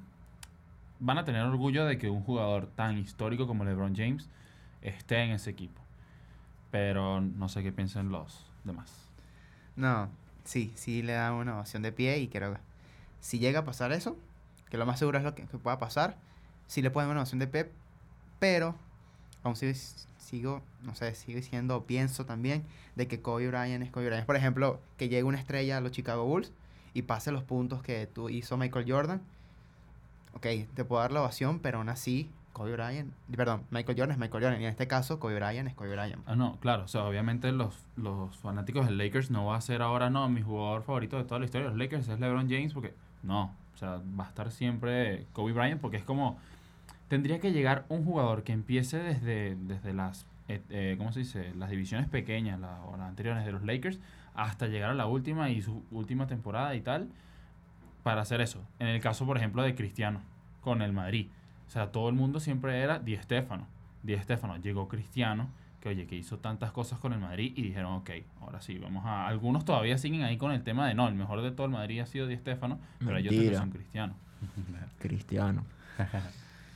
van 1.00 1.18
a 1.18 1.26
tener 1.26 1.42
orgullo 1.44 1.86
de 1.86 1.98
que 1.98 2.10
un 2.10 2.22
jugador 2.24 2.68
tan 2.68 2.98
histórico 2.98 3.48
como 3.48 3.66
LeBron 3.66 3.96
James 3.96 4.30
esté 4.82 5.24
en 5.24 5.32
ese 5.32 5.50
equipo. 5.50 5.82
Pero 6.72 7.22
no 7.22 7.50
sé 7.50 7.64
qué 7.64 7.72
piensan 7.72 8.10
los 8.10 8.46
demás. 8.64 9.10
No, 9.76 10.10
sí, 10.46 10.72
sí 10.76 11.02
le 11.02 11.14
da 11.14 11.34
una 11.34 11.56
ovación 11.56 11.84
de 11.84 11.92
pie 11.92 12.20
y 12.20 12.28
creo 12.28 12.54
que 12.54 12.60
si 13.20 13.40
llega 13.40 13.60
a 13.60 13.66
pasar 13.66 13.92
eso, 13.92 14.16
que 14.70 14.78
lo 14.78 14.86
más 14.86 15.00
seguro 15.00 15.18
es 15.18 15.24
lo 15.24 15.36
que, 15.36 15.44
que 15.46 15.58
pueda 15.58 15.78
pasar, 15.78 16.16
sí 16.68 16.82
le 16.82 16.92
pueden 16.92 17.10
dar 17.10 17.16
una 17.16 17.22
ovación 17.22 17.40
de 17.40 17.48
pie, 17.48 17.72
pero 18.40 18.76
aún 19.44 19.56
sigo, 19.56 19.74
sigo, 20.18 20.62
no 20.84 20.96
sé, 20.96 21.14
sigo 21.16 21.38
diciendo, 21.38 21.86
pienso 21.86 22.26
también 22.26 22.64
de 22.96 23.08
que 23.08 23.22
Kobe 23.22 23.48
Bryant 23.48 23.84
es 23.84 23.92
Kobe 23.92 24.08
Bryant. 24.08 24.26
Por 24.26 24.36
ejemplo, 24.36 24.80
que 24.98 25.10
llegue 25.10 25.24
una 25.24 25.40
estrella 25.40 25.78
a 25.78 25.82
los 25.82 25.92
Chicago 25.92 26.26
Bulls 26.26 26.52
y 26.94 27.04
pase 27.04 27.32
los 27.32 27.44
puntos 27.44 27.84
que 27.84 28.08
tú 28.08 28.30
hizo 28.30 28.58
Michael 28.58 28.86
Jordan. 28.90 29.22
Ok, 30.34 30.48
te 30.74 30.84
puedo 30.84 31.02
dar 31.02 31.12
la 31.12 31.22
ovación, 31.22 31.60
pero 31.60 31.78
aún 31.78 31.90
así, 31.90 32.30
Kobe 32.56 32.72
Bryant, 32.72 33.12
perdón, 33.36 33.64
Michael 33.70 33.98
Jordan 34.00 34.12
es 34.14 34.18
Michael 34.18 34.44
Jordan, 34.46 34.62
y 34.62 34.64
en 34.64 34.70
este 34.70 34.88
caso, 34.88 35.20
Kobe 35.20 35.36
Bryant 35.36 35.68
es 35.68 35.76
Kobe 35.76 35.92
Bryant. 35.92 36.24
Ah, 36.26 36.38
no, 36.38 36.58
claro. 36.62 36.86
O 36.86 36.88
sea, 36.88 37.04
obviamente 37.04 37.52
los, 37.52 37.86
los 37.98 38.38
fanáticos 38.38 38.86
del 38.86 38.98
Lakers 38.98 39.30
no 39.30 39.48
va 39.48 39.58
a 39.58 39.62
ser 39.62 39.82
ahora, 39.82 40.10
no, 40.10 40.30
mi 40.30 40.42
jugador 40.42 40.84
favorito 40.84 41.18
de 41.18 41.26
toda 41.26 41.40
la 41.40 41.46
historia 41.46 41.66
de 41.66 41.72
los 41.72 41.78
Lakers 41.78 42.08
es 42.08 42.18
LeBron 42.18 42.50
James 42.50 42.74
porque 42.74 42.94
no. 43.24 43.54
O 43.74 43.78
sea, 43.78 44.00
va 44.18 44.24
a 44.24 44.28
estar 44.30 44.52
siempre 44.52 45.26
Kobe 45.34 45.52
Bryant 45.52 45.82
porque 45.82 45.98
es 45.98 46.06
como... 46.06 46.40
Tendría 47.10 47.42
que 47.42 47.52
llegar 47.52 47.84
un 47.90 48.06
jugador 48.06 48.44
que 48.44 48.54
empiece 48.54 49.00
desde, 49.00 49.58
desde 49.58 49.94
las, 49.94 50.26
eh, 50.48 50.62
eh, 50.70 50.96
¿cómo 50.98 51.12
se 51.12 51.20
dice? 51.20 51.54
Las 51.56 51.70
divisiones 51.70 52.08
pequeñas 52.08 52.58
o 52.86 52.96
las 52.96 53.10
anteriores 53.10 53.46
de 53.46 53.52
los 53.52 53.64
Lakers 53.64 54.00
hasta 54.34 54.68
llegar 54.68 54.92
a 54.92 54.94
la 54.94 55.08
última 55.08 55.50
y 55.50 55.62
su 55.62 55.84
última 55.92 56.26
temporada 56.26 56.74
y 56.74 56.80
tal 56.80 57.10
para 58.02 58.22
hacer 58.22 58.40
eso. 58.40 58.64
En 58.80 58.88
el 58.88 59.02
caso, 59.02 59.26
por 59.26 59.36
ejemplo, 59.36 59.62
de 59.62 59.76
Cristiano 59.76 60.22
con 60.62 60.82
el 60.82 60.94
Madrid. 60.94 61.28
O 61.68 61.72
sea, 61.72 61.92
todo 61.92 62.10
el 62.10 62.16
mundo 62.16 62.40
siempre 62.40 62.82
era 62.82 63.00
Di 63.00 63.18
Stéfano. 63.18 63.68
Di 64.04 64.18
Stéfano 64.18 64.58
llegó 64.58 64.88
Cristiano, 64.88 65.50
que 65.80 65.90
oye, 65.90 66.08
que 66.08 66.16
hizo 66.16 66.38
tantas 66.38 66.72
cosas 66.72 67.00
con 67.00 67.14
el 67.14 67.20
Madrid 67.20 67.54
y 67.56 67.62
dijeron, 67.64 67.94
ok, 67.94 68.10
ahora 68.42 68.62
sí, 68.62 68.78
vamos 68.78 69.06
a... 69.06 69.28
Algunos 69.28 69.66
todavía 69.66 69.98
siguen 69.98 70.24
ahí 70.24 70.38
con 70.38 70.52
el 70.52 70.64
tema 70.64 70.88
de, 70.88 70.94
no, 70.94 71.08
el 71.08 71.16
mejor 71.16 71.42
de 71.42 71.52
todo 71.52 71.66
el 71.66 71.72
Madrid 71.72 72.00
ha 72.00 72.06
sido 72.06 72.28
Di 72.28 72.38
Stéfano, 72.38 72.80
pero 73.00 73.18
ellos 73.18 73.34
también 73.34 73.56
son 73.56 73.72
cristianos. 73.72 74.16
Cristiano. 75.00 75.64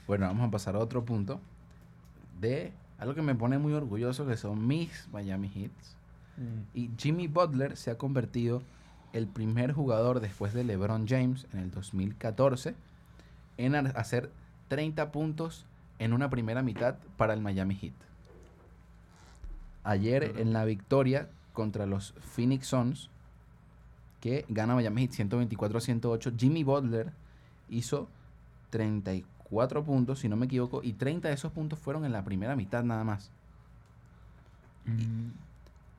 Bueno, 0.08 0.26
vamos 0.26 0.48
a 0.48 0.50
pasar 0.50 0.74
a 0.76 0.80
otro 0.80 1.06
punto 1.06 1.40
de 2.42 2.74
algo 2.98 3.14
que 3.14 3.22
me 3.22 3.36
pone 3.36 3.60
muy 3.60 3.74
orgulloso, 3.74 4.26
que 4.26 4.38
son 4.38 4.66
mis 4.66 5.08
Miami 5.12 5.52
Heats. 5.54 5.96
Y 6.74 6.90
Jimmy 6.98 7.28
Butler 7.28 7.78
se 7.78 7.92
ha 7.92 7.98
convertido 8.00 8.64
el 9.14 9.28
primer 9.28 9.72
jugador 9.72 10.20
después 10.20 10.54
de 10.54 10.64
LeBron 10.64 11.08
James 11.08 11.46
en 11.54 11.60
el 11.60 11.70
2014 11.70 12.74
en 13.58 13.76
hacer 13.76 14.32
30 14.70 15.12
puntos 15.12 15.66
en 16.00 16.14
una 16.14 16.30
primera 16.30 16.64
mitad 16.64 16.96
para 17.18 17.34
el 17.34 17.42
Miami 17.42 17.76
Heat. 17.76 17.94
Ayer 19.84 20.36
en 20.38 20.54
la 20.54 20.64
victoria 20.64 21.30
contra 21.54 21.86
los 21.86 22.14
Phoenix 22.22 22.68
Suns, 22.68 23.10
que 24.22 24.46
gana 24.48 24.76
Miami 24.76 25.02
Heat 25.02 25.30
124-108, 25.30 26.34
Jimmy 26.38 26.64
Butler 26.64 27.12
hizo 27.70 28.08
34 28.70 29.84
puntos, 29.84 30.20
si 30.20 30.30
no 30.30 30.36
me 30.36 30.46
equivoco, 30.46 30.82
y 30.84 30.94
30 30.94 31.28
de 31.28 31.34
esos 31.34 31.52
puntos 31.52 31.80
fueron 31.80 32.06
en 32.06 32.14
la 32.14 32.24
primera 32.24 32.56
mitad 32.56 32.84
nada 32.84 33.04
más. 33.04 33.32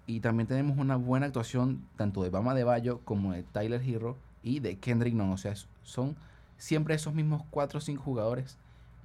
Y 0.07 0.21
también 0.21 0.47
tenemos 0.47 0.79
una 0.79 0.97
buena 0.97 1.27
actuación 1.27 1.85
tanto 1.97 2.23
de 2.23 2.31
Bama 2.31 2.55
de 2.55 2.64
Bayo 2.64 3.01
como 3.05 3.33
de 3.33 3.43
Tyler 3.43 3.83
Hero 3.83 4.16
y 4.43 4.61
de 4.61 4.77
Kendrick 4.77 5.14
Nunn. 5.14 5.31
O 5.31 5.37
sea, 5.37 5.55
son 5.85 6.16
siempre 6.61 6.94
esos 6.94 7.14
mismos 7.14 7.42
4 7.50 7.78
o 7.78 7.80
5 7.80 8.02
jugadores 8.02 8.56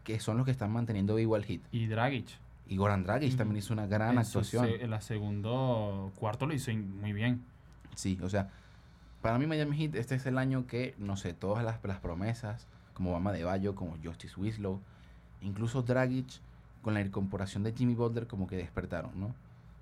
que 0.03 0.19
son 0.19 0.37
los 0.37 0.45
que 0.45 0.51
están 0.51 0.71
manteniendo 0.71 1.15
vivo 1.15 1.35
al 1.35 1.43
hit. 1.45 1.63
Y 1.71 1.87
Dragic. 1.87 2.27
Y 2.67 2.77
Goran 2.77 3.03
Dragic 3.03 3.35
también 3.37 3.57
hizo 3.57 3.73
una 3.73 3.87
gran 3.87 4.11
en 4.11 4.17
actuación. 4.19 4.65
se- 4.67 4.83
en 4.83 4.89
la 4.91 5.01
segundo 5.01 6.11
cuarto 6.15 6.45
lo 6.45 6.53
hizo 6.53 6.71
muy 6.75 7.13
bien. 7.13 7.43
Sí, 7.95 8.19
o 8.21 8.29
sea, 8.29 8.49
para 9.21 9.39
mí 9.39 9.47
Miami 9.47 9.75
Heat 9.77 9.95
este 9.95 10.15
es 10.15 10.25
el 10.27 10.37
año 10.37 10.67
que, 10.67 10.93
no 10.99 11.15
sé, 11.17 11.33
todas 11.33 11.63
las, 11.63 11.83
las 11.83 11.99
promesas, 11.99 12.67
como 12.93 13.11
Bama 13.13 13.31
de 13.31 13.43
Bayo, 13.43 13.73
como 13.75 13.97
Justice 14.03 14.39
Winslow, 14.39 14.79
incluso 15.41 15.81
Dragic, 15.81 16.27
con 16.81 16.93
la 16.93 17.01
incorporación 17.01 17.63
de 17.63 17.73
Jimmy 17.73 17.95
Butler 17.95 18.27
como 18.27 18.45
que 18.47 18.57
despertaron, 18.57 19.19
¿no? 19.19 19.33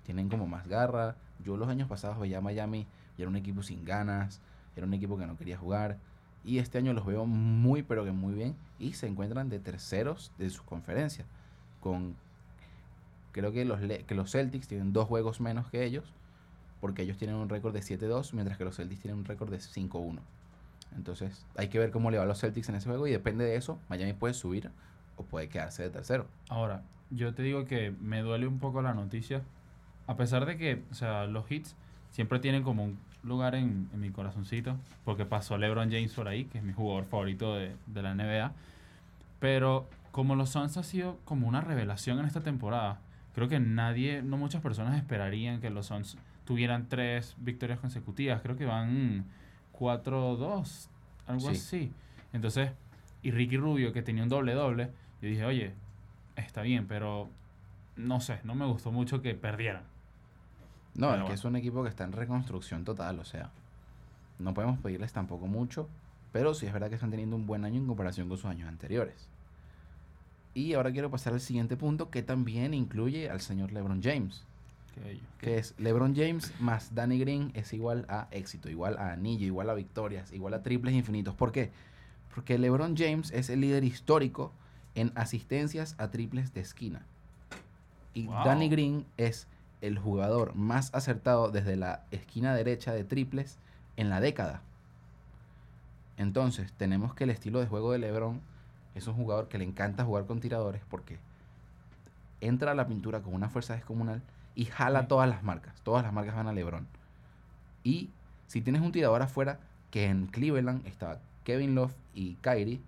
Tienen 0.04 0.28
como 0.28 0.46
más 0.46 0.66
garra. 0.66 1.16
Yo 1.44 1.56
los 1.56 1.68
años 1.68 1.88
pasados 1.88 2.18
veía 2.18 2.38
a 2.38 2.40
Miami 2.40 2.86
y 3.18 3.22
era 3.22 3.28
un 3.28 3.36
equipo 3.36 3.62
sin 3.62 3.84
ganas, 3.84 4.40
era 4.76 4.86
un 4.86 4.94
equipo 4.94 5.18
que 5.18 5.26
no 5.26 5.36
quería 5.36 5.58
jugar. 5.58 5.98
Y 6.44 6.58
este 6.58 6.78
año 6.78 6.92
los 6.92 7.06
veo 7.06 7.26
muy, 7.26 7.82
pero 7.82 8.04
que 8.04 8.12
muy 8.12 8.34
bien. 8.34 8.54
Y 8.78 8.92
se 8.92 9.06
encuentran 9.06 9.48
de 9.48 9.58
terceros 9.58 10.32
de 10.38 10.50
su 10.50 10.64
conferencia. 10.64 11.24
Con, 11.80 12.16
creo 13.32 13.52
que 13.52 13.64
los, 13.64 13.80
que 13.80 14.14
los 14.14 14.30
Celtics 14.30 14.68
tienen 14.68 14.92
dos 14.92 15.08
juegos 15.08 15.40
menos 15.40 15.70
que 15.70 15.84
ellos. 15.84 16.04
Porque 16.80 17.02
ellos 17.02 17.16
tienen 17.16 17.36
un 17.36 17.48
récord 17.48 17.72
de 17.72 17.80
7-2, 17.80 18.34
mientras 18.34 18.58
que 18.58 18.64
los 18.64 18.76
Celtics 18.76 19.00
tienen 19.00 19.18
un 19.18 19.24
récord 19.24 19.50
de 19.50 19.58
5-1. 19.58 20.18
Entonces 20.96 21.46
hay 21.56 21.68
que 21.68 21.78
ver 21.78 21.90
cómo 21.90 22.10
le 22.10 22.18
va 22.18 22.24
a 22.24 22.26
los 22.26 22.40
Celtics 22.40 22.68
en 22.68 22.76
ese 22.76 22.88
juego. 22.88 23.06
Y 23.06 23.10
depende 23.10 23.44
de 23.44 23.56
eso, 23.56 23.78
Miami 23.88 24.12
puede 24.12 24.34
subir 24.34 24.70
o 25.16 25.24
puede 25.24 25.48
quedarse 25.48 25.82
de 25.82 25.90
tercero. 25.90 26.26
Ahora, 26.48 26.82
yo 27.10 27.34
te 27.34 27.42
digo 27.42 27.64
que 27.64 27.90
me 28.00 28.20
duele 28.20 28.46
un 28.46 28.58
poco 28.58 28.82
la 28.82 28.94
noticia. 28.94 29.42
A 30.06 30.16
pesar 30.16 30.46
de 30.46 30.56
que, 30.56 30.82
o 30.90 30.94
sea, 30.94 31.26
los 31.26 31.50
hits 31.50 31.74
siempre 32.10 32.38
tienen 32.38 32.62
como 32.62 32.84
un 32.84 32.98
lugar 33.24 33.54
en, 33.54 33.88
en 33.92 34.00
mi 34.00 34.10
corazoncito. 34.10 34.76
Porque 35.04 35.24
pasó 35.24 35.56
LeBron 35.58 35.90
James 35.90 36.12
por 36.12 36.28
ahí, 36.28 36.44
que 36.44 36.58
es 36.58 36.64
mi 36.64 36.72
jugador 36.72 37.04
favorito 37.04 37.54
de, 37.56 37.74
de 37.86 38.02
la 38.02 38.14
NBA. 38.14 38.52
Pero 39.40 39.88
como 40.12 40.36
los 40.36 40.50
Suns 40.50 40.76
ha 40.76 40.82
sido 40.82 41.18
como 41.24 41.48
una 41.48 41.60
revelación 41.60 42.18
en 42.18 42.24
esta 42.26 42.40
temporada, 42.42 43.00
creo 43.34 43.48
que 43.48 43.58
nadie, 43.60 44.22
no 44.22 44.36
muchas 44.36 44.62
personas 44.62 44.96
esperarían 44.96 45.60
que 45.60 45.70
los 45.70 45.86
Suns 45.86 46.16
tuvieran 46.44 46.88
tres 46.88 47.34
victorias 47.38 47.80
consecutivas. 47.80 48.40
Creo 48.42 48.56
que 48.56 48.64
van 48.66 49.24
4-2, 49.78 50.88
algo 51.26 51.40
Sí. 51.40 51.46
así. 51.56 51.92
Entonces, 52.32 52.70
y 53.22 53.30
Ricky 53.30 53.56
Rubio, 53.56 53.92
que 53.92 54.02
tenía 54.02 54.22
un 54.22 54.28
doble-doble, 54.28 54.90
yo 55.22 55.28
dije, 55.28 55.44
oye, 55.44 55.72
está 56.36 56.62
bien, 56.62 56.86
pero 56.86 57.28
no 57.96 58.20
sé, 58.20 58.40
no 58.44 58.54
me 58.54 58.66
gustó 58.66 58.92
mucho 58.92 59.22
que 59.22 59.34
perdieran. 59.34 59.82
No, 60.94 61.10
Pero 61.10 61.22
es 61.24 61.28
que 61.28 61.34
es 61.34 61.44
un 61.44 61.56
equipo 61.56 61.82
que 61.82 61.88
está 61.88 62.04
en 62.04 62.12
reconstrucción 62.12 62.84
total, 62.84 63.18
o 63.18 63.24
sea, 63.24 63.50
no 64.38 64.54
podemos 64.54 64.78
pedirles 64.78 65.12
tampoco 65.12 65.46
mucho, 65.46 65.88
pero 66.32 66.54
sí 66.54 66.66
es 66.66 66.72
verdad 66.72 66.88
que 66.88 66.94
están 66.94 67.10
teniendo 67.10 67.36
un 67.36 67.46
buen 67.46 67.64
año 67.64 67.80
en 67.80 67.86
comparación 67.86 68.28
con 68.28 68.36
sus 68.36 68.46
años 68.46 68.68
anteriores. 68.68 69.28
Y 70.54 70.74
ahora 70.74 70.92
quiero 70.92 71.10
pasar 71.10 71.32
al 71.32 71.40
siguiente 71.40 71.76
punto 71.76 72.10
que 72.10 72.22
también 72.22 72.74
incluye 72.74 73.28
al 73.28 73.40
señor 73.40 73.72
LeBron 73.72 74.02
James, 74.02 74.44
Que 75.40 75.58
es 75.58 75.74
LeBron 75.78 76.14
James 76.14 76.52
más 76.60 76.94
Danny 76.94 77.18
Green 77.18 77.50
es 77.54 77.72
igual 77.72 78.06
a 78.08 78.28
éxito, 78.30 78.68
igual 78.70 78.96
a 78.98 79.12
anillo, 79.12 79.44
igual 79.44 79.68
a 79.68 79.74
victorias, 79.74 80.32
igual 80.32 80.54
a 80.54 80.62
triples 80.62 80.94
infinitos. 80.94 81.34
¿Por 81.34 81.50
qué? 81.50 81.72
Porque 82.32 82.58
LeBron 82.58 82.96
James 82.96 83.32
es 83.32 83.50
el 83.50 83.60
líder 83.60 83.82
histórico 83.82 84.52
en 84.94 85.10
asistencias 85.16 85.96
a 85.98 86.12
triples 86.12 86.54
de 86.54 86.60
esquina. 86.60 87.02
Y 88.14 88.26
Wow. 88.26 88.44
Danny 88.44 88.68
Green 88.68 89.04
es 89.16 89.48
el 89.86 89.98
jugador 89.98 90.54
más 90.54 90.94
acertado 90.94 91.50
desde 91.50 91.76
la 91.76 92.04
esquina 92.10 92.54
derecha 92.54 92.92
de 92.92 93.04
triples 93.04 93.58
en 93.96 94.08
la 94.10 94.20
década. 94.20 94.62
Entonces, 96.16 96.72
tenemos 96.72 97.14
que 97.14 97.24
el 97.24 97.30
estilo 97.30 97.60
de 97.60 97.66
juego 97.66 97.92
de 97.92 97.98
LeBron 97.98 98.40
es 98.94 99.06
un 99.06 99.14
jugador 99.14 99.48
que 99.48 99.58
le 99.58 99.64
encanta 99.64 100.04
jugar 100.04 100.26
con 100.26 100.40
tiradores 100.40 100.82
porque 100.88 101.18
entra 102.40 102.72
a 102.72 102.74
la 102.74 102.86
pintura 102.86 103.20
con 103.20 103.34
una 103.34 103.48
fuerza 103.48 103.74
descomunal 103.74 104.22
y 104.54 104.66
jala 104.66 105.02
Sí. 105.02 105.08
todas 105.08 105.28
las 105.28 105.42
marcas. 105.42 105.74
Todas 105.82 106.02
las 106.04 106.12
marcas 106.12 106.36
van 106.36 106.46
a 106.46 106.52
LeBron. 106.52 106.86
Y 107.82 108.10
si 108.46 108.60
tienes 108.60 108.82
un 108.82 108.92
tirador 108.92 109.22
afuera, 109.22 109.58
que 109.90 110.06
en 110.06 110.26
Cleveland 110.26 110.86
estaba 110.86 111.18
Kevin 111.44 111.74
Love 111.74 111.94
y 112.14 112.34
Kyrie, 112.36 112.80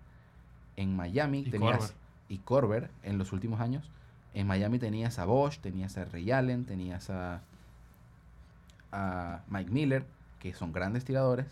en 0.76 0.94
Miami 0.94 1.40
Y 1.40 1.50
tenías 1.50 1.94
y 2.28 2.38
Corber 2.38 2.90
en 3.02 3.18
los 3.18 3.32
últimos 3.32 3.60
años. 3.60 3.90
En 4.36 4.46
Miami 4.46 4.78
tenías 4.78 5.18
a 5.18 5.24
Bosch, 5.24 5.60
tenías 5.60 5.96
a 5.96 6.04
Ray 6.04 6.30
Allen, 6.30 6.66
tenías 6.66 7.08
a, 7.08 7.40
Mike 9.48 9.70
Miller, 9.70 10.04
que 10.40 10.52
son 10.52 10.74
grandes 10.74 11.06
tiradores. 11.06 11.46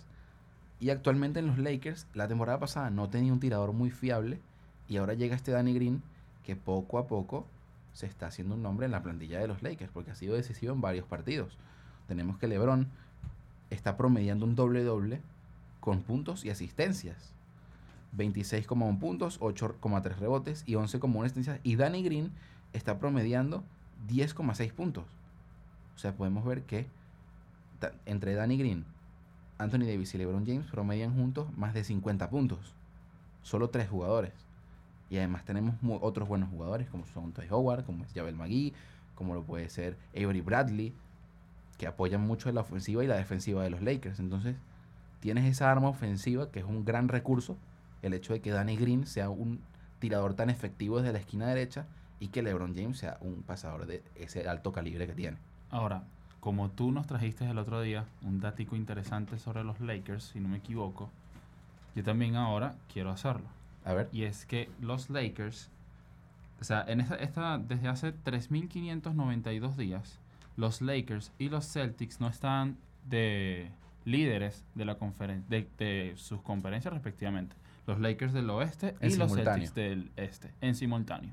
Y 0.80 0.90
actualmente 0.90 1.38
en 1.38 1.46
los 1.46 1.56
Lakers, 1.56 2.06
la 2.12 2.28
temporada 2.28 2.58
pasada 2.60 2.90
no 2.90 3.08
tenía 3.08 3.32
un 3.32 3.40
tirador 3.40 3.72
muy 3.72 3.90
fiable. 3.90 4.38
Y 4.86 4.98
ahora 4.98 5.14
llega 5.14 5.34
este 5.34 5.50
Danny 5.50 5.72
Green, 5.72 6.02
que 6.44 6.56
poco 6.56 6.98
a 6.98 7.06
poco 7.06 7.46
se 7.94 8.04
está 8.04 8.26
haciendo 8.26 8.54
un 8.54 8.62
nombre 8.62 8.84
en 8.84 8.92
la 8.92 9.02
plantilla 9.02 9.40
de 9.40 9.48
los 9.48 9.62
Lakers, 9.62 9.90
porque 9.90 10.10
ha 10.10 10.14
sido 10.14 10.36
decisivo 10.36 10.74
en 10.74 10.82
varios 10.82 11.06
partidos. 11.06 11.56
Tenemos 12.06 12.36
que 12.36 12.48
LeBron 12.48 12.88
está 13.70 13.96
promediando 13.96 14.44
un 14.44 14.56
doble-doble 14.56 15.22
con 15.80 16.02
puntos 16.02 16.44
y 16.44 16.50
asistencias. 16.50 17.32
26,1 18.14 18.98
puntos, 18.98 19.40
8,3 19.40 20.16
rebotes 20.18 20.64
y 20.66 20.74
11,1 20.74 21.24
asistencias. 21.24 21.60
Y 21.62 21.76
Danny 21.76 22.02
Green 22.02 22.30
está 22.74 22.98
promediando 22.98 23.64
10,6 24.08 24.72
puntos. 24.72 25.04
O 25.96 25.98
sea, 25.98 26.12
podemos 26.14 26.44
ver 26.44 26.64
que 26.64 26.86
entre 28.04 28.34
Danny 28.34 28.58
Green, 28.58 28.84
Anthony 29.58 29.86
Davis 29.86 30.14
y 30.14 30.18
LeBron 30.18 30.44
James 30.44 30.66
promedian 30.70 31.14
juntos 31.14 31.46
más 31.56 31.72
de 31.72 31.84
50 31.84 32.28
puntos. 32.28 32.74
Solo 33.42 33.70
tres 33.70 33.88
jugadores. 33.88 34.32
Y 35.10 35.18
además 35.18 35.44
tenemos 35.44 35.76
otros 36.00 36.28
buenos 36.28 36.50
jugadores 36.50 36.88
como 36.88 37.06
son 37.06 37.32
Ty 37.32 37.42
Howard, 37.50 37.84
como 37.84 38.04
es 38.04 38.12
Javel 38.12 38.34
McGee, 38.34 38.72
como 39.14 39.34
lo 39.34 39.44
puede 39.44 39.68
ser 39.68 39.96
Avery 40.16 40.40
Bradley, 40.40 40.92
que 41.78 41.86
apoyan 41.86 42.20
mucho 42.20 42.50
la 42.50 42.62
ofensiva 42.62 43.04
y 43.04 43.06
la 43.06 43.16
defensiva 43.16 43.62
de 43.62 43.70
los 43.70 43.82
Lakers. 43.82 44.18
Entonces, 44.18 44.56
tienes 45.20 45.44
esa 45.44 45.70
arma 45.70 45.88
ofensiva 45.88 46.50
que 46.50 46.60
es 46.60 46.64
un 46.64 46.84
gran 46.84 47.08
recurso. 47.08 47.56
El 48.02 48.14
hecho 48.14 48.32
de 48.32 48.40
que 48.40 48.50
Danny 48.50 48.76
Green 48.76 49.06
sea 49.06 49.30
un 49.30 49.60
tirador 49.98 50.34
tan 50.34 50.50
efectivo 50.50 50.98
desde 50.98 51.12
la 51.12 51.20
esquina 51.20 51.46
derecha 51.46 51.86
y 52.24 52.28
que 52.28 52.42
LeBron 52.42 52.74
James 52.74 52.96
sea 52.98 53.18
un 53.20 53.42
pasador 53.42 53.84
de 53.84 54.02
ese 54.14 54.48
alto 54.48 54.72
calibre 54.72 55.06
que 55.06 55.12
tiene. 55.12 55.36
Ahora, 55.70 56.04
como 56.40 56.70
tú 56.70 56.90
nos 56.90 57.06
trajiste 57.06 57.44
el 57.48 57.58
otro 57.58 57.82
día 57.82 58.06
un 58.22 58.40
dático 58.40 58.76
interesante 58.76 59.38
sobre 59.38 59.62
los 59.62 59.78
Lakers, 59.80 60.24
si 60.32 60.40
no 60.40 60.48
me 60.48 60.56
equivoco, 60.56 61.10
yo 61.94 62.02
también 62.02 62.36
ahora 62.36 62.76
quiero 62.92 63.10
hacerlo. 63.10 63.46
A 63.84 63.92
ver. 63.92 64.08
Y 64.10 64.22
es 64.22 64.46
que 64.46 64.70
los 64.80 65.10
Lakers, 65.10 65.68
o 66.60 66.64
sea, 66.64 66.82
en 66.88 67.00
esta, 67.02 67.16
esta 67.16 67.58
desde 67.58 67.88
hace 67.88 68.14
3.592 68.14 69.76
días, 69.76 70.18
los 70.56 70.80
Lakers 70.80 71.30
y 71.38 71.48
los 71.50 71.66
Celtics 71.70 72.20
no 72.20 72.28
están 72.28 72.78
de 73.08 73.70
líderes 74.06 74.64
de, 74.74 74.84
la 74.86 74.98
conferen- 74.98 75.44
de, 75.48 75.68
de 75.78 76.14
sus 76.16 76.40
conferencias 76.40 76.94
respectivamente. 76.94 77.54
Los 77.86 78.00
Lakers 78.00 78.32
del 78.32 78.48
oeste 78.48 78.94
En 79.00 79.10
y 79.10 79.16
los. 79.16 79.32
Celtics 79.34 79.74
del 79.74 80.10
este, 80.16 80.50
en 80.62 80.74
simultáneo. 80.74 81.32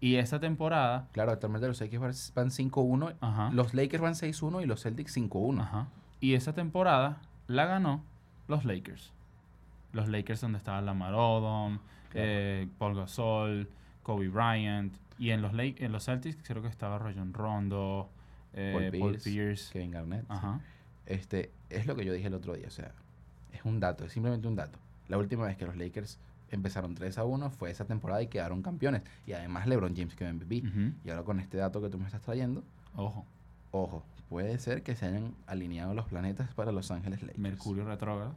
Y 0.00 0.16
esta 0.16 0.40
temporada, 0.40 1.08
Claro, 1.12 1.32
actualmente 1.32 1.68
los 1.68 1.80
Lakers 1.80 2.32
van 2.34 2.48
5-1, 2.48 3.14
ajá, 3.20 3.50
los 3.52 3.74
Lakers 3.74 4.02
van 4.02 4.14
6-1 4.14 4.62
y 4.62 4.66
los 4.66 4.82
Celtics 4.82 5.16
5-1. 5.16 5.60
Ajá. 5.60 5.88
Y 6.20 6.34
esa 6.34 6.54
temporada 6.54 7.18
la 7.46 7.66
ganó 7.66 8.02
los 8.48 8.64
Lakers. 8.64 9.12
Los 9.92 10.08
Lakers 10.08 10.40
donde 10.40 10.58
estaba 10.58 10.80
Lamar 10.80 11.14
Odom, 11.14 11.78
eh, 12.14 12.68
Paul 12.78 12.94
Gasol, 12.94 13.68
Kobe 14.02 14.28
Bryant. 14.28 14.94
Y 15.18 15.30
en 15.30 15.42
los, 15.42 15.52
Lake, 15.52 15.84
en 15.84 15.92
los 15.92 16.04
Celtics 16.06 16.38
creo 16.42 16.62
que 16.62 16.68
estaba 16.68 16.98
Rayon 16.98 17.34
Rondo, 17.34 18.08
eh, 18.54 18.72
Paul 18.72 19.00
Paul, 19.00 19.10
Pierce, 19.12 19.30
Pierce. 19.30 19.72
Kevin 19.72 19.90
Garnett. 19.90 20.24
Ajá. 20.28 20.60
Este, 21.04 21.50
es 21.68 21.86
lo 21.86 21.94
que 21.94 22.04
yo 22.04 22.12
dije 22.12 22.28
el 22.28 22.34
otro 22.34 22.54
día, 22.54 22.68
o 22.68 22.70
sea, 22.70 22.92
es 23.52 23.64
un 23.64 23.80
dato, 23.80 24.04
es 24.04 24.12
simplemente 24.12 24.48
un 24.48 24.56
dato. 24.56 24.78
La 25.08 25.18
última 25.18 25.44
vez 25.44 25.56
que 25.56 25.66
los 25.66 25.76
Lakers 25.76 26.18
empezaron 26.50 26.94
3 26.94 27.18
a 27.18 27.24
1 27.24 27.50
fue 27.50 27.70
esa 27.70 27.84
temporada 27.84 28.22
y 28.22 28.26
quedaron 28.28 28.62
campeones. 28.62 29.02
Y 29.26 29.32
además 29.32 29.66
LeBron 29.66 29.94
James 29.96 30.14
quedó 30.14 30.32
MVP. 30.32 30.62
Ujú. 30.66 30.92
Y 31.04 31.10
ahora 31.10 31.22
con 31.22 31.40
este 31.40 31.56
dato 31.58 31.80
que 31.80 31.88
tú 31.88 31.98
me 31.98 32.06
estás 32.06 32.22
trayendo, 32.22 32.62
Ojo, 32.96 33.24
ojo, 33.70 34.02
puede 34.28 34.58
ser 34.58 34.82
que 34.82 34.96
se 34.96 35.06
hayan 35.06 35.34
alineado 35.46 35.94
los 35.94 36.06
planetas 36.06 36.52
para 36.54 36.72
Los 36.72 36.90
Ángeles 36.90 37.20
Lakers. 37.22 37.38
Mercurio 37.38 37.84
retrógrado. 37.84 38.34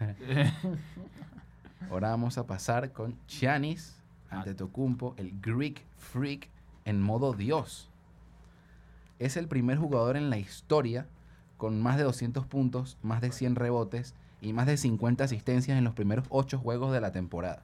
Ahora 1.90 2.08
vamos 2.10 2.38
a 2.38 2.46
pasar 2.46 2.92
con 2.92 3.16
Giannis 3.28 3.98
Ah. 4.30 4.38
Antetokounmpo, 4.38 5.14
el 5.18 5.38
Greek 5.42 5.84
Freak 5.98 6.48
en 6.86 7.02
modo 7.02 7.34
Dios. 7.34 7.90
Es 9.18 9.36
el 9.36 9.46
primer 9.46 9.76
jugador 9.76 10.16
en 10.16 10.30
la 10.30 10.38
historia 10.38 11.06
con 11.58 11.82
más 11.82 11.98
de 11.98 12.04
200 12.04 12.46
puntos, 12.46 12.96
más 13.02 13.20
de 13.20 13.30
100 13.30 13.56
rebotes 13.56 14.14
y 14.42 14.52
más 14.52 14.66
de 14.66 14.76
50 14.76 15.24
asistencias 15.24 15.78
en 15.78 15.84
los 15.84 15.94
primeros 15.94 16.26
8 16.28 16.58
juegos 16.58 16.92
de 16.92 17.00
la 17.00 17.12
temporada. 17.12 17.62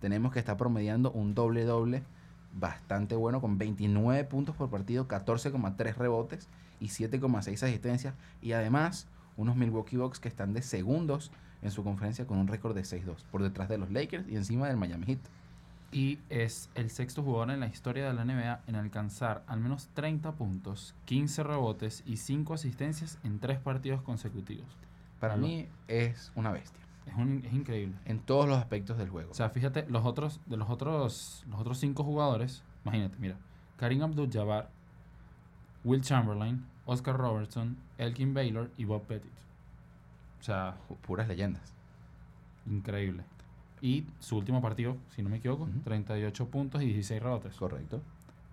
Tenemos 0.00 0.32
que 0.32 0.38
está 0.38 0.56
promediando 0.56 1.10
un 1.10 1.34
doble 1.34 1.64
doble 1.64 2.04
bastante 2.52 3.16
bueno 3.16 3.40
con 3.40 3.58
29 3.58 4.24
puntos 4.24 4.54
por 4.54 4.70
partido, 4.70 5.08
14,3 5.08 5.96
rebotes 5.96 6.48
y 6.78 6.86
7,6 6.86 7.62
asistencias 7.62 8.14
y 8.42 8.52
además 8.52 9.08
unos 9.36 9.56
Milwaukee 9.56 9.96
Bucks 9.96 10.20
que 10.20 10.28
están 10.28 10.52
de 10.52 10.62
segundos 10.62 11.32
en 11.62 11.70
su 11.70 11.82
conferencia 11.82 12.26
con 12.26 12.38
un 12.38 12.46
récord 12.46 12.74
de 12.74 12.82
6-2 12.82 13.24
por 13.30 13.42
detrás 13.42 13.68
de 13.68 13.78
los 13.78 13.90
Lakers 13.90 14.28
y 14.28 14.36
encima 14.36 14.68
del 14.68 14.76
Miami 14.76 15.06
Heat. 15.06 15.18
Y 15.90 16.18
es 16.28 16.68
el 16.74 16.90
sexto 16.90 17.22
jugador 17.22 17.50
en 17.50 17.60
la 17.60 17.66
historia 17.66 18.06
de 18.06 18.12
la 18.12 18.24
NBA 18.24 18.60
en 18.66 18.74
alcanzar 18.74 19.42
al 19.46 19.58
menos 19.58 19.88
30 19.94 20.32
puntos, 20.32 20.94
15 21.06 21.42
rebotes 21.44 22.02
y 22.04 22.18
5 22.18 22.52
asistencias 22.52 23.18
en 23.24 23.38
3 23.38 23.58
partidos 23.60 24.02
consecutivos. 24.02 24.66
Para 25.20 25.36
mí 25.36 25.68
es 25.88 26.30
una 26.36 26.52
bestia 26.52 26.82
Es, 27.06 27.14
un- 27.16 27.42
es 27.44 27.52
increíble. 27.52 27.96
en 28.04 28.20
todos 28.20 28.48
los 28.48 28.58
aspectos 28.58 28.96
del 28.98 29.08
juego. 29.08 29.30
O 29.30 29.34
sea, 29.34 29.50
fíjate, 29.50 29.86
los 29.88 30.04
otros, 30.04 30.40
de 30.46 30.56
los 30.56 30.68
otros, 30.70 31.44
los 31.48 31.60
otros 31.60 31.78
cinco 31.78 32.04
jugadores, 32.04 32.62
Imagínate, 32.84 33.16
mira. 33.18 33.36
Karim 33.76 34.02
Abdul-Jabbar, 34.02 34.70
Will 35.84 36.00
Chamberlain, 36.02 36.64
Oscar 36.86 37.16
Robertson, 37.16 37.76
Elkin 37.98 38.32
Baylor 38.34 38.70
y 38.76 38.84
Bob 38.84 39.02
Pettit. 39.06 39.32
O 40.40 40.42
sea, 40.42 40.76
Puras 41.02 41.28
leyendas. 41.28 41.74
increíble. 42.66 43.24
Y 43.80 44.06
su 44.18 44.36
último 44.36 44.60
partido, 44.60 44.96
si 45.14 45.22
no 45.22 45.28
me 45.30 45.36
equivoco, 45.38 45.64
Ujú. 45.64 45.80
38 45.84 46.48
puntos 46.48 46.82
y 46.82 46.86
16 46.86 47.22
rebotes. 47.22 47.54
Correcto. 47.56 48.02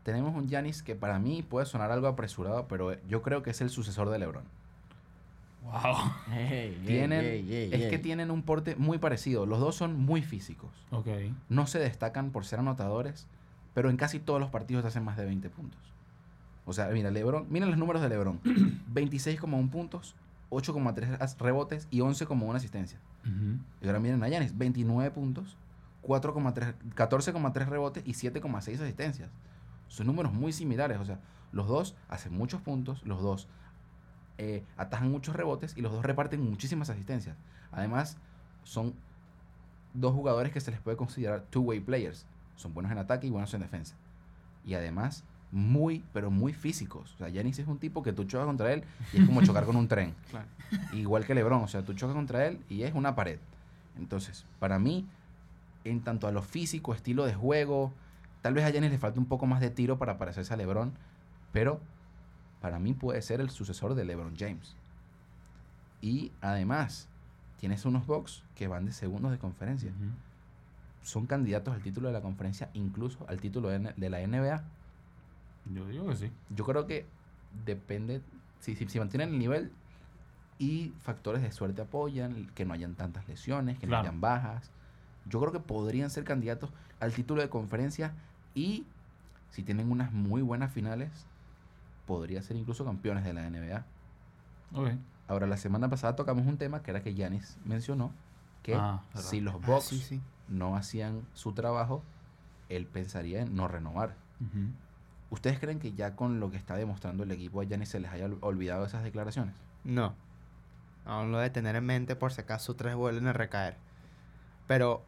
Tenemos 0.03 0.35
un 0.35 0.47
Giannis 0.47 0.83
que 0.83 0.95
para 0.95 1.17
mí 1.19 1.41
puede 1.41 1.65
sonar 1.65 1.91
algo 1.91 2.07
apresurado, 2.07 2.67
pero 2.67 3.01
yo 3.07 3.21
creo 3.23 3.41
que 3.41 3.49
es 3.51 3.61
el 3.61 3.69
sucesor 3.69 4.09
de 4.09 4.19
LeBron. 4.19 4.43
Wow. 5.65 5.95
Tienen, 6.85 7.21
es 7.73 7.89
que 7.89 7.97
tienen 7.99 8.31
un 8.31 8.43
porte 8.43 8.75
muy 8.75 8.97
parecido. 8.97 9.45
Los 9.45 9.59
dos 9.59 9.75
son 9.75 9.99
muy 9.99 10.21
físicos. 10.21 10.69
No 11.49 11.67
se 11.67 11.79
destacan 11.79 12.31
por 12.31 12.45
ser 12.45 12.59
anotadores, 12.59 13.27
pero 13.73 13.89
en 13.89 13.97
casi 13.97 14.19
todos 14.19 14.39
los 14.39 14.49
partidos 14.49 14.83
te 14.83 14.89
hacen 14.89 15.03
más 15.03 15.17
de 15.17 15.25
20 15.25 15.49
puntos. 15.49 15.79
O 16.65 16.73
sea, 16.73 16.87
mira, 16.89 17.11
LeBron, 17.11 17.47
miren 17.49 17.69
los 17.69 17.77
números 17.77 18.01
de 18.01 18.09
LeBron. 18.09 18.39
26,1 18.93 19.69
puntos, 19.69 20.15
8,3 20.49 21.17
as- 21.19 21.37
rebotes 21.39 21.87
y 21.91 21.99
11,1 21.99 22.55
asistencia. 22.55 22.99
Ujú. 23.23 23.57
Y 23.81 23.87
ahora 23.87 23.99
miren 23.99 24.23
a 24.23 24.27
Giannis, 24.29 24.57
29 24.57 25.11
puntos, 25.11 25.57
4,3 26.03 26.73
14,3 26.95 27.65
rebotes 27.67 28.03
y 28.05 28.13
7,6 28.13 28.81
asistencias. 28.81 29.29
Son 29.87 30.07
números 30.07 30.31
muy 30.33 30.53
similares. 30.53 30.97
O 30.99 31.05
sea, 31.05 31.19
los 31.51 31.67
dos 31.67 31.95
hacen 32.09 32.33
muchos 32.37 32.61
puntos, 32.61 33.03
los 33.05 33.21
dos 33.21 33.47
eh, 34.37 34.63
atajan 34.77 35.11
muchos 35.11 35.35
rebotes 35.35 35.77
y 35.77 35.81
los 35.81 35.91
dos 35.91 36.03
reparten 36.03 36.41
muchísimas 36.41 36.89
asistencias. 36.89 37.37
Además, 37.71 38.17
son 38.63 38.93
dos 39.93 40.13
jugadores 40.13 40.51
que 40.51 40.59
se 40.59 40.71
les 40.71 40.79
puede 40.79 40.97
considerar 40.97 41.43
two-way 41.49 41.79
players. 41.79 42.25
Son 42.55 42.73
buenos 42.73 42.91
en 42.91 42.97
ataque 42.97 43.27
y 43.27 43.29
buenos 43.29 43.53
en 43.53 43.61
defensa. 43.61 43.95
Y 44.65 44.73
además, 44.73 45.23
muy, 45.51 46.03
pero 46.13 46.29
muy 46.31 46.53
físicos. 46.53 47.13
O 47.13 47.17
sea, 47.17 47.29
Giannis 47.29 47.59
es 47.59 47.67
un 47.67 47.79
tipo 47.79 48.03
que 48.03 48.13
tú 48.13 48.25
chocas 48.25 48.45
contra 48.45 48.73
él 48.73 48.83
y 49.13 49.21
es 49.21 49.25
como 49.25 49.41
chocar 49.43 49.65
con 49.65 49.75
un 49.75 49.87
tren. 49.87 50.13
Claro. 50.29 50.47
Igual 50.93 51.25
que 51.25 51.33
LeBron, 51.33 51.63
o 51.63 51.67
sea, 51.67 51.83
tú 51.83 51.93
chocas 51.93 52.15
contra 52.15 52.45
él 52.47 52.59
y 52.69 52.83
es 52.83 52.93
una 52.93 53.15
pared. 53.15 53.39
Entonces, 53.97 54.45
para 54.59 54.79
mí, 54.79 55.07
en 55.85 56.01
tanto 56.01 56.27
a 56.27 56.31
lo 56.31 56.41
físico, 56.41 56.93
estilo 56.93 57.25
de 57.25 57.33
juego, 57.33 57.93
tal 58.41 58.53
vez 58.53 58.65
a 58.65 58.69
Giannis 58.69 58.91
le 58.91 58.97
falta 58.97 59.19
un 59.19 59.27
poco 59.27 59.45
más 59.45 59.61
de 59.61 59.69
tiro 59.69 59.97
para 59.97 60.17
parecerse 60.17 60.53
a 60.53 60.57
LeBron, 60.57 60.93
pero 61.53 61.79
para 62.65 62.79
mí 62.79 62.95
puede 62.95 63.21
ser 63.21 63.41
el 63.41 63.51
sucesor 63.51 63.93
de 63.93 64.05
LeBron 64.05 64.35
James. 64.35 64.75
Y 66.01 66.31
además, 66.41 67.07
tienes 67.59 67.85
unos 67.85 68.07
Bucks 68.07 68.41
que 68.55 68.67
van 68.67 68.87
de 68.87 68.91
segundos 68.91 69.29
de 69.29 69.37
conferencia. 69.37 69.91
Son 71.03 71.27
candidatos 71.27 71.75
al 71.75 71.83
título 71.83 72.07
de 72.07 72.13
la 72.15 72.21
conferencia, 72.21 72.71
incluso 72.73 73.23
al 73.29 73.39
título 73.39 73.69
de, 73.69 74.09
la 74.09 74.25
NBA. 74.25 74.63
Yo 75.75 75.87
digo 75.87 76.07
que 76.07 76.15
sí. 76.15 76.31
Yo 76.49 76.65
creo 76.65 76.87
que 76.87 77.05
depende, 77.67 78.23
si, 78.61 78.75
si, 78.75 78.87
si 78.87 78.97
mantienen 78.97 79.29
el 79.29 79.37
nivel 79.37 79.71
y 80.57 80.91
factores 81.03 81.43
de 81.43 81.51
suerte 81.51 81.83
apoyan, 81.83 82.47
que 82.55 82.65
no 82.65 82.73
hayan 82.73 82.95
tantas 82.95 83.27
lesiones, 83.27 83.77
que 83.77 83.85
Claro. 83.85 84.01
no 84.01 84.09
hayan 84.09 84.21
bajas. 84.21 84.71
Yo 85.29 85.39
creo 85.39 85.51
que 85.51 85.59
podrían 85.59 86.09
ser 86.09 86.23
candidatos 86.23 86.71
al 86.99 87.13
título 87.13 87.43
de 87.43 87.49
conferencia 87.49 88.15
y 88.55 88.87
si 89.51 89.61
tienen 89.61 89.91
unas 89.91 90.11
muy 90.11 90.41
buenas 90.41 90.73
finales, 90.73 91.27
podría 92.05 92.41
ser 92.41 92.57
incluso 92.57 92.85
campeones 92.85 93.23
de 93.23 93.33
la 93.33 93.49
NBA. 93.49 93.85
Ahora, 95.27 95.47
la 95.47 95.57
semana 95.57 95.89
pasada 95.89 96.15
tocamos 96.15 96.45
un 96.45 96.57
tema 96.57 96.81
que 96.83 96.91
era 96.91 97.01
que 97.01 97.15
Yanis 97.15 97.57
mencionó 97.65 98.11
que 98.63 98.75
Ah, 98.75 99.01
si 99.15 99.41
los 99.41 99.55
Ah, 99.55 99.59
Bucks 99.65 99.85
sí, 99.85 99.99
sí. 99.99 100.21
no 100.47 100.75
hacían 100.75 101.21
su 101.33 101.53
trabajo, 101.53 102.03
él 102.69 102.85
pensaría 102.85 103.41
en 103.41 103.55
no 103.55 103.67
renovar. 103.67 104.15
¿Ustedes 105.31 105.59
creen 105.59 105.79
que 105.79 105.93
ya 105.93 106.15
con 106.15 106.39
lo 106.39 106.51
que 106.51 106.57
está 106.57 106.75
demostrando 106.75 107.23
el 107.23 107.31
equipo 107.31 107.61
a 107.61 107.63
Yanis 107.63 107.89
se 107.89 107.99
les 107.99 108.11
haya 108.11 108.25
ol- 108.25 108.37
olvidado 108.41 108.85
esas 108.85 109.03
declaraciones? 109.03 109.55
No. 109.83 110.13
Aún 111.05 111.31
lo 111.31 111.39
de 111.39 111.49
tener 111.49 111.75
en 111.75 111.85
mente 111.85 112.15
por 112.15 112.31
si 112.33 112.41
acaso 112.41 112.75
tres 112.75 112.95
vuelven 112.95 113.27
a 113.27 113.33
recaer. 113.33 113.77
Pero 114.67 115.03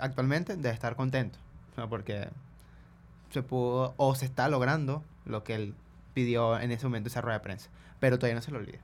actualmente 0.00 0.56
debe 0.56 0.70
estar 0.74 0.96
contento. 0.96 1.38
¿no? 1.76 1.88
Porque 1.88 2.28
se 3.30 3.42
pudo 3.42 3.94
o 3.96 4.14
se 4.14 4.24
está 4.26 4.48
logrando 4.48 5.02
lo 5.24 5.42
que 5.44 5.54
él 5.54 5.74
pidió 6.16 6.58
en 6.58 6.72
ese 6.72 6.86
momento 6.86 7.08
esa 7.10 7.20
rueda 7.20 7.36
de 7.38 7.42
prensa. 7.44 7.68
Pero 8.00 8.18
todavía 8.18 8.36
no 8.36 8.40
se 8.40 8.50
lo 8.50 8.56
olvida. 8.56 8.78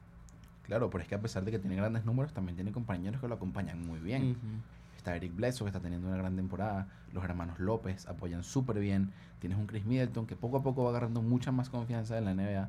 Claro, 0.66 0.90
pero 0.90 1.00
es 1.02 1.08
que 1.08 1.14
a 1.14 1.20
pesar 1.20 1.46
de 1.46 1.50
que 1.50 1.58
tiene 1.58 1.76
grandes 1.76 2.04
números, 2.04 2.34
también 2.34 2.56
tiene 2.56 2.72
compañeros 2.72 3.22
que 3.22 3.26
lo 3.28 3.34
acompañan 3.36 3.86
muy 3.86 3.98
bien. 4.00 4.32
Ujú. 4.32 4.96
Está 4.98 5.16
Eric 5.16 5.34
Bledsoe, 5.34 5.64
que 5.64 5.70
está 5.70 5.80
teniendo 5.80 6.08
una 6.08 6.18
gran 6.18 6.36
temporada. 6.36 6.88
Los 7.14 7.24
hermanos 7.24 7.58
López 7.58 8.06
apoyan 8.06 8.44
súper 8.44 8.78
bien. 8.78 9.12
Tienes 9.40 9.58
un 9.58 9.66
Chris 9.66 9.86
Middleton 9.86 10.26
que 10.26 10.36
poco 10.36 10.58
a 10.58 10.62
poco 10.62 10.84
va 10.84 10.90
agarrando 10.90 11.22
mucha 11.22 11.52
más 11.52 11.70
confianza 11.70 12.18
en 12.18 12.26
la 12.26 12.32
NBA. 12.34 12.68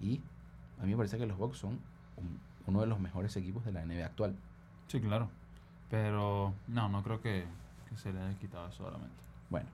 Y 0.00 0.20
a 0.80 0.84
mí 0.84 0.92
me 0.92 0.96
parece 0.96 1.18
que 1.18 1.26
los 1.26 1.36
Bucks 1.36 1.58
son 1.58 1.72
un- 2.16 2.38
uno 2.68 2.80
de 2.80 2.86
los 2.86 3.00
mejores 3.00 3.36
equipos 3.36 3.64
de 3.64 3.72
la 3.72 3.82
NBA 3.82 4.06
actual. 4.06 4.36
Sí, 4.86 5.00
claro. 5.00 5.28
Pero 5.90 6.54
no, 6.68 6.88
no 6.88 7.02
creo 7.02 7.20
que, 7.20 7.44
que 7.90 7.96
se 7.96 8.12
le 8.12 8.20
haya 8.20 8.38
quitado 8.38 8.68
eso 8.68 8.84
solamente. 8.84 9.14
Bueno, 9.50 9.66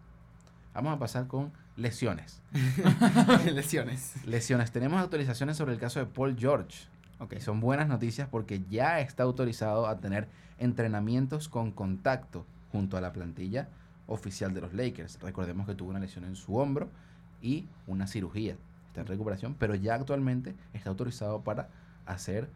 vamos 0.74 0.94
a 0.94 0.98
pasar 0.98 1.26
con 1.26 1.52
lesiones. 1.76 2.40
Lesiones. 3.52 4.14
Lesiones. 4.26 4.72
Tenemos 4.72 5.02
actualizaciones 5.02 5.56
sobre 5.56 5.72
el 5.72 5.78
caso 5.78 6.00
de 6.00 6.06
Paul 6.06 6.36
George. 6.38 6.86
Ok. 7.18 7.34
Y 7.34 7.40
son 7.40 7.60
buenas 7.60 7.88
noticias 7.88 8.28
porque 8.28 8.62
ya 8.70 9.00
está 9.00 9.22
autorizado 9.22 9.86
a 9.86 9.98
tener 9.98 10.28
entrenamientos 10.58 11.48
con 11.48 11.70
contacto 11.70 12.46
junto 12.70 12.96
a 12.96 13.00
la 13.00 13.12
plantilla 13.12 13.68
oficial 14.06 14.54
de 14.54 14.60
los 14.60 14.74
Lakers. 14.74 15.18
Recordemos 15.20 15.66
que 15.66 15.74
tuvo 15.74 15.90
una 15.90 16.00
lesión 16.00 16.24
en 16.24 16.36
su 16.36 16.56
hombro 16.56 16.88
y 17.40 17.66
una 17.86 18.06
cirugía. 18.06 18.56
Está 18.88 19.00
en 19.00 19.06
recuperación, 19.06 19.54
pero 19.58 19.74
ya 19.74 19.94
actualmente 19.94 20.54
está 20.74 20.90
autorizado 20.90 21.42
para 21.42 21.68
hacer 22.06 22.48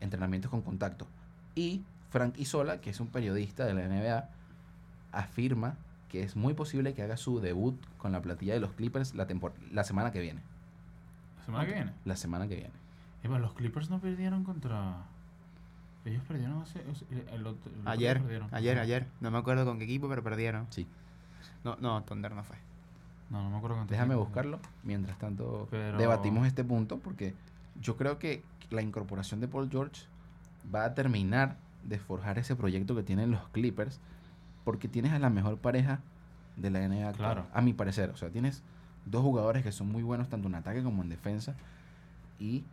entrenamientos 0.00 0.50
con 0.50 0.62
contacto. 0.62 1.06
Y 1.54 1.82
Frank 2.10 2.38
Isola, 2.38 2.80
que 2.80 2.90
es 2.90 3.00
un 3.00 3.08
periodista 3.08 3.64
de 3.64 3.74
la 3.74 3.86
NBA, 3.86 4.28
afirma 5.12 5.76
que 6.12 6.22
es 6.22 6.36
muy 6.36 6.52
posible 6.54 6.92
que 6.94 7.02
haga 7.02 7.16
su 7.16 7.40
debut 7.40 7.74
con 7.96 8.12
la 8.12 8.20
plantilla 8.20 8.52
de 8.54 8.60
los 8.60 8.72
Clippers 8.74 9.14
la, 9.14 9.26
tempor- 9.26 9.54
la 9.72 9.82
semana 9.82 10.12
que 10.12 10.20
viene. 10.20 10.42
La 11.38 11.44
semana 11.46 11.66
que 11.66 11.72
viene. 11.72 11.92
La 12.04 12.16
semana 12.16 12.46
que 12.48 12.54
viene. 12.56 13.38
Los 13.40 13.54
Clippers 13.54 13.88
no 13.88 13.98
perdieron 13.98 14.44
contra. 14.44 15.06
Ellos 16.04 16.22
perdieron 16.28 16.60
hace. 16.60 16.80
el- 16.80 16.90
otro- 16.90 17.32
el 17.34 17.46
otro 17.46 17.72
día 17.72 17.90
Ayer, 17.90 18.20
perdieron. 18.20 18.48
ayer, 18.52 18.78
ayer. 18.78 19.06
No 19.20 19.30
me 19.30 19.38
acuerdo 19.38 19.64
con 19.64 19.78
qué 19.78 19.84
equipo, 19.84 20.08
pero 20.08 20.22
perdieron. 20.22 20.66
Sí. 20.70 20.86
No, 21.64 21.76
no, 21.80 22.02
Thunder 22.02 22.32
no 22.34 22.44
fue. 22.44 22.56
No, 23.30 23.42
no 23.42 23.48
me 23.50 23.56
acuerdo 23.56 23.76
contra 23.78 23.96
Déjame 23.96 24.14
buscarlo. 24.14 24.60
Mientras 24.82 25.16
tanto, 25.18 25.66
Pero- 25.70 25.96
debatimos 25.96 26.46
este 26.46 26.62
punto 26.62 26.98
porque 26.98 27.34
yo 27.80 27.96
creo 27.96 28.18
que 28.18 28.42
la 28.70 28.82
incorporación 28.82 29.40
de 29.40 29.48
Paul 29.48 29.70
George 29.70 30.02
va 30.74 30.84
a 30.84 30.94
terminar 30.94 31.56
de 31.84 31.98
forjar 31.98 32.38
ese 32.38 32.54
proyecto 32.54 32.94
que 32.94 33.02
tienen 33.02 33.30
los 33.30 33.48
Clippers 33.48 33.98
porque 34.64 34.88
tienes 34.88 35.12
a 35.12 35.18
la 35.18 35.30
mejor 35.30 35.58
pareja 35.58 36.00
de 36.56 36.70
la 36.70 36.80
NBA 36.86 37.12
Claro. 37.12 37.46
a 37.52 37.60
mi 37.62 37.72
parecer. 37.72 38.10
O 38.10 38.16
sea, 38.16 38.30
tienes 38.30 38.62
dos 39.06 39.22
jugadores 39.22 39.62
que 39.62 39.72
son 39.72 39.88
muy 39.90 40.02
buenos 40.02 40.28
tanto 40.28 40.48
en 40.48 40.54
ataque 40.54 40.82
como 40.82 41.02
en 41.02 41.08
defensa 41.08 41.54
y 42.38 42.64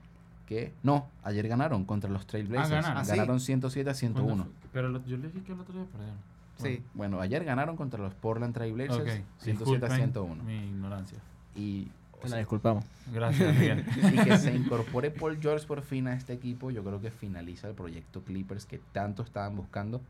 que 0.46 0.74
no, 0.84 1.08
ayer 1.24 1.48
ganaron 1.48 1.86
contra 1.86 2.10
los 2.10 2.26
Trailblazers. 2.26 2.70
ganaron. 2.72 2.98
Ah, 2.98 3.06
sí. 3.06 3.12
ganaron 3.12 3.40
107 3.40 3.90
a 3.90 3.94
101. 3.94 4.26
¿Cuándo 4.36 4.44
fue? 4.60 4.70
Pero 4.74 4.90
lo- 4.90 5.06
yo 5.06 5.18
les 5.18 5.34
dije 5.34 5.46
que 5.46 5.54
el 5.54 5.60
otro 5.60 5.76
día 5.76 5.86
perdieron. 5.92 6.18
Sí. 6.58 6.84
Bueno, 6.94 7.22
ayer 7.22 7.46
ganaron 7.46 7.78
contra 7.78 8.02
los 8.02 8.14
Portland 8.16 8.54
Trailblazers 8.54 9.00
Ok. 9.00 9.24
107 9.40 9.86
a 9.86 9.90
disculpen 9.90 9.92
101. 9.96 10.44
Mi 10.44 10.58
ignorancia. 10.68 11.18
Y 11.56 11.88
Te 12.22 12.28
la 12.30 12.38
disculpamos. 12.38 12.84
Gracias, 13.14 13.56
Miguel. 13.56 13.86
y 14.14 14.18
que 14.26 14.38
se 14.38 14.54
incorpore 14.54 15.10
Paul 15.10 15.38
George 15.42 15.66
por 15.66 15.82
fin 15.84 16.08
a 16.08 16.14
este 16.16 16.34
equipo, 16.34 16.70
yo 16.70 16.84
creo 16.84 17.00
que 17.00 17.12
finaliza 17.12 17.70
el 17.70 17.76
proyecto 17.76 18.22
Clippers 18.24 18.66
que 18.66 18.80
tanto 18.92 19.24
estaban 19.24 19.56
buscando. 19.56 20.02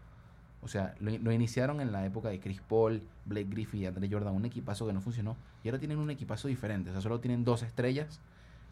O 0.61 0.67
sea, 0.67 0.93
lo, 0.99 1.31
iniciaron 1.31 1.79
en 1.81 1.91
la 1.91 2.05
época 2.05 2.29
de 2.29 2.39
Chris 2.39 2.61
Paul, 2.61 3.01
Blake 3.25 3.47
Griffin 3.49 3.81
y 3.81 3.85
Andre 3.85 4.09
Jordan, 4.11 4.33
un 4.33 4.45
equipazo 4.45 4.85
que 4.85 4.93
no 4.93 5.01
funcionó. 5.01 5.37
Y 5.63 5.69
ahora 5.69 5.79
tienen 5.79 5.99
un 5.99 6.09
equipazo 6.09 6.47
diferente. 6.47 6.89
O 6.89 6.93
sea, 6.93 7.01
solo 7.01 7.19
tienen 7.19 7.45
dos 7.45 7.63
estrellas 7.63 8.19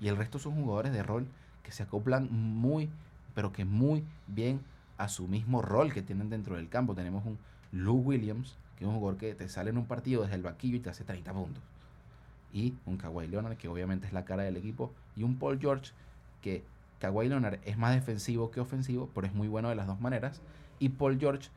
y 0.02 0.08
el 0.08 0.18
resto 0.18 0.40
son 0.40 0.56
jugadores 0.56 0.92
de 0.92 1.04
rol 1.04 1.28
que 1.64 1.72
se 1.72 1.84
acoplan 1.84 2.30
muy, 2.32 2.90
pero 3.34 3.52
que 3.52 3.66
muy 3.66 4.04
bien 4.28 4.62
a 4.98 5.08
su 5.10 5.28
mismo 5.28 5.62
rol 5.62 5.94
que 5.94 6.02
tienen 6.02 6.30
dentro 6.30 6.56
del 6.56 6.70
campo. 6.70 6.96
Tenemos 6.96 7.26
un 7.26 7.38
Lou 7.72 7.98
Williams, 7.98 8.58
que 8.78 8.84
es 8.84 8.90
un 8.90 8.98
jugador 8.98 9.18
que 9.18 9.34
te 9.34 9.48
sale 9.48 9.70
en 9.70 9.78
un 9.78 9.86
partido 9.86 10.24
desde 10.24 10.36
el 10.36 10.44
vaquillo 10.44 10.78
y 10.78 10.80
te 10.80 10.90
hace 10.90 11.04
30 11.04 11.34
puntos 11.34 11.64
y 12.54 12.74
un 12.86 12.98
Kawhi 12.98 13.28
Leonard 13.28 13.58
que 13.58 13.68
obviamente 13.68 14.08
es 14.08 14.14
la 14.14 14.26
cara 14.26 14.44
del 14.44 14.58
equipo 14.58 14.92
y 15.16 15.24
un 15.24 15.38
Paul 15.38 15.60
George 15.60 15.92
que 16.42 16.64
Kawhi 17.00 17.30
Leonard 17.30 17.60
es 17.66 17.78
más 17.78 17.94
defensivo 17.94 18.52
que 18.52 18.60
ofensivo 18.60 19.10
pero 19.14 19.28
es 19.28 19.34
muy 19.34 19.48
bueno 19.48 19.70
de 19.70 19.76
las 19.76 19.88
dos 19.88 20.00
maneras 20.00 20.42
y 20.80 20.90
Paul 20.90 21.20
George 21.20 21.50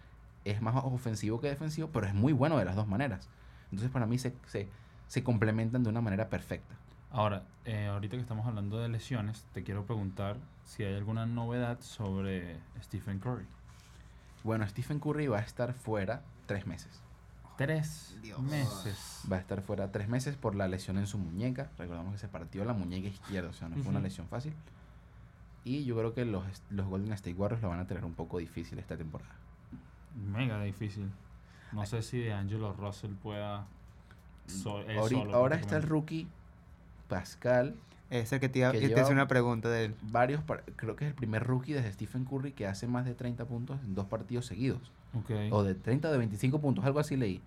es 0.45 0.61
más 0.63 0.75
ofensivo 0.85 1.41
que 1.41 1.49
defensivo 1.49 1.89
pero 1.93 2.07
es 2.07 2.15
muy 2.15 2.33
bueno 2.33 2.57
de 2.59 2.65
las 2.65 2.77
dos 2.77 2.87
maneras 2.89 3.29
entonces 3.71 3.91
para 3.91 4.07
mí 4.07 4.19
se, 4.19 4.35
se, 4.47 4.69
se 5.09 5.23
complementan 5.25 5.83
de 5.83 5.91
una 5.91 6.01
manera 6.01 6.29
perfecta 6.29 6.75
Ahora, 7.13 7.43
eh, 7.65 7.87
ahorita 7.89 8.15
que 8.17 8.23
estamos 8.23 8.47
hablando 8.47 8.79
de 8.79 8.89
lesiones, 8.89 9.45
te 9.53 9.65
quiero 9.65 9.85
preguntar 9.85 10.37
si 10.65 10.85
hay 10.85 10.95
alguna 10.95 11.27
novedad 11.27 11.81
sobre 11.81 12.57
Stephen 12.85 13.19
Curry. 13.19 13.47
bueno 14.45 14.65
Stephen 14.69 15.01
Curry 15.01 15.27
va 15.27 15.39
a 15.39 15.43
estar 15.43 15.73
fuera 15.75 16.23
tres 16.47 16.69
meses 16.69 17.03
Tres 17.57 18.17
Dios. 18.23 18.41
meses. 18.41 19.23
Va 19.31 19.37
a 19.37 19.41
estar 19.41 19.61
fuera 19.61 19.91
tres 19.93 20.09
meses 20.09 20.37
por 20.37 20.55
la 20.55 20.67
lesión 20.69 20.97
en 20.97 21.07
su 21.07 21.19
muñeca. 21.19 21.69
Recordamos 21.77 22.13
que 22.15 22.19
se 22.19 22.27
partió 22.29 22.65
la 22.65 22.73
muñeca 22.73 23.09
izquierda, 23.09 23.51
o 23.51 23.53
sea, 23.53 23.69
no 23.69 23.77
fue 23.77 23.91
una 23.91 24.01
lesión 24.01 24.27
fácil. 24.29 24.55
Y 25.63 25.85
yo 25.85 25.95
creo 25.97 26.15
que 26.15 26.25
los, 26.25 26.43
los 26.71 26.87
Golden 26.87 27.13
State 27.13 27.35
Warriors 27.37 27.61
lo 27.63 27.69
van 27.69 27.81
a 27.81 27.87
tener 27.87 28.07
un 28.07 28.15
poco 28.15 28.39
difícil 28.39 28.79
esta 28.79 28.97
temporada. 28.97 29.35
Mega 30.15 30.63
difícil. 30.63 31.11
No 31.73 31.87
sé 31.87 32.03
si 32.03 32.19
de 32.19 32.33
Angelo 32.33 32.73
Russell 32.73 33.13
pueda. 33.15 33.67
so- 34.47 34.81
él 34.81 34.99
Ahori- 34.99 35.11
solo 35.19 35.35
ahora 35.37 35.57
está 35.57 35.77
el 35.77 35.85
rookie 35.85 36.27
Pascal. 37.09 37.77
Ese 38.11 38.41
que 38.41 38.49
te 38.49 38.59
iba 38.59 38.73
Que 38.73 38.81
te 38.89 39.01
hice 39.01 39.13
una 39.13 39.23
un- 39.23 39.29
pregunta 39.29 39.69
de 39.69 39.85
él. 39.87 39.95
Varios, 40.03 40.43
creo 40.75 40.97
que 40.97 41.05
es 41.05 41.11
el 41.11 41.15
primer 41.15 41.45
rookie 41.45 41.73
desde 41.73 41.93
Stephen 41.93 42.25
Curry 42.25 42.53
que 42.53 42.67
hace 42.67 42.89
más 42.89 43.05
de 43.05 43.15
30 43.15 43.45
puntos 43.45 43.79
en 43.85 43.95
dos 43.95 44.07
partidos 44.07 44.47
seguidos. 44.47 44.91
Ok. 45.15 45.31
O 45.53 45.63
de 45.63 45.77
30 45.77 46.09
o 46.09 46.13
de 46.13 46.19
25 46.19 46.61
puntos, 46.61 46.85
algo 46.85 46.99
así 46.99 47.17
leí. 47.17 47.41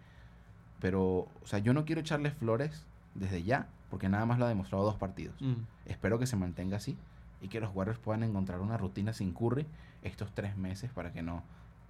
Pero, 0.80 1.01
o 1.03 1.28
sea, 1.45 1.59
yo 1.59 1.74
no 1.74 1.84
quiero 1.84 1.99
echarle 2.01 2.32
flores 2.32 2.86
desde 3.16 3.43
ya, 3.43 3.68
porque 3.89 4.07
nada 4.07 4.26
más 4.26 4.39
lo 4.39 4.45
ha 4.45 4.49
demostrado 4.49 4.86
dos 4.86 4.95
partidos. 4.95 5.36
Mm. 5.41 5.53
Espero 5.86 6.18
que 6.20 6.28
se 6.28 6.38
mantenga 6.38 6.78
así 6.78 6.97
y 7.41 7.49
que 7.49 7.59
los 7.59 7.74
Warriors 7.76 7.99
puedan 7.99 8.24
encontrar 8.24 8.61
una 8.61 8.78
rutina 8.78 9.11
sin 9.11 9.34
Curry 9.34 9.66
estos 10.01 10.32
tres 10.34 10.55
meses 10.55 10.91
para 10.91 11.11
que 11.11 11.22
no 11.22 11.43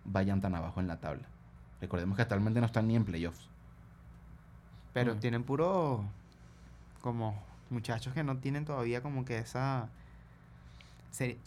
vayan 0.06 0.42
tan 0.42 0.56
abajo 0.56 0.80
en 0.80 0.88
la 0.88 1.00
tabla. 1.00 1.24
Recordemos 1.82 2.16
que 2.16 2.22
actualmente 2.22 2.60
no 2.60 2.66
están 2.66 2.88
ni 2.88 2.96
en 2.96 3.04
playoffs. 3.06 3.48
Pero 4.94 5.16
Mm. 5.16 5.20
tienen 5.20 5.44
puro 5.44 6.04
como 7.02 7.42
muchachos 7.70 8.14
que 8.14 8.24
no 8.24 8.38
tienen 8.38 8.66
todavía 8.66 9.02
como 9.02 9.26
que 9.26 9.38
esa 9.40 9.90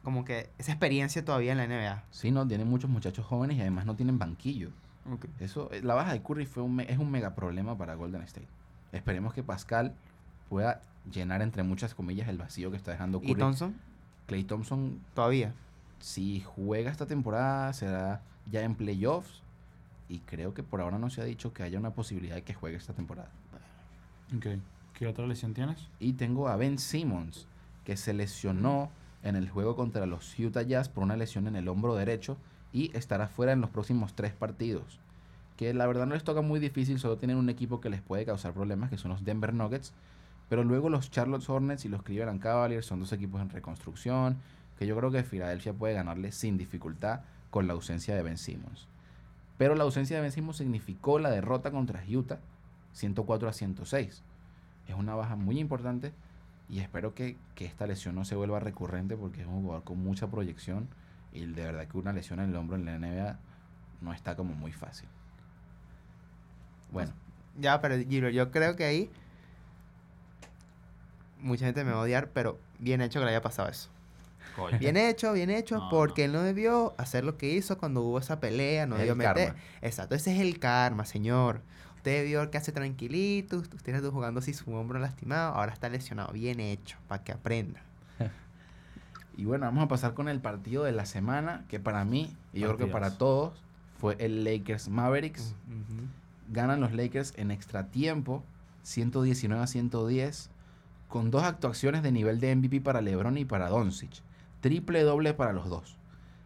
como 0.05 0.25
que 0.25 0.49
esa 0.59 0.71
experiencia 0.73 1.25
todavía 1.25 1.51
en 1.53 1.59
la 1.59 1.65
NBA. 1.65 2.05
Sí, 2.13 2.31
no, 2.31 2.47
tienen 2.47 2.69
muchos 2.69 2.89
muchachos 2.89 3.27
jóvenes 3.27 3.57
y 3.57 3.61
además 3.61 3.85
no 3.85 3.97
tienen 3.97 4.17
banquillo. 4.19 4.71
Eso, 5.41 5.71
eh, 5.73 5.83
la 5.83 5.95
baja 5.95 6.13
de 6.13 6.23
Curry 6.23 6.47
fue 6.47 6.63
un, 6.63 6.79
es 6.81 6.99
un 6.99 7.11
mega 7.11 7.35
problema 7.35 7.77
para 7.77 7.95
Golden 7.95 8.23
State. 8.23 8.47
Esperemos 8.93 9.35
que 9.35 9.43
Pascal 9.43 9.95
pueda 10.49 10.83
llenar 11.11 11.43
entre 11.43 11.63
muchas 11.65 11.95
comillas 11.95 12.29
el 12.29 12.39
vacío 12.39 12.71
que 12.71 12.77
está 12.77 12.93
dejando 12.93 13.19
¿Y 13.23 13.29
Curry. 13.29 13.41
Thompson? 13.41 13.77
Clay 14.27 14.45
Thompson, 14.45 15.01
Todavía. 15.15 15.53
si 16.01 16.41
juega 16.41 16.91
esta 16.91 17.07
temporada, 17.07 17.73
será 17.73 18.21
ya 18.51 18.63
en 18.63 18.75
playoffs. 18.75 19.43
Y 20.09 20.21
creo 20.21 20.55
que 20.55 20.63
por 20.63 20.81
ahora 20.81 20.99
no 20.99 21.11
se 21.11 21.21
ha 21.21 21.25
dicho 21.25 21.53
que 21.53 21.63
haya 21.63 21.79
una 21.79 21.91
posibilidad 21.91 22.37
de 22.37 22.43
que 22.43 22.55
juegue 22.55 22.77
esta 22.77 22.93
temporada. 22.93 23.31
Ok. 24.37 24.47
¿Qué 24.95 25.07
otra 25.07 25.27
lesión 25.27 25.53
tienes? 25.53 25.89
Y 25.99 26.15
tengo 26.15 26.49
a 26.49 26.57
Ben 26.57 26.79
Simmons, 26.79 27.47
que 27.85 27.97
se 27.97 28.15
lesionó 28.15 28.91
en 29.23 29.37
el 29.37 29.51
juego 29.51 29.77
contra 29.77 30.07
los 30.07 30.39
Utah 30.39 30.63
Jazz 30.63 30.89
por 30.89 31.05
una 31.05 31.17
lesión 31.17 31.49
en 31.49 31.57
el 31.57 31.69
hombro 31.69 31.95
derecho 31.97 32.37
y 32.73 32.97
estará 32.97 33.29
fuera 33.29 33.53
en 33.53 33.61
los 33.61 33.71
próximos 33.71 34.15
tres 34.15 34.33
partidos. 34.33 35.01
Que 35.57 35.75
la 35.75 35.87
verdad 35.87 36.07
no 36.07 36.15
les 36.15 36.25
toca 36.25 36.41
muy 36.41 36.61
difícil, 36.61 36.99
solo 36.99 37.17
tienen 37.17 37.37
un 37.37 37.49
equipo 37.49 37.81
que 37.81 37.91
les 37.91 38.01
puede 38.01 38.25
causar 38.25 38.53
problemas, 38.53 38.91
que 38.91 38.99
son 38.99 39.11
los 39.11 39.25
Denver 39.25 39.53
Nuggets. 39.53 39.93
Pero 40.49 40.63
luego 40.63 40.89
los 40.89 41.11
Charlotte 41.11 41.49
Hornets 41.49 41.85
y 41.85 41.89
los 41.89 42.03
Cleveland 42.03 42.41
Cavaliers 42.41 42.87
son 42.87 43.01
dos 43.01 43.13
equipos 43.13 43.41
en 43.41 43.51
reconstrucción, 43.51 44.37
que 44.79 44.87
yo 44.87 44.97
creo 44.97 45.11
que 45.11 45.25
Filadelfia 45.25 45.73
puede 45.73 45.95
ganarle 45.95 46.31
sin 46.31 46.57
dificultad 46.57 47.21
con 47.51 47.67
la 47.67 47.75
ausencia 47.75 48.15
de 48.15 48.23
Ben 48.23 48.39
Simmons. 48.39 48.89
Pero 49.59 49.75
la 49.75 49.85
ausencia 49.85 50.17
de 50.17 50.23
Ben 50.23 50.33
Simmons 50.33 50.59
significó 50.59 51.19
la 51.19 51.31
derrota 51.31 51.71
contra 51.71 52.03
Utah, 52.09 52.39
104 52.93 53.49
a 53.49 53.53
106. 53.53 54.23
Es 54.89 54.95
una 54.95 55.15
baja 55.15 55.37
muy 55.37 55.59
importante 55.59 56.13
y 56.69 56.81
espero 56.81 57.15
que, 57.15 57.37
que 57.55 57.65
esta 57.65 57.87
lesión 57.87 58.15
no 58.15 58.25
se 58.25 58.35
vuelva 58.35 58.61
recurrente 58.61 59.17
porque 59.17 59.43
es 59.43 59.47
un 59.47 59.63
jugador 59.63 59.85
con 59.85 60.03
mucha 60.03 60.29
proyección 60.29 60.89
y 61.33 61.47
de 61.47 61.65
verdad 61.65 61.87
que 61.87 61.99
una 61.99 62.13
lesión 62.13 62.41
en 62.41 62.51
el 62.51 62.57
hombro 62.57 62.77
en 62.77 62.85
la 62.85 62.99
NBA 62.99 63.39
no 64.01 64.13
está 64.13 64.37
como 64.37 64.55
muy 64.55 64.73
fácil. 64.73 65.09
Bueno, 66.93 67.13
Ya, 67.59 67.81
pero 67.81 67.97
Giro, 67.99 68.29
yo 68.31 68.51
creo 68.51 68.77
que 68.77 68.85
ahí 68.85 69.11
mucha 71.41 71.67
gente 71.67 71.85
me 71.85 71.93
va 71.93 71.99
a 71.99 72.03
odiar, 72.03 72.31
pero 72.31 72.59
bien 72.79 73.01
hecho 73.01 73.19
que 73.19 73.25
le 73.25 73.31
haya 73.31 73.43
pasado 73.43 73.69
eso. 73.69 73.91
Coño. 74.57 74.79
Bien 74.79 74.97
hecho, 74.97 75.33
bien 75.35 75.51
hecho, 75.51 75.77
No, 75.77 75.89
porque 75.91 76.25
él 76.25 76.33
no 76.33 76.43
debió 76.43 76.95
hacer 76.99 77.25
lo 77.25 77.37
que 77.37 77.53
hizo 77.53 77.77
cuando 77.79 78.01
hubo 78.01 78.19
esa 78.19 78.41
pelea, 78.41 78.87
no 78.87 78.95
Es 78.97 79.01
debió 79.01 79.15
meter. 79.15 79.49
karma. 79.49 79.61
Exacto, 79.83 80.15
ese 80.15 80.35
es 80.35 80.41
el 80.41 80.59
karma, 80.59 81.05
señor. 81.05 81.61
Usted 81.97 82.25
vio 82.25 82.51
que 82.51 82.57
hace 82.57 82.73
tranquilito, 82.73 83.59
usted 83.59 83.95
estuvo 83.95 84.13
jugando 84.13 84.41
así 84.41 84.55
su 84.55 84.73
hombro 84.73 84.99
lastimado, 84.99 85.55
ahora 85.55 85.73
está 85.73 85.89
lesionado. 85.89 86.33
Bien 86.33 86.61
hecho, 86.61 86.97
para 87.09 87.23
que 87.23 87.33
aprenda. 87.33 87.83
y 89.37 89.45
bueno, 89.45 89.67
vamos 89.67 89.85
a 89.85 89.89
pasar 89.89 90.15
con 90.15 90.29
el 90.29 90.41
partido 90.41 90.85
de 90.85 90.93
la 90.93 91.05
semana 91.05 91.65
que 91.69 91.81
para 91.81 92.05
mí 92.05 92.35
y 92.53 92.61
yo 92.61 92.69
creo 92.69 92.87
que 92.87 92.93
para 92.93 93.19
todos 93.19 93.61
fue 93.99 94.17
el 94.19 94.45
Lakers 94.45 94.89
Mavericks. 94.89 95.55
Ganan 96.49 96.81
los 96.81 96.93
Lakers 96.93 97.35
en 97.37 97.51
extra 97.51 97.89
tiempo, 97.89 98.45
119 98.85 99.63
a 99.63 99.67
110, 99.67 100.51
con 101.09 101.31
dos 101.31 101.43
actuaciones 101.43 102.03
de 102.03 102.13
nivel 102.13 102.39
de 102.39 102.55
MVP 102.55 102.81
para 102.81 103.01
LeBron 103.01 103.37
y 103.37 103.45
para 103.45 103.69
Doncic. 103.69 104.23
Triple 104.67 105.03
doble 105.05 105.33
para 105.33 105.53
los 105.53 105.69
dos. 105.69 105.97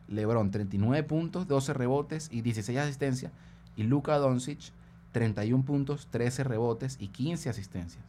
LeBron 0.08 0.50
39 0.50 1.04
puntos, 1.04 1.48
12 1.48 1.72
rebotes 1.72 2.28
y 2.30 2.42
16 2.42 2.78
asistencias. 2.78 3.32
Y 3.76 3.84
Luka 3.84 4.18
Doncic 4.18 4.72
31 5.12 5.64
puntos, 5.64 6.06
13 6.10 6.44
rebotes 6.44 6.98
y 7.00 7.08
15 7.08 7.48
asistencias. 7.48 8.04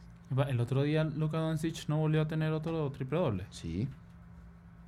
El 0.48 0.60
otro 0.60 0.82
día 0.82 1.04
Luka 1.04 1.38
Doncic 1.38 1.88
no 1.88 1.96
volvió 1.96 2.20
a 2.20 2.28
tener 2.28 2.52
otro 2.52 2.90
triple 2.90 3.20
doble. 3.20 3.46
Sí. 3.48 3.88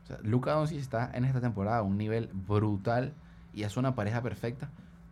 O 0.02 0.06
sea, 0.08 0.18
Luka 0.22 0.52
Doncic 0.52 0.76
está 0.78 1.10
en 1.14 1.24
esta 1.24 1.40
temporada 1.40 1.78
a 1.78 1.82
un 1.82 1.96
nivel 1.96 2.28
brutal 2.34 3.14
y 3.54 3.62
es 3.62 3.78
una 3.78 3.94
pareja 3.94 4.20
perfecta 4.20 4.68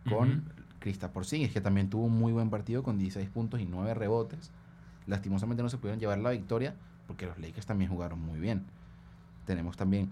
con 0.07 0.29
Ujú. 0.29 0.41
Kristaps 0.77 1.11
Porzingis, 1.11 1.51
que 1.51 1.61
también 1.61 1.89
tuvo 1.89 2.05
un 2.05 2.19
muy 2.19 2.33
buen 2.33 2.51
partido 2.51 2.83
con 2.83 2.99
16 2.99 3.31
puntos 3.31 3.59
y 3.61 3.65
9 3.65 3.95
rebotes. 3.95 4.51
Lastimosamente 5.07 5.63
no 5.63 5.69
se 5.69 5.79
pudieron 5.79 5.99
llevar 5.99 6.19
la 6.19 6.29
victoria 6.29 6.75
porque 7.07 7.25
los 7.25 7.39
Lakers 7.39 7.65
también 7.65 7.89
jugaron 7.89 8.19
muy 8.19 8.39
bien. 8.39 8.63
Tenemos 9.45 9.77
también 9.77 10.11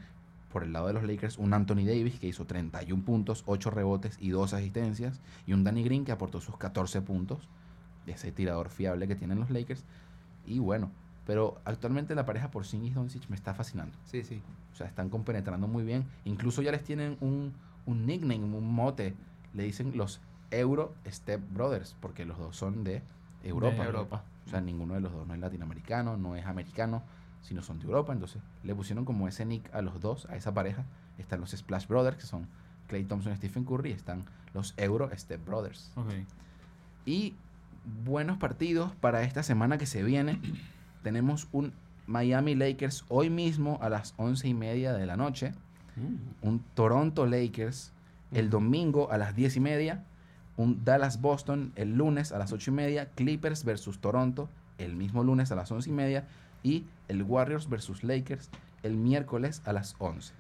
por 0.51 0.63
el 0.63 0.73
lado 0.73 0.87
de 0.87 0.93
los 0.93 1.03
Lakers 1.03 1.37
un 1.37 1.53
Anthony 1.53 1.85
Davis 1.85 2.19
que 2.19 2.27
hizo 2.27 2.45
31 2.45 3.03
puntos, 3.03 3.43
8 3.45 3.71
rebotes 3.71 4.17
y 4.19 4.29
2 4.29 4.53
asistencias 4.53 5.21
y 5.47 5.53
un 5.53 5.63
Danny 5.63 5.83
Green 5.83 6.05
que 6.05 6.11
aportó 6.11 6.41
sus 6.41 6.57
14 6.57 7.01
puntos, 7.01 7.47
ese 8.05 8.31
tirador 8.31 8.69
fiable 8.69 9.07
que 9.07 9.15
tienen 9.15 9.39
los 9.39 9.49
Lakers. 9.49 9.85
Y 10.45 10.59
bueno, 10.59 10.91
pero 11.25 11.61
actualmente 11.65 12.15
la 12.15 12.25
pareja 12.25 12.51
Porzingis 12.51 12.95
Doncic 12.95 13.29
me 13.29 13.35
está 13.35 13.53
fascinando. 13.53 13.95
Sí, 14.05 14.23
sí. 14.23 14.41
O 14.73 14.75
sea, 14.75 14.87
están 14.87 15.09
compenetrando 15.09 15.67
muy 15.67 15.83
bien. 15.83 16.05
Incluso 16.25 16.61
ya 16.61 16.71
les 16.71 16.83
tienen 16.83 17.17
un, 17.21 17.53
un 17.85 18.05
nickname, 18.05 18.43
un 18.43 18.73
mote. 18.73 19.13
Le 19.53 19.63
dicen 19.63 19.95
los 19.95 20.19
Euro 20.49 20.93
Step 21.07 21.41
Brothers, 21.53 21.95
porque 21.99 22.25
los 22.25 22.37
dos 22.37 22.55
son 22.55 22.83
de 22.83 23.01
Europa. 23.43 23.77
De 23.77 23.85
Europa. 23.85 24.23
O 24.45 24.49
sea, 24.49 24.61
ninguno 24.61 24.95
de 24.95 25.01
los 25.01 25.11
dos 25.11 25.27
no 25.27 25.33
es 25.33 25.39
latinoamericano, 25.39 26.17
no 26.17 26.35
es 26.35 26.45
americano, 26.45 27.03
sino 27.41 27.61
son 27.61 27.79
de 27.79 27.85
Europa. 27.85 28.13
Entonces, 28.13 28.41
le 28.63 28.75
pusieron 28.75 29.05
como 29.05 29.27
ese 29.27 29.45
nick 29.45 29.73
a 29.73 29.81
los 29.81 29.99
dos, 29.99 30.25
a 30.29 30.35
esa 30.35 30.53
pareja. 30.53 30.85
Están 31.17 31.41
los 31.41 31.51
Splash 31.51 31.87
Brothers, 31.87 32.17
que 32.17 32.25
son 32.25 32.47
Clay 32.87 33.03
Thompson 33.03 33.33
y 33.33 33.35
Stephen 33.37 33.65
Curry. 33.65 33.91
y 33.91 33.93
Están 33.93 34.25
los 34.53 34.73
Euro 34.77 35.09
Step 35.15 35.43
Brothers. 35.45 35.91
Ok. 35.95 36.11
Y 37.05 37.35
buenos 38.03 38.37
partidos 38.37 38.93
para 38.95 39.23
esta 39.23 39.43
semana 39.43 39.77
que 39.77 39.85
se 39.85 40.03
viene. 40.03 40.39
Tenemos 41.03 41.47
un 41.51 41.73
Miami 42.07 42.55
Lakers 42.55 43.05
hoy 43.07 43.29
mismo 43.29 43.79
a 43.81 43.89
las 43.89 44.13
once 44.17 44.47
y 44.47 44.53
media 44.53 44.93
de 44.93 45.05
la 45.05 45.17
noche. 45.17 45.53
Un 46.41 46.63
Toronto 46.73 47.25
Lakers 47.25 47.91
el 48.31 48.49
domingo 48.49 49.11
a 49.11 49.17
las 49.17 49.35
10 49.35 49.57
y 49.57 49.59
media. 49.59 50.03
Un 50.57 50.83
Dallas 50.83 51.21
Boston 51.21 51.73
el 51.75 51.95
lunes 51.95 52.31
a 52.31 52.37
las 52.37 52.51
8 52.51 52.71
y 52.71 52.73
media. 52.73 53.09
Clippers 53.09 53.63
versus 53.63 53.99
Toronto 53.99 54.49
el 54.77 54.95
mismo 54.95 55.23
lunes 55.23 55.51
a 55.51 55.55
las 55.55 55.71
11 55.71 55.89
y 55.89 55.93
media. 55.93 56.27
Y 56.63 56.85
el 57.07 57.23
Warriors 57.23 57.69
versus 57.69 58.03
Lakers 58.03 58.49
el 58.83 58.95
miércoles 58.95 59.61
a 59.65 59.73
las 59.73 59.95
11. 59.99 60.33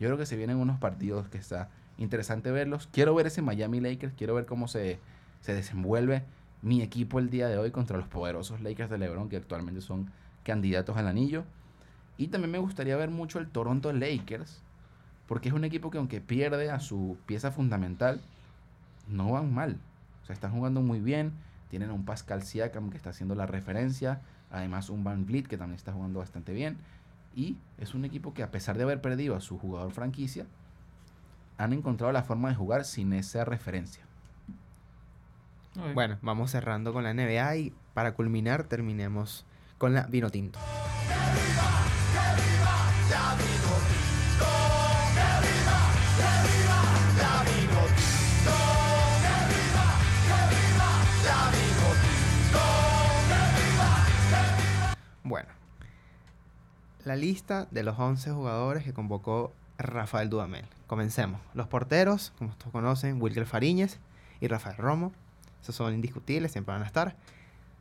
Yo 0.00 0.08
creo 0.08 0.18
que 0.18 0.26
se 0.26 0.36
vienen 0.36 0.58
unos 0.58 0.78
partidos 0.78 1.28
que 1.28 1.38
está 1.38 1.68
interesante 1.98 2.50
verlos. 2.50 2.88
Quiero 2.92 3.14
ver 3.14 3.26
ese 3.26 3.42
Miami 3.42 3.80
Lakers. 3.80 4.14
Quiero 4.14 4.34
ver 4.34 4.46
cómo 4.46 4.68
se, 4.68 5.00
se 5.40 5.54
desenvuelve 5.54 6.24
mi 6.62 6.82
equipo 6.82 7.18
el 7.18 7.30
día 7.30 7.48
de 7.48 7.58
hoy 7.58 7.70
contra 7.70 7.96
los 7.96 8.08
poderosos 8.08 8.60
Lakers 8.60 8.90
de 8.90 8.98
LeBron 8.98 9.28
que 9.28 9.36
actualmente 9.36 9.80
son 9.80 10.10
candidatos 10.44 10.96
al 10.96 11.08
anillo. 11.08 11.44
Y 12.16 12.28
también 12.28 12.50
me 12.50 12.58
gustaría 12.58 12.96
ver 12.96 13.10
mucho 13.10 13.38
el 13.38 13.48
Toronto 13.48 13.92
Lakers 13.92 14.62
porque 15.28 15.50
es 15.50 15.54
un 15.54 15.64
equipo 15.64 15.90
que 15.90 15.98
aunque 15.98 16.20
pierde 16.20 16.70
a 16.70 16.80
su 16.80 17.18
pieza 17.26 17.52
fundamental, 17.52 18.20
no 19.08 19.32
van 19.32 19.52
mal. 19.52 19.76
O 20.22 20.26
sea, 20.26 20.32
están 20.32 20.52
jugando 20.52 20.80
muy 20.80 21.00
bien. 21.00 21.32
Tienen 21.68 21.90
un 21.90 22.06
Pascal 22.06 22.42
Siakam 22.42 22.90
que 22.90 22.96
está 22.96 23.10
haciendo 23.10 23.34
la 23.34 23.44
referencia. 23.44 24.22
Además 24.50 24.90
un 24.90 25.04
Van 25.04 25.26
Vliet 25.26 25.46
que 25.46 25.58
también 25.58 25.76
está 25.76 25.92
jugando 25.92 26.18
bastante 26.18 26.52
bien. 26.52 26.78
Y 27.34 27.56
es 27.78 27.94
un 27.94 28.04
equipo 28.04 28.34
que 28.34 28.42
a 28.42 28.50
pesar 28.50 28.76
de 28.76 28.84
haber 28.84 29.00
perdido 29.00 29.36
a 29.36 29.40
su 29.40 29.58
jugador 29.58 29.92
franquicia, 29.92 30.46
han 31.58 31.72
encontrado 31.72 32.12
la 32.12 32.22
forma 32.22 32.48
de 32.48 32.54
jugar 32.54 32.84
sin 32.84 33.12
esa 33.12 33.44
referencia. 33.44 34.04
Bueno, 35.94 36.18
vamos 36.22 36.50
cerrando 36.50 36.92
con 36.92 37.04
la 37.04 37.14
NBA 37.14 37.56
y 37.56 37.74
para 37.94 38.14
culminar 38.14 38.64
terminemos 38.64 39.44
con 39.76 39.94
la 39.94 40.06
vino 40.06 40.30
tinto. 40.30 40.58
La 57.04 57.16
lista 57.16 57.66
de 57.70 57.82
los 57.82 57.98
11 57.98 58.32
jugadores 58.32 58.84
que 58.84 58.92
convocó 58.92 59.52
Rafael 59.78 60.28
Dudamel. 60.28 60.66
Comencemos. 60.86 61.40
Los 61.54 61.68
porteros, 61.68 62.32
como 62.38 62.54
todos 62.56 62.72
conocen, 62.72 63.20
Wilker 63.20 63.46
Fariñez 63.46 63.98
y 64.40 64.48
Rafael 64.48 64.76
Romo. 64.76 65.12
Esos 65.62 65.74
son 65.74 65.94
indiscutibles, 65.94 66.52
siempre 66.52 66.72
van 66.74 66.82
a 66.82 66.86
estar. 66.86 67.16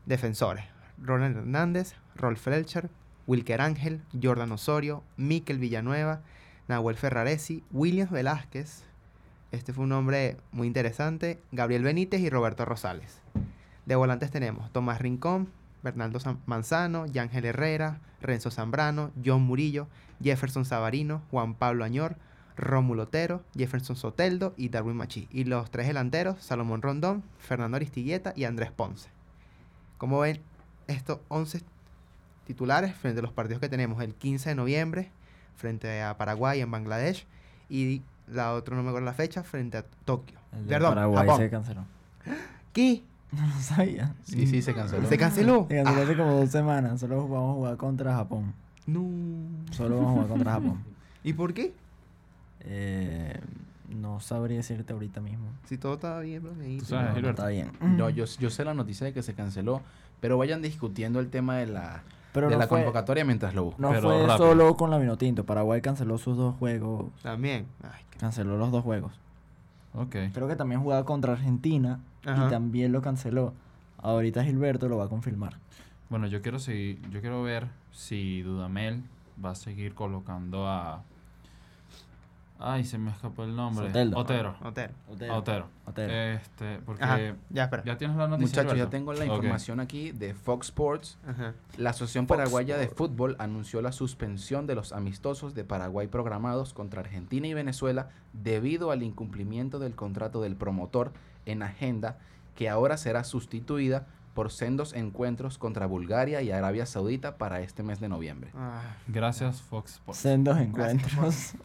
Defensores, 0.05 0.65
Ronald 0.97 1.37
Hernández, 1.37 1.95
Rolf 2.15 2.41
Felcher, 2.41 2.89
Wilker 3.27 3.61
Ángel, 3.61 4.01
Jordan 4.21 4.51
Osorio, 4.51 5.03
Miquel 5.17 5.59
Villanueva, 5.59 6.21
Nahuel 6.67 6.95
Ferraresi, 6.95 7.63
Williams 7.71 8.11
Velázquez. 8.11 8.83
Este 9.51 9.73
fue 9.73 9.83
un 9.83 9.89
nombre 9.89 10.37
muy 10.51 10.67
interesante. 10.67 11.41
Gabriel 11.51 11.83
Benítez 11.83 12.21
y 12.21 12.29
Roberto 12.29 12.65
Rosales. 12.65 13.21
De 13.85 13.95
volantes 13.95 14.31
tenemos 14.31 14.71
Tomás 14.71 14.99
Rincón, 14.99 15.49
Bernardo 15.87 16.19
Manzano, 16.45 17.05
Yángel 17.05 17.45
Herrera, 17.45 17.99
Renzo 18.21 18.51
Zambrano, 18.51 19.11
John 19.23 19.43
Murillo, 19.43 19.87
Jefferson 20.21 20.65
Sabarino, 20.65 21.21
Juan 21.31 21.53
Pablo 21.53 21.85
Añor, 21.85 22.17
Rómulo 22.57 23.03
Otero, 23.03 23.43
Jefferson 23.55 23.95
Soteldo 23.95 24.53
y 24.57 24.69
Darwin 24.69 24.97
Machi. 24.97 25.27
Y 25.31 25.43
los 25.45 25.69
tres 25.71 25.87
delanteros, 25.87 26.41
Salomón 26.43 26.81
Rondón, 26.81 27.23
Fernando 27.37 27.77
Aristigueta 27.77 28.33
y 28.35 28.43
Andrés 28.45 28.71
Ponce. 28.71 29.09
Como 29.97 30.19
ven, 30.19 30.41
estos 30.87 31.19
11 31.29 31.61
titulares 32.45 32.95
frente 32.95 33.19
a 33.19 33.21
los 33.23 33.31
partidos 33.31 33.59
que 33.61 33.69
tenemos 33.69 34.01
el 34.01 34.13
15 34.13 34.49
de 34.49 34.55
noviembre 34.55 35.11
frente 35.55 36.01
a 36.01 36.17
Paraguay 36.17 36.61
en 36.61 36.71
Bangladesh 36.71 37.25
y 37.69 38.01
la 38.27 38.53
otra 38.53 38.75
no 38.75 38.83
me 38.83 38.89
acuerdo 38.89 39.05
la 39.05 39.13
fecha 39.13 39.43
frente 39.43 39.77
a 39.77 39.85
Tokio. 40.05 40.39
El 40.53 40.63
de 40.67 40.69
Perdón, 40.69 40.93
Paraguay 40.95 41.25
Japón. 41.25 41.37
se 41.41 41.49
canceló. 41.49 41.85
¿Qué? 42.73 43.03
No 43.31 43.59
sabía. 43.61 44.13
Sí, 44.23 44.47
sí, 44.47 44.61
se 44.61 44.73
canceló. 44.73 45.07
¿Se 45.07 45.17
canceló? 45.17 45.65
Se 45.69 45.75
canceló 45.75 45.99
Ah, 45.99 46.03
hace 46.03 46.15
como 46.17 46.31
dos 46.33 46.49
semanas. 46.49 46.99
Solo 46.99 47.27
vamos 47.27 47.51
a 47.51 47.53
jugar 47.55 47.77
contra 47.77 48.15
Japón. 48.15 48.53
no. 48.85 49.03
Solo 49.71 49.97
vamos 49.97 50.09
a 50.09 50.13
jugar 50.13 50.27
contra 50.29 50.51
Japón. 50.53 50.79
¿Y 51.23 51.33
por 51.33 51.53
qué? 51.53 51.73
Eh, 52.61 53.39
no 53.89 54.19
sabría 54.19 54.57
decirte 54.57 54.93
ahorita 54.93 55.21
mismo. 55.21 55.47
Si 55.65 55.77
todo 55.77 55.95
estaba 55.95 56.19
bien, 56.21 56.41
Tú 56.41 56.49
dice. 56.61 56.85
sabes, 56.85 57.15
No, 57.15 57.21
no 57.21 57.29
está 57.29 57.47
bien. 57.47 57.71
No, 57.81 58.09
yo, 58.11 58.25
yo 58.25 58.49
sé 58.49 58.63
la 58.65 58.73
noticia 58.73 59.05
de 59.05 59.13
que 59.13 59.23
se 59.23 59.33
canceló, 59.33 59.81
pero 60.19 60.37
vayan 60.37 60.61
discutiendo 60.61 61.19
el 61.19 61.29
tema 61.29 61.57
de 61.57 61.67
la, 61.67 62.03
Pero 62.33 62.47
de 62.47 62.53
no 62.55 62.59
la 62.59 62.67
fue, 62.67 62.79
convocatoria 62.79 63.23
mientras 63.25 63.53
lo 63.53 63.65
buscan. 63.65 63.81
no 63.81 63.89
pero 63.89 64.01
fue 64.01 64.17
rápido. 64.27 64.37
solo 64.37 64.75
con 64.77 64.89
la 64.89 64.97
Vinotinto. 64.97 65.45
Paraguay 65.45 65.81
canceló 65.81 66.17
sus 66.17 66.37
dos 66.37 66.55
juegos. 66.57 67.05
También. 67.23 67.65
Ay, 67.83 68.01
qué- 68.11 68.19
Canceló 68.19 68.57
los 68.57 68.71
dos 68.71 68.83
juegos. 68.83 69.13
Ok. 69.93 70.15
Creo 70.33 70.47
que 70.47 70.55
también 70.55 70.81
jugaba 70.81 71.05
contra 71.05 71.33
Argentina 71.33 71.99
Ajá. 72.25 72.47
y 72.47 72.49
también 72.49 72.91
lo 72.91 73.01
canceló. 73.01 73.53
Ahorita 73.97 74.43
Gilberto 74.43 74.87
lo 74.89 74.97
va 74.97 75.05
a 75.05 75.09
confirmar. 75.09 75.57
Bueno, 76.09 76.27
yo 76.27 76.41
quiero 76.41 76.59
seguir, 76.59 77.01
yo 77.09 77.21
quiero 77.21 77.43
ver 77.43 77.67
si 77.91 78.41
Dudamel 78.41 79.03
va 79.43 79.51
a 79.51 79.55
seguir 79.55 79.93
colocando 79.93 80.67
a 80.67 81.03
Ay, 82.59 82.83
se 82.85 82.97
me 82.97 83.11
escapó 83.11 83.43
el 83.43 83.55
nombre. 83.55 83.87
Soteldo. 83.87 84.17
Otero. 84.17 84.55
Otero. 84.63 84.93
Otero. 85.07 85.69
Otero. 85.85 86.11
Este, 86.11 86.79
porque 86.85 87.03
Ajá. 87.03 87.17
Ya, 87.49 87.65
espera. 87.65 87.83
ya 87.83 87.97
tienes 87.97 88.17
la 88.17 88.27
noticia. 88.27 88.63
Muchachos, 88.63 88.77
ya 88.79 88.89
tengo 88.89 89.13
la 89.13 89.25
información 89.25 89.79
aquí 89.79 90.11
de 90.11 90.33
Fox 90.33 90.67
Sports. 90.67 91.19
Ajá. 91.27 91.53
La 91.77 91.91
Asociación 91.91 92.27
Fox 92.27 92.37
Paraguaya 92.37 92.77
de. 92.77 92.87
Fútbol 92.87 93.35
anunció 93.37 93.81
la 93.81 93.91
suspensión 93.91 94.65
de 94.65 94.73
los 94.73 94.91
amistosos 94.91 95.53
de 95.53 95.65
Paraguay 95.65 96.07
programados 96.07 96.73
contra 96.73 97.01
Argentina 97.01 97.47
y 97.47 97.53
Venezuela 97.53 98.09
debido 98.33 98.89
al 98.89 99.03
incumplimiento 99.03 99.77
del 99.77 99.93
contrato 99.93 100.41
del 100.41 100.55
promotor 100.55 101.13
en 101.47 101.63
agenda 101.63 102.17
que 102.55 102.69
ahora 102.69 102.97
será 102.97 103.23
sustituida 103.23 104.07
por 104.33 104.51
sendos 104.51 104.93
encuentros 104.93 105.57
contra 105.57 105.87
Bulgaria 105.87 106.43
y 106.43 106.51
Arabia 106.51 106.85
Saudita 106.85 107.37
para 107.37 107.61
este 107.61 107.81
mes 107.81 107.99
de 107.99 108.07
noviembre. 108.07 108.51
Ah, 108.53 108.95
Gracias, 109.07 109.61
Fox 109.63 109.93
Sports. 109.93 110.19
Sendos 110.19 110.57
encuentros. 110.59 111.53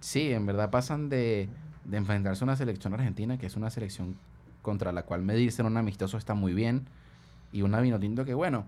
Sí, 0.00 0.32
en 0.32 0.46
verdad 0.46 0.70
pasan 0.70 1.08
de, 1.08 1.48
de 1.84 1.96
enfrentarse 1.96 2.44
a 2.44 2.46
una 2.46 2.54
selección 2.54 2.94
argentina, 2.94 3.36
que 3.36 3.46
es 3.46 3.56
una 3.56 3.68
selección 3.68 4.16
contra 4.62 4.92
la 4.92 5.02
cual 5.02 5.22
medirse 5.22 5.60
en 5.60 5.66
un 5.66 5.76
amistoso 5.76 6.16
está 6.16 6.34
muy 6.34 6.54
bien, 6.54 6.86
y 7.52 7.62
una 7.62 7.80
Vinotinto 7.80 8.24
que, 8.24 8.32
bueno, 8.32 8.64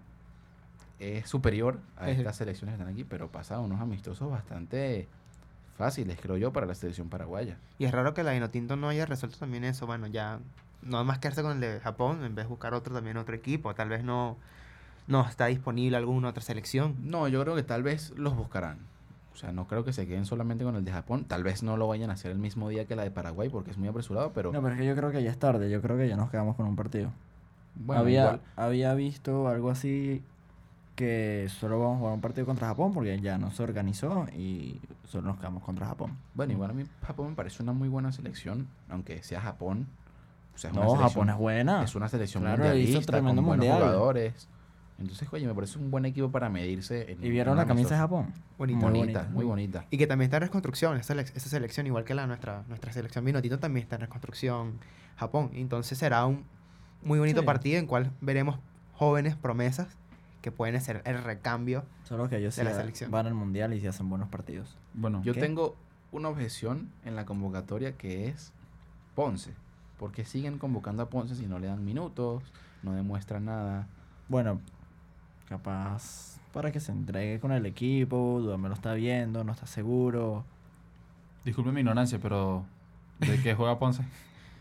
es 0.99 1.29
superior 1.29 1.79
a 1.97 2.11
estas 2.11 2.37
selecciones 2.37 2.75
que 2.75 2.83
están 2.83 2.93
aquí, 2.93 3.05
pero 3.05 3.31
pasa 3.31 3.57
a 3.57 3.61
unos 3.61 3.81
amistosos 3.81 4.29
bastante 4.31 5.09
fáciles, 5.81 6.19
creo 6.21 6.37
yo, 6.37 6.53
para 6.53 6.67
la 6.67 6.75
selección 6.75 7.09
paraguaya. 7.09 7.57
Y 7.79 7.87
es 7.87 7.93
raro 7.93 8.13
que 8.13 8.23
la 8.23 8.33
Vinotinto 8.33 8.77
no 8.77 8.91
haya 8.91 9.07
resuelto 9.07 9.39
también 9.39 9.65
eso. 9.65 9.87
Bueno, 9.87 10.07
ya 10.07 10.39
no 10.83 11.03
más 11.05 11.19
quedarse 11.19 11.41
con 11.43 11.53
el 11.53 11.61
de 11.61 11.81
Japón, 11.81 12.23
en 12.23 12.35
vez 12.35 12.45
de 12.45 12.51
buscar 12.51 12.75
otro 12.75 12.95
también 12.95 13.17
otro 13.17 13.35
equipo. 13.35 13.75
Tal 13.75 13.89
vez 13.89 14.05
no, 14.05 14.37
no 15.07 15.27
está 15.27 15.47
disponible 15.47 15.97
alguna 15.97 16.29
otra 16.29 16.43
selección. 16.43 16.97
No, 17.03 17.29
yo 17.29 17.43
creo 17.43 17.57
que 17.57 17.63
tal 17.63 17.83
vez 17.83 18.11
los 18.17 18.37
buscarán. 18.37 18.79
O 19.33 19.37
sea, 19.37 19.53
no 19.53 19.67
creo 19.67 19.83
que 19.83 19.95
se 19.95 20.07
queden 20.07 20.27
solamente 20.27 20.65
con 20.65 20.77
el 20.77 20.85
de 20.85 20.93
Japón. 20.93 21.25
Tal 21.25 21.43
vez 21.43 21.63
no 21.63 21.79
lo 21.79 21.89
vayan 21.89 22.11
a 22.11 22.13
hacer 22.13 22.31
el 22.31 22.39
mismo 22.39 22.69
día 22.69 22.85
que 22.85 22.95
la 22.95 23.05
de 23.05 23.11
Paraguay 23.11 23.49
porque 23.49 23.71
es 23.71 23.79
muy 23.79 23.89
apresurado, 23.89 24.33
pero 24.35 24.53
No, 24.53 24.61
pero 24.61 24.75
es 24.75 24.81
que 24.81 24.87
yo 24.87 24.95
creo 24.95 25.11
que 25.11 25.23
ya 25.23 25.31
es 25.31 25.39
tarde. 25.39 25.71
Yo 25.71 25.81
creo 25.81 25.97
que 25.97 26.09
ya 26.09 26.17
nos 26.17 26.31
quedamos 26.31 26.57
con 26.57 26.67
un 26.67 26.77
partido. 26.77 27.11
bueno, 27.75 28.03
había, 28.03 28.23
igual. 28.25 28.41
había 28.57 28.93
visto 28.93 29.49
algo 29.49 29.71
así 29.71 30.23
que 31.01 31.49
solo 31.49 31.81
vamos 31.81 31.97
a 31.97 31.99
jugar 31.99 32.15
un 32.15 32.21
partido 32.21 32.47
contra 32.47 32.69
Japón 32.69 32.93
porque 32.95 33.19
ya 33.21 33.39
no 33.39 33.51
se 33.51 33.63
organizó 33.63 34.27
y 34.37 34.81
solo 35.09 35.29
nos 35.29 35.39
quedamos 35.39 35.63
contra 35.65 35.87
Japón. 35.87 36.17
Bueno, 36.35 36.53
igual 36.53 36.71
a 36.71 36.75
mí 36.75 36.85
Japón 37.03 37.31
me 37.31 37.35
parece 37.35 37.63
una 37.63 37.73
muy 37.73 37.89
buena 37.89 38.13
selección, 38.13 38.69
aunque 38.89 39.23
sea 39.23 39.41
Japón. 39.41 39.87
O 40.55 40.59
sea, 40.59 40.71
es 40.71 40.77
una 40.77 40.87
No, 40.87 40.97
Japón 40.97 41.31
es 41.31 41.37
buena. 41.37 41.83
Es 41.83 41.95
una 41.95 42.09
selección 42.09 42.43
Claro, 42.45 42.63
hizo 42.65 42.75
mundialista, 42.75 43.13
tremendo 43.13 43.41
con 43.43 43.47
buenos 43.47 43.67
mundial. 43.67 43.83
jugadores. 43.89 44.49
Entonces, 44.99 45.27
oye, 45.33 45.47
me 45.47 45.55
parece 45.55 45.79
un 45.79 45.91
buen 45.91 46.05
equipo 46.05 46.31
para 46.31 46.51
medirse. 46.51 47.13
En 47.13 47.25
¿Y 47.25 47.31
vieron 47.31 47.53
en 47.53 47.59
la 47.59 47.67
camisa 47.67 47.95
de. 47.95 48.01
Japón? 48.01 48.35
Bonita. 48.59 48.81
Bonita, 48.81 49.01
bonita. 49.01 49.29
muy 49.33 49.45
bonita. 49.47 49.87
Y 49.91 49.97
que 49.97 50.07
también 50.07 50.27
está 50.27 50.37
en 50.37 50.43
reconstrucción, 50.43 50.99
esa, 50.99 51.19
esa 51.19 51.49
selección, 51.49 51.87
igual 51.87 52.05
que 52.05 52.15
la 52.15 52.27
nuestra, 52.27 52.65
nuestra 52.69 52.93
selección 52.93 53.25
Vinotito, 53.25 53.59
también 53.59 53.85
está 53.85 53.97
en 53.97 54.03
reconstrucción 54.03 54.75
Japón. 55.17 55.51
Entonces 55.55 55.97
será 55.97 56.27
un 56.27 56.45
muy 57.03 57.19
bonito 57.19 57.41
Sí. 57.41 57.47
partido 57.47 57.79
en 57.79 57.87
cual 57.87 58.13
veremos 58.21 58.59
jóvenes 58.93 59.35
promesas 59.37 59.89
que 60.43 60.51
pueden 60.53 60.75
hacer 60.77 61.03
el 61.05 61.23
recambio. 61.23 61.85
Solo 62.05 62.29
que 62.29 62.37
ellos 62.39 62.57
De 62.57 62.63
sí 62.63 62.69
la 62.69 62.75
selección. 62.75 63.11
van 63.11 63.27
al 63.27 63.35
mundial 63.35 63.75
y 63.75 63.81
sí 63.81 63.87
hacen 63.87 64.09
buenos 64.09 64.29
partidos. 64.29 64.77
Bueno, 64.95 65.23
Yo 65.23 65.35
¿Qué? 65.35 65.41
tengo 65.41 65.77
una 66.13 66.29
objeción 66.29 66.91
en 67.05 67.15
la 67.17 67.25
convocatoria 67.27 67.97
que 67.97 68.29
es 68.29 68.53
Ponce. 69.15 69.53
Porque 69.99 70.25
siguen 70.25 70.59
convocando 70.59 71.03
a 71.03 71.11
Ponce 71.11 71.35
si 71.35 71.47
no 71.47 71.59
le 71.59 71.67
dan 71.67 71.85
minutos, 71.85 72.43
no 72.83 72.93
demuestra 72.95 73.39
nada. 73.39 73.87
Bueno, 74.29 74.61
capaz 75.49 76.39
para 76.53 76.73
que 76.73 76.81
se 76.81 76.91
entregue 76.93 77.39
con 77.39 77.53
el 77.53 77.67
equipo, 77.67 78.39
Dudamel 78.41 78.71
lo 78.71 78.75
está 78.75 78.95
viendo, 78.95 79.45
no 79.45 79.53
está 79.53 79.67
seguro. 79.67 80.45
disculpe 81.45 81.71
mi 81.73 81.81
ignorancia, 81.81 82.19
pero 82.21 82.65
¿de 83.19 83.41
qué 83.43 83.55
juega 83.55 83.79
Ponce? 83.79 84.03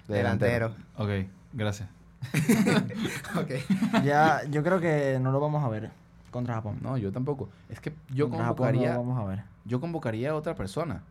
de 0.07 0.15
Delantero. 0.17 0.75
Ok, 0.97 1.09
gracias. 1.53 1.89
ok. 3.35 4.03
Ya, 4.03 4.41
yo 4.49 4.63
creo 4.63 4.79
que 4.79 5.19
no 5.21 5.31
lo 5.31 5.39
vamos 5.39 5.63
a 5.63 5.69
ver 5.69 5.91
contra 6.31 6.55
Japón. 6.55 6.79
No, 6.81 6.97
yo 6.97 7.11
tampoco. 7.11 7.49
Es 7.69 7.79
que 7.79 7.93
yo 8.09 8.29
Contra 8.29 8.47
Japón 8.47 8.67
no 8.67 8.71
convocaría, 8.73 8.93
lo 8.93 8.99
vamos 8.99 9.19
a 9.19 9.25
ver. 9.25 9.43
yo 9.65 9.79
convocaría 9.79 10.31
a 10.31 10.35
otra 10.35 10.55
persona. 10.55 11.03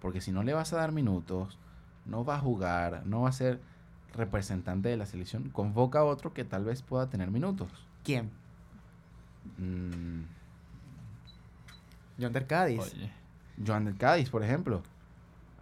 Porque 0.00 0.20
si 0.20 0.32
no 0.32 0.42
le 0.42 0.54
vas 0.54 0.72
a 0.72 0.76
dar 0.76 0.92
minutos, 0.92 1.58
no 2.06 2.24
va 2.24 2.36
a 2.36 2.38
jugar, 2.38 3.02
no 3.04 3.22
va 3.22 3.28
a 3.28 3.32
ser 3.32 3.60
representante 4.14 4.88
de 4.88 4.96
la 4.96 5.06
selección, 5.06 5.50
convoca 5.50 6.00
a 6.00 6.04
otro 6.04 6.32
que 6.32 6.44
tal 6.44 6.64
vez 6.64 6.82
pueda 6.82 7.08
tener 7.08 7.30
minutos. 7.30 7.68
¿Quién? 8.02 8.30
Mm, 9.58 10.22
John 12.20 12.32
Ter 12.32 12.46
Cádiz. 12.46 12.80
Oye, 12.80 13.12
Joan 13.64 13.84
del 13.84 13.96
Cádiz, 13.96 14.30
por 14.30 14.42
ejemplo. 14.42 14.82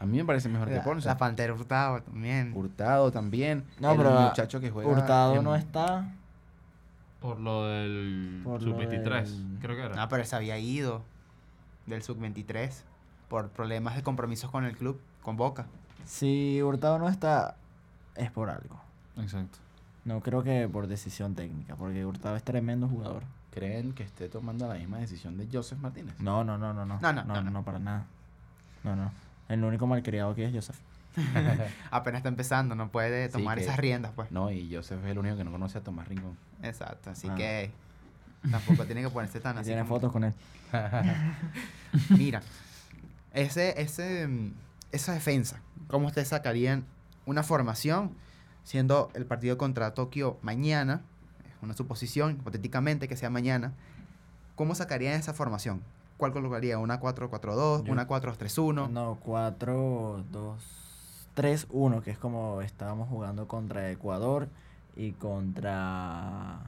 A 0.01 0.07
mí 0.07 0.17
me 0.19 0.25
parece 0.25 0.49
mejor 0.49 0.69
que 0.69 0.77
La, 0.77 0.85
Ponce. 0.85 1.09
la 1.09 1.17
Pantera 1.17 1.53
Hurtado 1.53 2.01
también. 2.03 2.53
Hurtado 2.55 3.11
también. 3.11 3.65
No, 3.81 3.91
el 3.93 3.97
pero 3.97 4.11
muchacho 4.13 4.61
que 4.61 4.71
juega. 4.71 4.89
Hurtado 4.91 5.35
en- 5.37 5.45
no 5.45 5.55
está. 5.57 6.13
por 7.21 7.41
lo 7.41 7.67
del 7.67 8.43
Por 8.45 8.63
lo 8.63 8.73
sub-23, 8.73 9.25
del- 9.25 9.59
creo 9.61 9.77
que 9.77 9.83
era. 9.83 10.01
Ah, 10.03 10.09
pero 10.09 10.25
se 10.25 10.37
había 10.37 10.57
ido 10.59 11.03
del 11.87 12.03
sub-23 12.03 12.85
por 13.29 13.49
problemas 13.49 13.97
de 13.97 14.03
compromisos 14.05 14.51
con 14.53 14.65
el 14.65 14.77
club, 14.77 15.01
con 15.23 15.37
Boca. 15.37 15.67
Si 16.05 16.63
Hurtado 16.63 16.99
no 17.01 17.09
está, 17.09 17.57
es 18.15 18.31
por 18.31 18.51
algo. 18.51 18.81
Exacto. 19.17 19.59
No 20.05 20.21
creo 20.21 20.45
que 20.45 20.69
por 20.69 20.87
decisión 20.87 21.35
técnica, 21.35 21.75
porque 21.75 22.07
Hurtado 22.07 22.37
es 22.37 22.45
tremendo 22.45 22.87
jugador. 22.89 23.25
¿Creen 23.51 23.93
que 23.95 24.05
esté 24.05 24.29
tomando 24.29 24.69
la 24.69 24.75
misma 24.75 24.99
decisión 24.99 25.37
de 25.37 25.49
Joseph 25.53 25.81
Martínez? 25.81 26.15
No, 26.21 26.45
no, 26.45 26.57
no, 26.57 26.73
no, 26.73 26.87
no. 26.87 27.01
No, 27.01 27.13
no, 27.13 27.25
no, 27.25 27.35
no, 27.35 27.43
no, 27.43 27.51
no. 27.51 27.63
para 27.65 27.81
nada. 27.81 28.05
No, 28.85 28.95
no. 28.95 29.11
El 29.49 29.65
único 29.65 29.87
malcriado 29.87 30.31
aquí 30.33 30.43
es 30.43 30.53
Joseph. 30.55 30.77
Apenas 31.91 32.19
está 32.21 32.29
empezando, 32.29 32.75
no 32.75 32.91
puede 32.91 33.27
Sí, 33.27 33.33
tomar 33.33 33.59
que- 33.59 33.65
esas 33.65 33.77
riendas, 33.79 34.13
pues. 34.15 34.31
No, 34.31 34.51
y 34.51 34.73
Joseph 34.75 35.01
es 35.05 35.11
el 35.11 35.19
único 35.19 35.37
que 35.37 35.45
no 35.45 35.51
conoce 35.51 35.79
a 35.79 35.81
Tomás 35.83 36.07
Rincón. 36.09 36.37
Exacto, 36.63 37.11
así 37.11 37.29
Ah. 37.31 37.35
que 37.35 37.71
tampoco 38.51 38.85
tiene 38.85 39.03
que 39.03 39.11
ponerse 39.11 39.41
tan 39.41 39.57
Y 39.57 39.61
así. 39.61 39.69
tiene 39.69 39.83
como- 39.83 39.95
fotos 39.97 40.13
con 40.13 40.25
él. 40.25 40.35
Mira, 42.11 42.43
ese, 43.33 43.81
ese, 43.81 44.29
esa 44.93 45.13
defensa, 45.15 45.61
¿cómo 45.89 46.07
ustedes 46.09 46.29
sacarían 46.29 46.85
una 47.27 47.43
formación 47.43 48.13
siendo 48.65 49.11
el 49.15 49.27
partido 49.27 49.59
contra 49.59 49.95
Tokio 49.95 50.39
mañana? 50.43 51.03
Es 51.47 51.63
una 51.63 51.75
suposición, 51.75 52.33
hipotéticamente, 52.33 53.09
que 53.09 53.17
sea 53.17 53.31
mañana. 53.31 53.73
¿Cómo 54.55 54.75
sacarían 54.75 55.15
esa 55.15 55.33
formación? 55.35 55.83
¿Cuál 56.19 56.33
colocaría? 56.33 56.79
¿Una 56.79 57.01
4-4-2? 57.01 57.85
Yo- 57.85 57.93
¿Una 57.93 58.07
4-3-1? 58.07 58.89
No, 58.91 59.17
4, 59.23 60.25
2, 60.31 60.63
3, 61.35 61.67
1, 61.71 62.03
que 62.03 62.11
es 62.11 62.19
como 62.19 62.61
estábamos 62.61 63.09
jugando 63.09 63.49
contra 63.49 63.91
Ecuador 63.91 64.49
y 64.97 65.13
contra. 65.13 66.59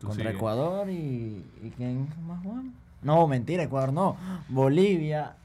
Contra 0.00 0.14
sigue. 0.24 0.30
Ecuador 0.36 0.88
y. 0.90 1.44
¿Y 1.62 1.72
quién 1.76 2.08
más 2.26 2.42
jugamos? 2.42 2.72
No, 3.02 3.26
mentira, 3.28 3.62
Ecuador 3.62 3.92
no. 3.92 4.16
Bolivia 4.48 5.36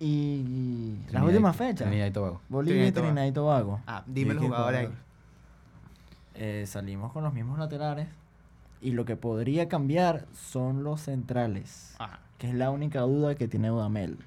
y. 0.00 0.94
Las 0.94 1.06
Trinidad 1.08 1.24
últimas 1.26 1.56
fechas. 1.56 1.86
Trinidad 1.88 2.06
y 2.06 2.10
Tobago. 2.12 2.40
Bolivia 2.48 2.86
y 2.86 2.92
Trinidad 2.92 3.24
y 3.26 3.32
Tobago. 3.32 3.80
Ah, 3.86 4.02
dime 4.06 4.32
¿Y 4.32 4.34
los 4.34 4.44
jugadores 4.44 4.80
ahí. 4.80 4.86
jugador? 4.86 5.06
Eh, 6.34 6.64
salimos 6.66 7.12
con 7.12 7.24
los 7.24 7.32
mismos 7.32 7.58
laterales. 7.58 8.08
Y 8.80 8.92
lo 8.92 9.04
que 9.04 9.16
podría 9.16 9.68
cambiar 9.68 10.26
son 10.34 10.84
los 10.84 11.02
centrales. 11.02 11.94
Ajá. 11.98 12.20
Que 12.38 12.48
es 12.48 12.54
la 12.54 12.70
única 12.70 13.00
duda 13.00 13.34
que 13.34 13.48
tiene 13.48 13.70
Udamel. 13.70 14.18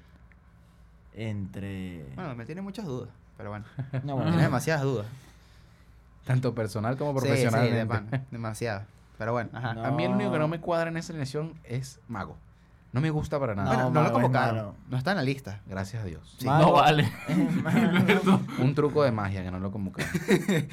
Entre. 1.14 2.04
Bueno, 2.14 2.34
me 2.34 2.44
tiene 2.46 2.60
muchas 2.62 2.86
dudas, 2.86 3.08
pero 3.36 3.50
bueno. 3.50 3.64
no, 3.92 4.00
Tiene 4.00 4.14
bueno, 4.14 4.36
demasiadas 4.36 4.82
dudas. 4.82 5.06
Tanto 6.24 6.54
personal 6.54 6.96
como 6.96 7.12
Sí, 7.20 7.26
sí, 7.26 7.26
profesionalmente. 7.26 7.76
de 7.76 7.86
pan, 7.86 8.26
demasiadas. 8.30 8.86
Pero 9.18 9.32
bueno, 9.32 9.50
ajá. 9.52 9.74
No. 9.74 9.84
A 9.84 9.90
mí 9.90 10.04
el 10.04 10.12
único 10.12 10.32
que 10.32 10.38
no 10.38 10.48
me 10.48 10.60
cuadra 10.60 10.90
en 10.90 10.96
esa 10.96 11.12
alineación 11.12 11.54
es 11.64 12.00
Mago. 12.08 12.36
No 12.92 13.00
me 13.00 13.10
gusta 13.10 13.38
para 13.38 13.54
nada. 13.54 13.68
Bueno, 13.68 13.90
no, 13.90 14.02
lo 14.02 14.12
convocaron. 14.12 14.74
No 14.88 14.96
está 14.96 15.12
en 15.12 15.18
la 15.18 15.22
lista. 15.22 15.60
Gracias 15.66 16.02
a 16.02 16.06
Dios. 16.06 16.36
Sí. 16.38 16.46
No 16.46 16.72
vale. 16.72 17.10
Un 18.58 18.74
truco 18.74 19.04
de 19.04 19.12
magia 19.12 19.44
que 19.44 19.50
no 19.50 19.60
lo 19.60 19.70
convocaron. 19.70 20.10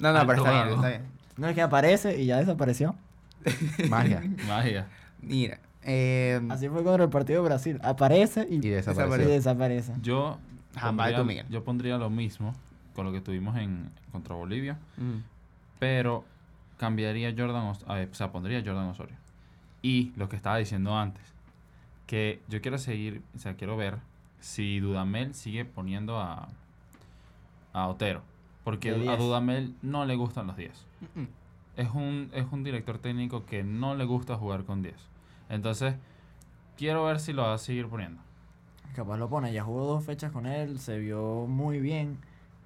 No, 0.00 0.12
no, 0.12 0.20
Alto 0.20 0.28
pero 0.28 0.46
está 0.46 0.52
bien, 0.64 0.74
está 0.76 0.88
bien. 0.90 1.02
No 1.38 1.48
es 1.48 1.54
que 1.54 1.62
aparece 1.62 2.20
y 2.20 2.26
ya 2.26 2.36
desapareció. 2.38 2.94
magia. 3.88 4.22
Magia. 4.46 4.88
Mira, 5.22 5.58
eh, 5.84 6.40
Así 6.50 6.68
fue 6.68 6.82
contra 6.84 7.04
el 7.04 7.10
partido 7.10 7.42
de 7.42 7.48
Brasil. 7.48 7.78
Aparece 7.82 8.46
y, 8.50 8.54
Y 8.56 8.66
y 8.66 8.70
desapareció. 8.70 9.28
desaparece. 9.28 9.92
Yo 10.02 10.38
de 10.74 10.80
tu 10.80 10.86
pondría, 10.96 11.46
yo 11.48 11.64
pondría 11.64 11.96
lo 11.98 12.10
mismo 12.10 12.54
con 12.94 13.06
lo 13.06 13.12
que 13.12 13.20
tuvimos 13.20 13.56
en 13.56 13.90
contra 14.12 14.34
Bolivia, 14.34 14.76
mm, 14.96 15.18
pero 15.78 16.24
cambiaría 16.76 17.32
Jordan, 17.36 17.66
Os- 17.68 17.84
eh, 17.88 18.08
o 18.10 18.14
sea, 18.14 18.30
pondría 18.32 18.60
Jordan 18.64 18.88
Osorio. 18.88 19.16
Y 19.82 20.12
lo 20.16 20.28
que 20.28 20.36
estaba 20.36 20.56
diciendo 20.58 20.96
antes, 20.98 21.22
que 22.06 22.40
yo 22.48 22.60
quiero 22.60 22.78
seguir, 22.78 23.22
o 23.36 23.38
sea, 23.38 23.54
quiero 23.54 23.76
ver 23.76 23.96
si 24.40 24.80
Dudamel 24.80 25.34
sigue 25.34 25.64
poniendo 25.64 26.18
a, 26.18 26.48
a 27.72 27.86
Otero, 27.88 28.22
porque 28.64 28.90
a 28.90 28.94
10. 28.94 29.18
Dudamel 29.18 29.74
no 29.82 30.04
le 30.04 30.16
gustan 30.16 30.46
los 30.48 30.56
10. 30.56 30.72
Mm, 31.00 31.20
mm. 31.20 31.28
es 31.76 31.90
un, 31.90 32.30
es 32.32 32.46
un 32.50 32.64
director 32.64 32.98
técnico 32.98 33.44
que 33.46 33.62
no 33.62 33.94
le 33.94 34.04
gusta 34.04 34.36
jugar 34.36 34.64
con 34.64 34.82
10. 34.82 34.94
Entonces, 35.48 35.94
quiero 36.76 37.04
ver 37.04 37.20
si 37.20 37.32
lo 37.32 37.42
va 37.42 37.54
a 37.54 37.58
seguir 37.58 37.88
poniendo. 37.88 38.20
Capaz 38.94 39.16
lo 39.16 39.28
pone. 39.28 39.52
Ya 39.52 39.62
jugó 39.62 39.86
dos 39.86 40.04
fechas 40.04 40.32
con 40.32 40.46
él. 40.46 40.78
Se 40.80 40.98
vio 40.98 41.46
muy 41.46 41.80
bien. 41.80 42.18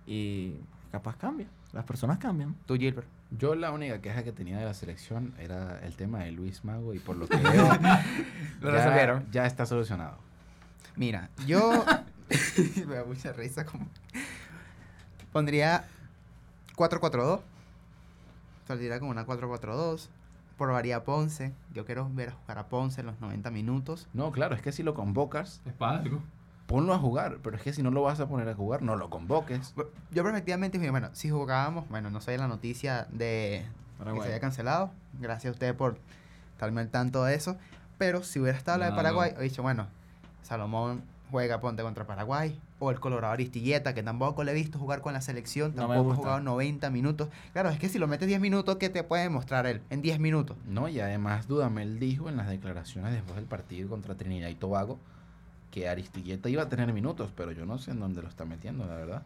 Y 0.06 0.54
capaz 0.90 1.16
cambia. 1.16 1.46
Las 1.72 1.84
personas 1.84 2.18
cambian. 2.18 2.54
Tú, 2.66 2.76
Gilbert. 2.76 3.06
Yo 3.38 3.54
la 3.54 3.70
única 3.70 4.00
queja 4.00 4.22
que 4.24 4.32
tenía 4.32 4.58
de 4.58 4.64
la 4.64 4.74
selección 4.74 5.34
era 5.38 5.78
el 5.84 5.96
tema 5.96 6.20
de 6.20 6.32
Luis 6.32 6.64
Mago 6.64 6.92
y 6.92 6.98
por 6.98 7.16
lo 7.16 7.26
que 7.26 7.36
veo 7.38 7.68
Lo 8.60 8.70
ya, 8.70 8.76
resolvieron. 8.76 9.26
ya 9.30 9.46
está 9.46 9.64
solucionado. 9.64 10.18
Mira, 10.96 11.30
yo. 11.46 11.84
me 12.86 12.94
da 12.94 13.04
mucha 13.04 13.32
risa 13.32 13.64
como. 13.64 13.86
Pondría 15.32 15.84
4-4-2. 16.76 17.40
Saldría 18.66 19.00
con 19.00 19.08
una 19.08 19.26
4-4-2. 19.26 20.08
Probaría 20.58 20.96
a 20.96 21.04
Ponce. 21.04 21.52
Yo 21.74 21.84
quiero 21.84 22.08
ver 22.12 22.30
a 22.30 22.32
jugar 22.32 22.58
a 22.58 22.66
Ponce 22.68 23.00
en 23.00 23.06
los 23.08 23.20
90 23.20 23.50
minutos. 23.50 24.06
No, 24.12 24.30
claro, 24.32 24.54
es 24.54 24.62
que 24.62 24.70
si 24.72 24.82
lo 24.82 24.94
convocas, 24.94 25.60
Es 25.66 25.72
para 25.72 25.98
algo. 25.98 26.20
ponlo 26.66 26.94
a 26.94 26.98
jugar. 26.98 27.38
Pero 27.42 27.56
es 27.56 27.62
que 27.62 27.72
si 27.72 27.82
no 27.82 27.90
lo 27.90 28.02
vas 28.02 28.20
a 28.20 28.28
poner 28.28 28.48
a 28.48 28.54
jugar, 28.54 28.82
no 28.82 28.96
lo 28.96 29.10
convoques. 29.10 29.74
Yo 30.10 30.28
efectivamente 30.28 30.78
dije, 30.78 30.90
bueno, 30.90 31.08
si 31.12 31.30
jugábamos, 31.30 31.88
bueno, 31.88 32.10
no 32.10 32.20
sé 32.20 32.36
la 32.38 32.48
noticia 32.48 33.06
de 33.10 33.64
que 33.98 34.20
se 34.20 34.26
había 34.26 34.40
cancelado. 34.40 34.90
Gracias 35.20 35.50
a 35.50 35.52
ustedes 35.54 35.74
por 35.74 35.96
estarme 36.52 36.80
al 36.82 36.88
tanto 36.88 37.24
de 37.24 37.34
eso. 37.34 37.56
Pero 37.98 38.22
si 38.22 38.38
hubiera 38.40 38.56
estado 38.58 38.78
la 38.78 38.86
de 38.86 38.92
Paraguay, 38.92 39.32
he 39.38 39.42
dicho, 39.42 39.62
bueno, 39.62 39.86
Salomón 40.42 41.02
juega 41.32 41.60
ponte 41.60 41.82
contra 41.82 42.06
Paraguay. 42.06 42.60
O 42.78 42.90
el 42.90 43.00
Colorado 43.00 43.32
Aristilleta, 43.32 43.94
que 43.94 44.02
tampoco 44.02 44.44
le 44.44 44.52
he 44.52 44.54
visto 44.54 44.78
jugar 44.78 45.00
con 45.00 45.12
la 45.12 45.20
selección, 45.20 45.74
No 45.74 45.88
tampoco 45.88 46.12
ha 46.12 46.16
jugado 46.16 46.40
90 46.40 46.90
minutos. 46.90 47.28
Claro, 47.52 47.70
es 47.70 47.78
que 47.78 47.88
si 47.88 47.98
lo 47.98 48.06
metes 48.06 48.28
10 48.28 48.40
minutos, 48.40 48.76
¿qué 48.76 48.90
te 48.90 49.02
puede 49.02 49.28
mostrar 49.28 49.66
él? 49.66 49.80
En 49.90 50.02
10 50.02 50.20
minutos. 50.20 50.56
No, 50.66 50.88
y 50.88 51.00
además 51.00 51.48
Dudamel 51.48 51.98
dijo 51.98 52.28
en 52.28 52.36
las 52.36 52.48
declaraciones 52.48 53.12
después 53.12 53.36
del 53.36 53.46
partido 53.46 53.88
contra 53.88 54.14
Trinidad 54.14 54.48
y 54.48 54.54
Tobago 54.54 54.98
que 55.70 55.88
Aristilleta 55.88 56.50
iba 56.50 56.62
a 56.62 56.68
tener 56.68 56.92
minutos, 56.92 57.32
pero 57.34 57.50
yo 57.50 57.64
no 57.64 57.78
sé 57.78 57.92
en 57.92 58.00
dónde 58.00 58.20
lo 58.20 58.28
está 58.28 58.44
metiendo, 58.44 58.86
la 58.86 58.94
verdad. 58.94 59.22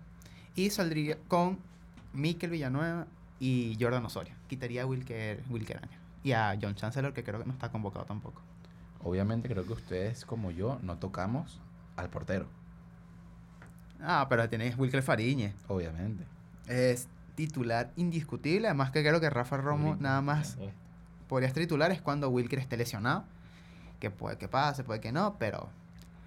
Y 0.55 0.71
saldría 0.71 1.19
con 1.27 1.59
Mikel 2.13 2.51
Villanueva 2.51 3.07
y 3.41 3.77
Jordan 3.81 4.05
Osorio. 4.07 4.33
Quitaría 4.49 4.83
a 4.83 4.87
Wilker, 4.87 5.43
Wilker. 5.51 5.81
Y 6.23 6.33
a 6.33 6.57
John 6.61 6.77
Chancellor, 6.77 7.13
que 7.13 7.25
creo 7.25 7.41
que 7.41 7.47
no 7.47 7.53
está 7.53 7.71
convocado 7.71 8.05
tampoco. 8.05 8.41
Obviamente 9.03 9.49
creo 9.49 9.65
que 9.65 9.73
ustedes 9.73 10.25
como 10.25 10.51
yo 10.51 10.79
no 10.83 10.99
tocamos 10.99 11.61
al 11.97 12.09
portero, 12.11 12.47
Ah, 14.01 14.27
pero 14.29 14.49
tenés 14.49 14.77
Wilker 14.77 15.03
Fariñez. 15.03 15.55
obviamente. 15.69 16.25
Es 16.67 17.09
titular 17.35 17.93
indiscutible. 17.97 18.69
Además 18.69 18.91
que 18.91 19.03
creo 19.03 19.21
que 19.21 19.31
Rafa 19.31 19.57
Romo 19.57 19.97
nada 19.97 20.21
más 20.21 20.59
podría 21.29 21.49
ser 21.49 21.63
titular 21.63 21.91
es 21.91 22.03
cuando 22.03 22.29
Wilker 22.29 22.59
esté 22.59 22.77
lesionado. 22.77 23.25
Que 24.01 24.11
puede 24.11 24.37
que 24.37 24.49
pase, 24.49 24.85
puede 24.85 25.01
que 25.01 25.13
no, 25.13 25.37
pero... 25.39 25.71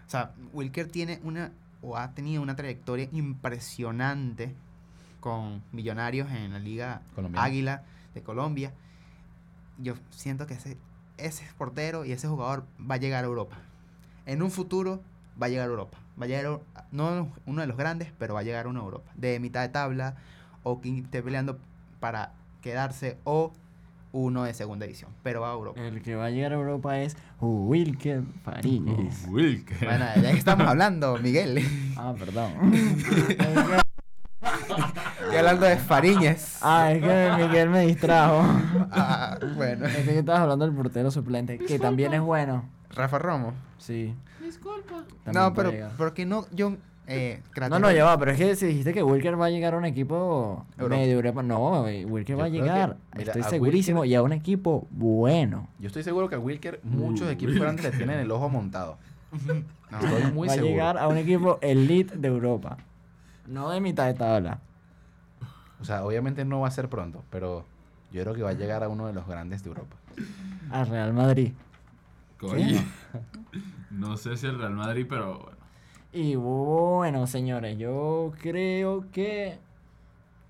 O 0.08 0.10
sea, 0.10 0.32
Wilker 0.54 0.88
tiene 0.88 1.20
una... 1.24 1.52
o 1.84 1.96
ha 1.96 2.12
tenido 2.16 2.42
una 2.42 2.56
trayectoria 2.56 3.08
impresionante 3.12 4.56
con 5.20 5.62
Millonarios 5.72 6.32
en 6.32 6.52
la 6.54 6.60
Liga. 6.60 7.02
Águila 7.36 7.84
de 8.16 8.24
Colombia. 8.24 8.74
Yo 9.78 9.94
siento 10.10 10.48
que 10.48 10.56
ese, 10.56 10.78
ese 11.18 11.46
portero 11.58 12.04
y 12.06 12.12
ese 12.14 12.28
jugador 12.28 12.66
va 12.80 12.96
a 12.96 12.98
llegar 12.98 13.24
a 13.24 13.28
Europa. 13.28 13.58
En 14.26 14.42
un 14.42 14.50
futuro 14.52 15.02
va 15.42 15.46
a 15.48 15.50
llegar 15.50 15.68
a 15.68 15.72
Europa. 15.72 15.98
Va 16.22 16.26
a 16.26 16.28
llegar, 16.28 16.46
a- 16.76 16.84
no 16.92 17.32
uno 17.46 17.62
de 17.62 17.68
los 17.68 17.78
grandes, 17.78 18.12
pero 18.18 18.34
va 18.34 18.42
a 18.42 18.44
llegar 18.44 18.66
a 18.66 18.70
una 18.70 18.80
Europa. 18.82 19.10
De 19.16 19.40
mitad 19.40 19.62
de 19.62 19.70
tabla 19.70 20.16
o 20.64 20.82
que 20.82 21.00
esté 21.00 21.22
peleando 21.24 21.58
para 22.00 22.34
quedarse 22.62 23.18
o 23.24 23.54
uno 24.12 24.44
de 24.44 24.54
segunda 24.54 24.86
división. 24.86 25.12
Pero 25.24 25.42
va 25.42 25.52
a 25.52 25.54
Europa. 25.54 25.80
El 25.82 26.02
que 26.02 26.16
va 26.16 26.26
a 26.26 26.30
llegar 26.32 26.52
a 26.52 26.56
Europa 26.56 27.00
es 27.00 27.16
Wilker 27.40 28.24
Fariñez. 28.44 29.26
Wilker. 29.30 29.86
Bueno, 29.88 30.06
ya 30.16 30.32
que 30.32 30.38
estamos 30.38 30.68
hablando, 30.68 31.18
Miguel. 31.18 31.60
Ah, 31.98 32.14
perdón. 32.18 32.54
Estoy 35.22 35.38
hablando 35.38 35.66
de 35.66 35.78
Fariñez. 35.78 36.60
ah, 36.62 36.92
es 36.92 37.02
que 37.04 37.32
Miguel 37.46 37.70
me 37.70 37.82
distrajo. 37.86 38.44
Ah, 38.92 39.38
bueno. 39.56 39.86
Es 39.86 39.98
que 40.06 40.18
estabas 40.20 40.42
hablando 40.42 40.66
del 40.66 40.74
portero 40.76 41.12
suplente, 41.12 41.58
que 41.60 41.78
también 41.78 42.14
es 42.14 42.22
bueno. 42.22 42.64
Rafa 42.90 43.20
Romo. 43.20 43.54
Sí. 43.78 44.16
Disculpa. 44.50 45.04
No, 45.32 45.54
pero 45.54 45.72
porque 45.98 46.26
no, 46.26 46.46
yo... 46.52 46.74
Eh, 47.12 47.42
No, 47.70 47.80
no, 47.80 47.92
ya 47.92 48.06
va, 48.06 48.18
pero 48.20 48.32
es 48.32 48.38
que 48.38 48.56
si 48.56 48.68
dijiste 48.68 48.94
que 48.94 49.02
Wilker 49.02 49.40
va 49.40 49.48
a 49.48 49.50
llegar 49.50 49.74
a 49.74 49.78
un 49.78 49.86
equipo 49.86 50.66
Europa. 50.78 50.96
medio 50.96 51.14
Europa, 51.16 51.42
no, 51.44 51.82
Wilker 51.84 52.36
Yo 52.36 52.38
va 52.38 52.46
a 52.46 52.52
que, 52.52 52.58
llegar, 52.62 52.98
mira, 53.16 53.26
estoy 53.32 53.42
a 53.42 53.50
segurísimo, 53.50 54.02
Wilker- 54.04 54.10
y 54.10 54.16
a 54.16 54.22
un 54.24 54.32
equipo 54.32 54.88
bueno. 54.92 55.68
Yo 55.80 55.88
estoy 55.88 56.04
seguro 56.04 56.30
que 56.30 56.36
a 56.36 56.40
Wilker 56.40 56.80
muchos 56.84 57.28
Uh, 57.28 57.32
equipos 57.32 57.56
grandes 57.56 57.84
le 57.86 57.92
tienen 57.92 58.20
el 58.20 58.32
ojo 58.32 58.50
montado. 58.50 58.98
No. 59.92 59.98
Estoy 60.00 60.32
muy 60.34 60.48
va 60.48 60.54
seguro. 60.54 60.70
a 60.70 60.72
llegar 60.72 60.98
a 61.00 61.08
un 61.08 61.18
equipo 61.18 61.58
elite 61.62 62.16
de 62.16 62.28
Europa, 62.28 62.78
no 63.48 63.72
de 63.72 63.82
mitad 63.82 64.06
de 64.06 64.14
tabla. 64.14 64.60
O 65.82 65.84
sea, 65.86 66.06
obviamente 66.06 66.46
no 66.46 66.60
va 66.60 66.68
a 66.68 66.72
ser 66.72 66.90
pronto, 66.90 67.24
pero 67.32 67.66
yo 68.12 68.22
creo 68.22 68.36
que 68.36 68.44
va 68.44 68.52
a 68.52 68.54
llegar 68.54 68.84
a 68.84 68.88
uno 68.90 69.08
de 69.08 69.14
los 69.14 69.26
grandes 69.28 69.64
de 69.64 69.70
Europa. 69.70 69.96
Al 70.70 70.86
Real 70.86 71.12
Madrid. 71.14 71.54
Coño. 72.40 72.80
No 73.92 74.18
sé 74.18 74.38
si 74.38 74.46
el 74.46 74.58
Real 74.60 74.76
Madrid, 74.76 75.06
pero 75.10 75.40
bueno. 75.40 75.58
Y 76.14 76.36
bueno, 76.36 77.26
señores, 77.28 77.78
yo 77.78 78.32
creo 78.40 79.06
que... 79.12 79.58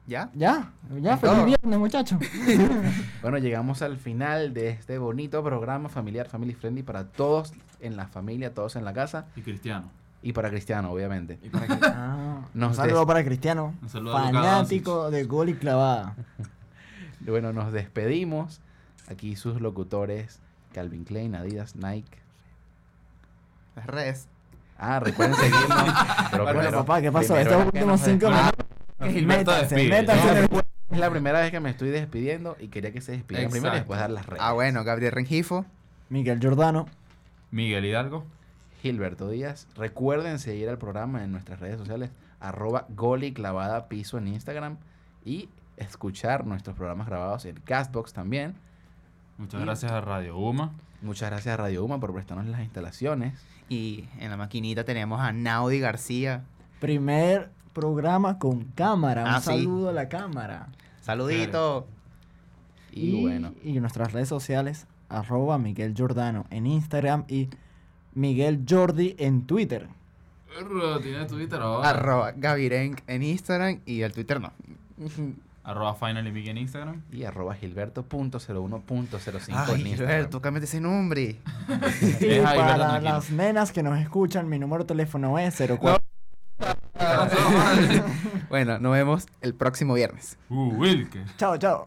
¿Ya? 0.07 0.29
Ya, 0.33 0.71
ya, 0.99 1.17
Todo. 1.17 1.31
feliz 1.31 1.45
viernes, 1.45 1.79
muchachos. 1.79 2.19
Bueno, 3.21 3.37
llegamos 3.37 3.81
al 3.81 3.97
final 3.97 4.53
de 4.53 4.69
este 4.69 4.97
bonito 4.97 5.41
programa 5.43 5.87
familiar, 5.89 6.27
family 6.27 6.53
friendly 6.53 6.83
para 6.83 7.05
todos 7.07 7.53
en 7.79 7.95
la 7.95 8.07
familia, 8.07 8.53
todos 8.53 8.75
en 8.75 8.83
la 8.85 8.93
casa 8.93 9.27
Y 9.35 9.41
Cristiano. 9.41 9.89
y 10.21 10.33
para 10.33 10.49
Cristiano, 10.49 10.91
obviamente. 10.91 11.39
Y 11.41 11.49
para 11.49 11.67
que- 11.67 11.77
ah, 11.85 12.41
Nos 12.53 12.71
un 12.71 12.75
saludo 12.75 13.05
para 13.07 13.23
Cristiano, 13.23 13.73
Un 13.81 13.89
saludo 13.89 14.17
a 14.17 14.23
fanático 14.23 15.09
de 15.11 15.23
gol 15.23 15.49
y 15.49 15.53
clavada. 15.55 16.15
Bueno, 17.21 17.53
nos 17.53 17.71
despedimos. 17.71 18.59
Aquí 19.09 19.35
sus 19.35 19.59
locutores, 19.61 20.39
Calvin 20.73 21.03
Klein, 21.03 21.35
Adidas, 21.35 21.75
Nike. 21.75 22.17
Las 23.75 23.85
redes. 23.87 24.27
Ah, 24.77 24.99
recuerden 24.99 25.35
seguirnos. 25.35 25.67
pero 26.31 26.43
Bueno, 26.43 26.59
primero- 26.59 26.77
papá, 26.79 27.01
¿qué 27.01 27.11
pasó? 27.11 27.37
Estos 27.37 27.65
últimos 27.65 28.01
cinco 28.01 28.29
minutos. 28.29 28.65
Gilberto 29.01 29.51
Métanse, 29.51 30.49
Es 30.91 30.97
la 30.99 31.09
primera 31.09 31.39
vez 31.39 31.51
que 31.51 31.59
me 31.59 31.69
estoy 31.69 31.89
despidiendo 31.89 32.57
y 32.59 32.67
quería 32.67 32.91
que 32.91 33.01
se 33.01 33.13
despidieran 33.13 33.51
primero 33.51 33.73
y 33.75 33.77
después 33.77 33.99
dar 33.99 34.09
las 34.09 34.25
redes. 34.25 34.41
Ah, 34.43 34.53
bueno, 34.53 34.83
Gabriel 34.83 35.11
Rengifo. 35.11 35.65
Miguel 36.09 36.39
Giordano. 36.39 36.87
Miguel 37.51 37.85
Hidalgo. 37.85 38.25
Gilberto 38.81 39.29
Díaz. 39.29 39.67
Recuerden 39.75 40.39
seguir 40.39 40.69
al 40.69 40.77
programa 40.77 41.23
en 41.23 41.31
nuestras 41.31 41.59
redes 41.59 41.77
sociales, 41.77 42.11
arroba 42.39 42.85
goli 42.89 43.33
clavada 43.33 43.87
piso 43.89 44.17
en 44.17 44.27
Instagram 44.27 44.77
y 45.25 45.49
escuchar 45.77 46.45
nuestros 46.45 46.75
programas 46.75 47.07
grabados 47.07 47.45
en 47.45 47.59
Castbox 47.59 48.13
también. 48.13 48.55
Muchas 49.39 49.59
Y- 49.61 49.63
gracias 49.65 49.91
a 49.91 50.01
Radio 50.01 50.37
Uma. 50.37 50.71
Muchas 51.01 51.29
gracias 51.31 51.53
a 51.53 51.57
Radio 51.57 51.83
Uma 51.85 51.99
por 51.99 52.13
prestarnos 52.13 52.45
las 52.47 52.61
instalaciones. 52.61 53.33
Y 53.69 54.05
en 54.19 54.29
la 54.29 54.37
maquinita 54.37 54.83
tenemos 54.83 55.19
a 55.21 55.31
Naudi 55.33 55.79
García. 55.79 56.43
Primer 56.79 57.49
programa 57.73 58.37
con 58.37 58.65
cámara. 58.75 59.23
Un 59.23 59.29
Ah, 59.29 59.39
sí. 59.39 59.45
saludo 59.45 59.89
a 59.89 59.93
la 59.93 60.09
cámara. 60.09 60.67
Saludito. 61.01 61.87
Y, 62.91 63.21
bueno, 63.21 63.53
Y 63.63 63.79
nuestras 63.79 64.11
redes 64.13 64.27
sociales, 64.27 64.87
arroba 65.09 65.57
Miguel 65.57 65.93
Giordano 65.95 66.45
en 66.49 66.65
Instagram 66.67 67.23
y 67.27 67.49
Miguel 68.15 68.65
Jordi 68.67 69.15
en 69.19 69.43
Twitter. 69.45 69.87
Tiene 71.01 71.25
Twitter 71.25 71.61
ahora. 71.61 71.89
Arroba 71.89 72.31
Gavirenk 72.35 73.01
en 73.07 73.23
Instagram 73.23 73.79
y 73.85 74.01
el 74.01 74.11
Twitter 74.11 74.41
no. 74.41 74.51
Arroba 75.69 75.93
Finally 75.93 76.31
Miguel 76.31 76.49
en 76.51 76.57
Instagram. 76.57 77.03
y 77.11 77.25
arroba 77.25 77.53
gilberto.01.05 77.53 79.53
Ay, 79.55 79.81
en 79.81 79.85
Instagram. 79.85 79.85
Gilberto, 79.85 80.41
cámbiate 80.41 80.65
ese 80.65 80.81
nombre. 80.81 81.39
Y 82.19 82.39
para 82.41 82.75
tranquilo. 82.75 82.99
las 83.01 83.29
nenas 83.29 83.71
que 83.71 83.83
nos 83.83 83.99
escuchan, 83.99 84.49
mi 84.49 84.57
número 84.57 84.83
de 84.83 84.87
teléfono 84.87 85.37
es 85.37 85.55
04. 85.57 85.99
Bueno, 88.49 88.79
nos 88.79 88.91
vemos 88.93 89.27
el 89.41 89.53
próximo 89.53 89.93
viernes. 89.93 90.37
Uh, 90.49 90.69
Wilke. 90.75 91.23
Chao, 91.37 91.55
chao. 91.57 91.85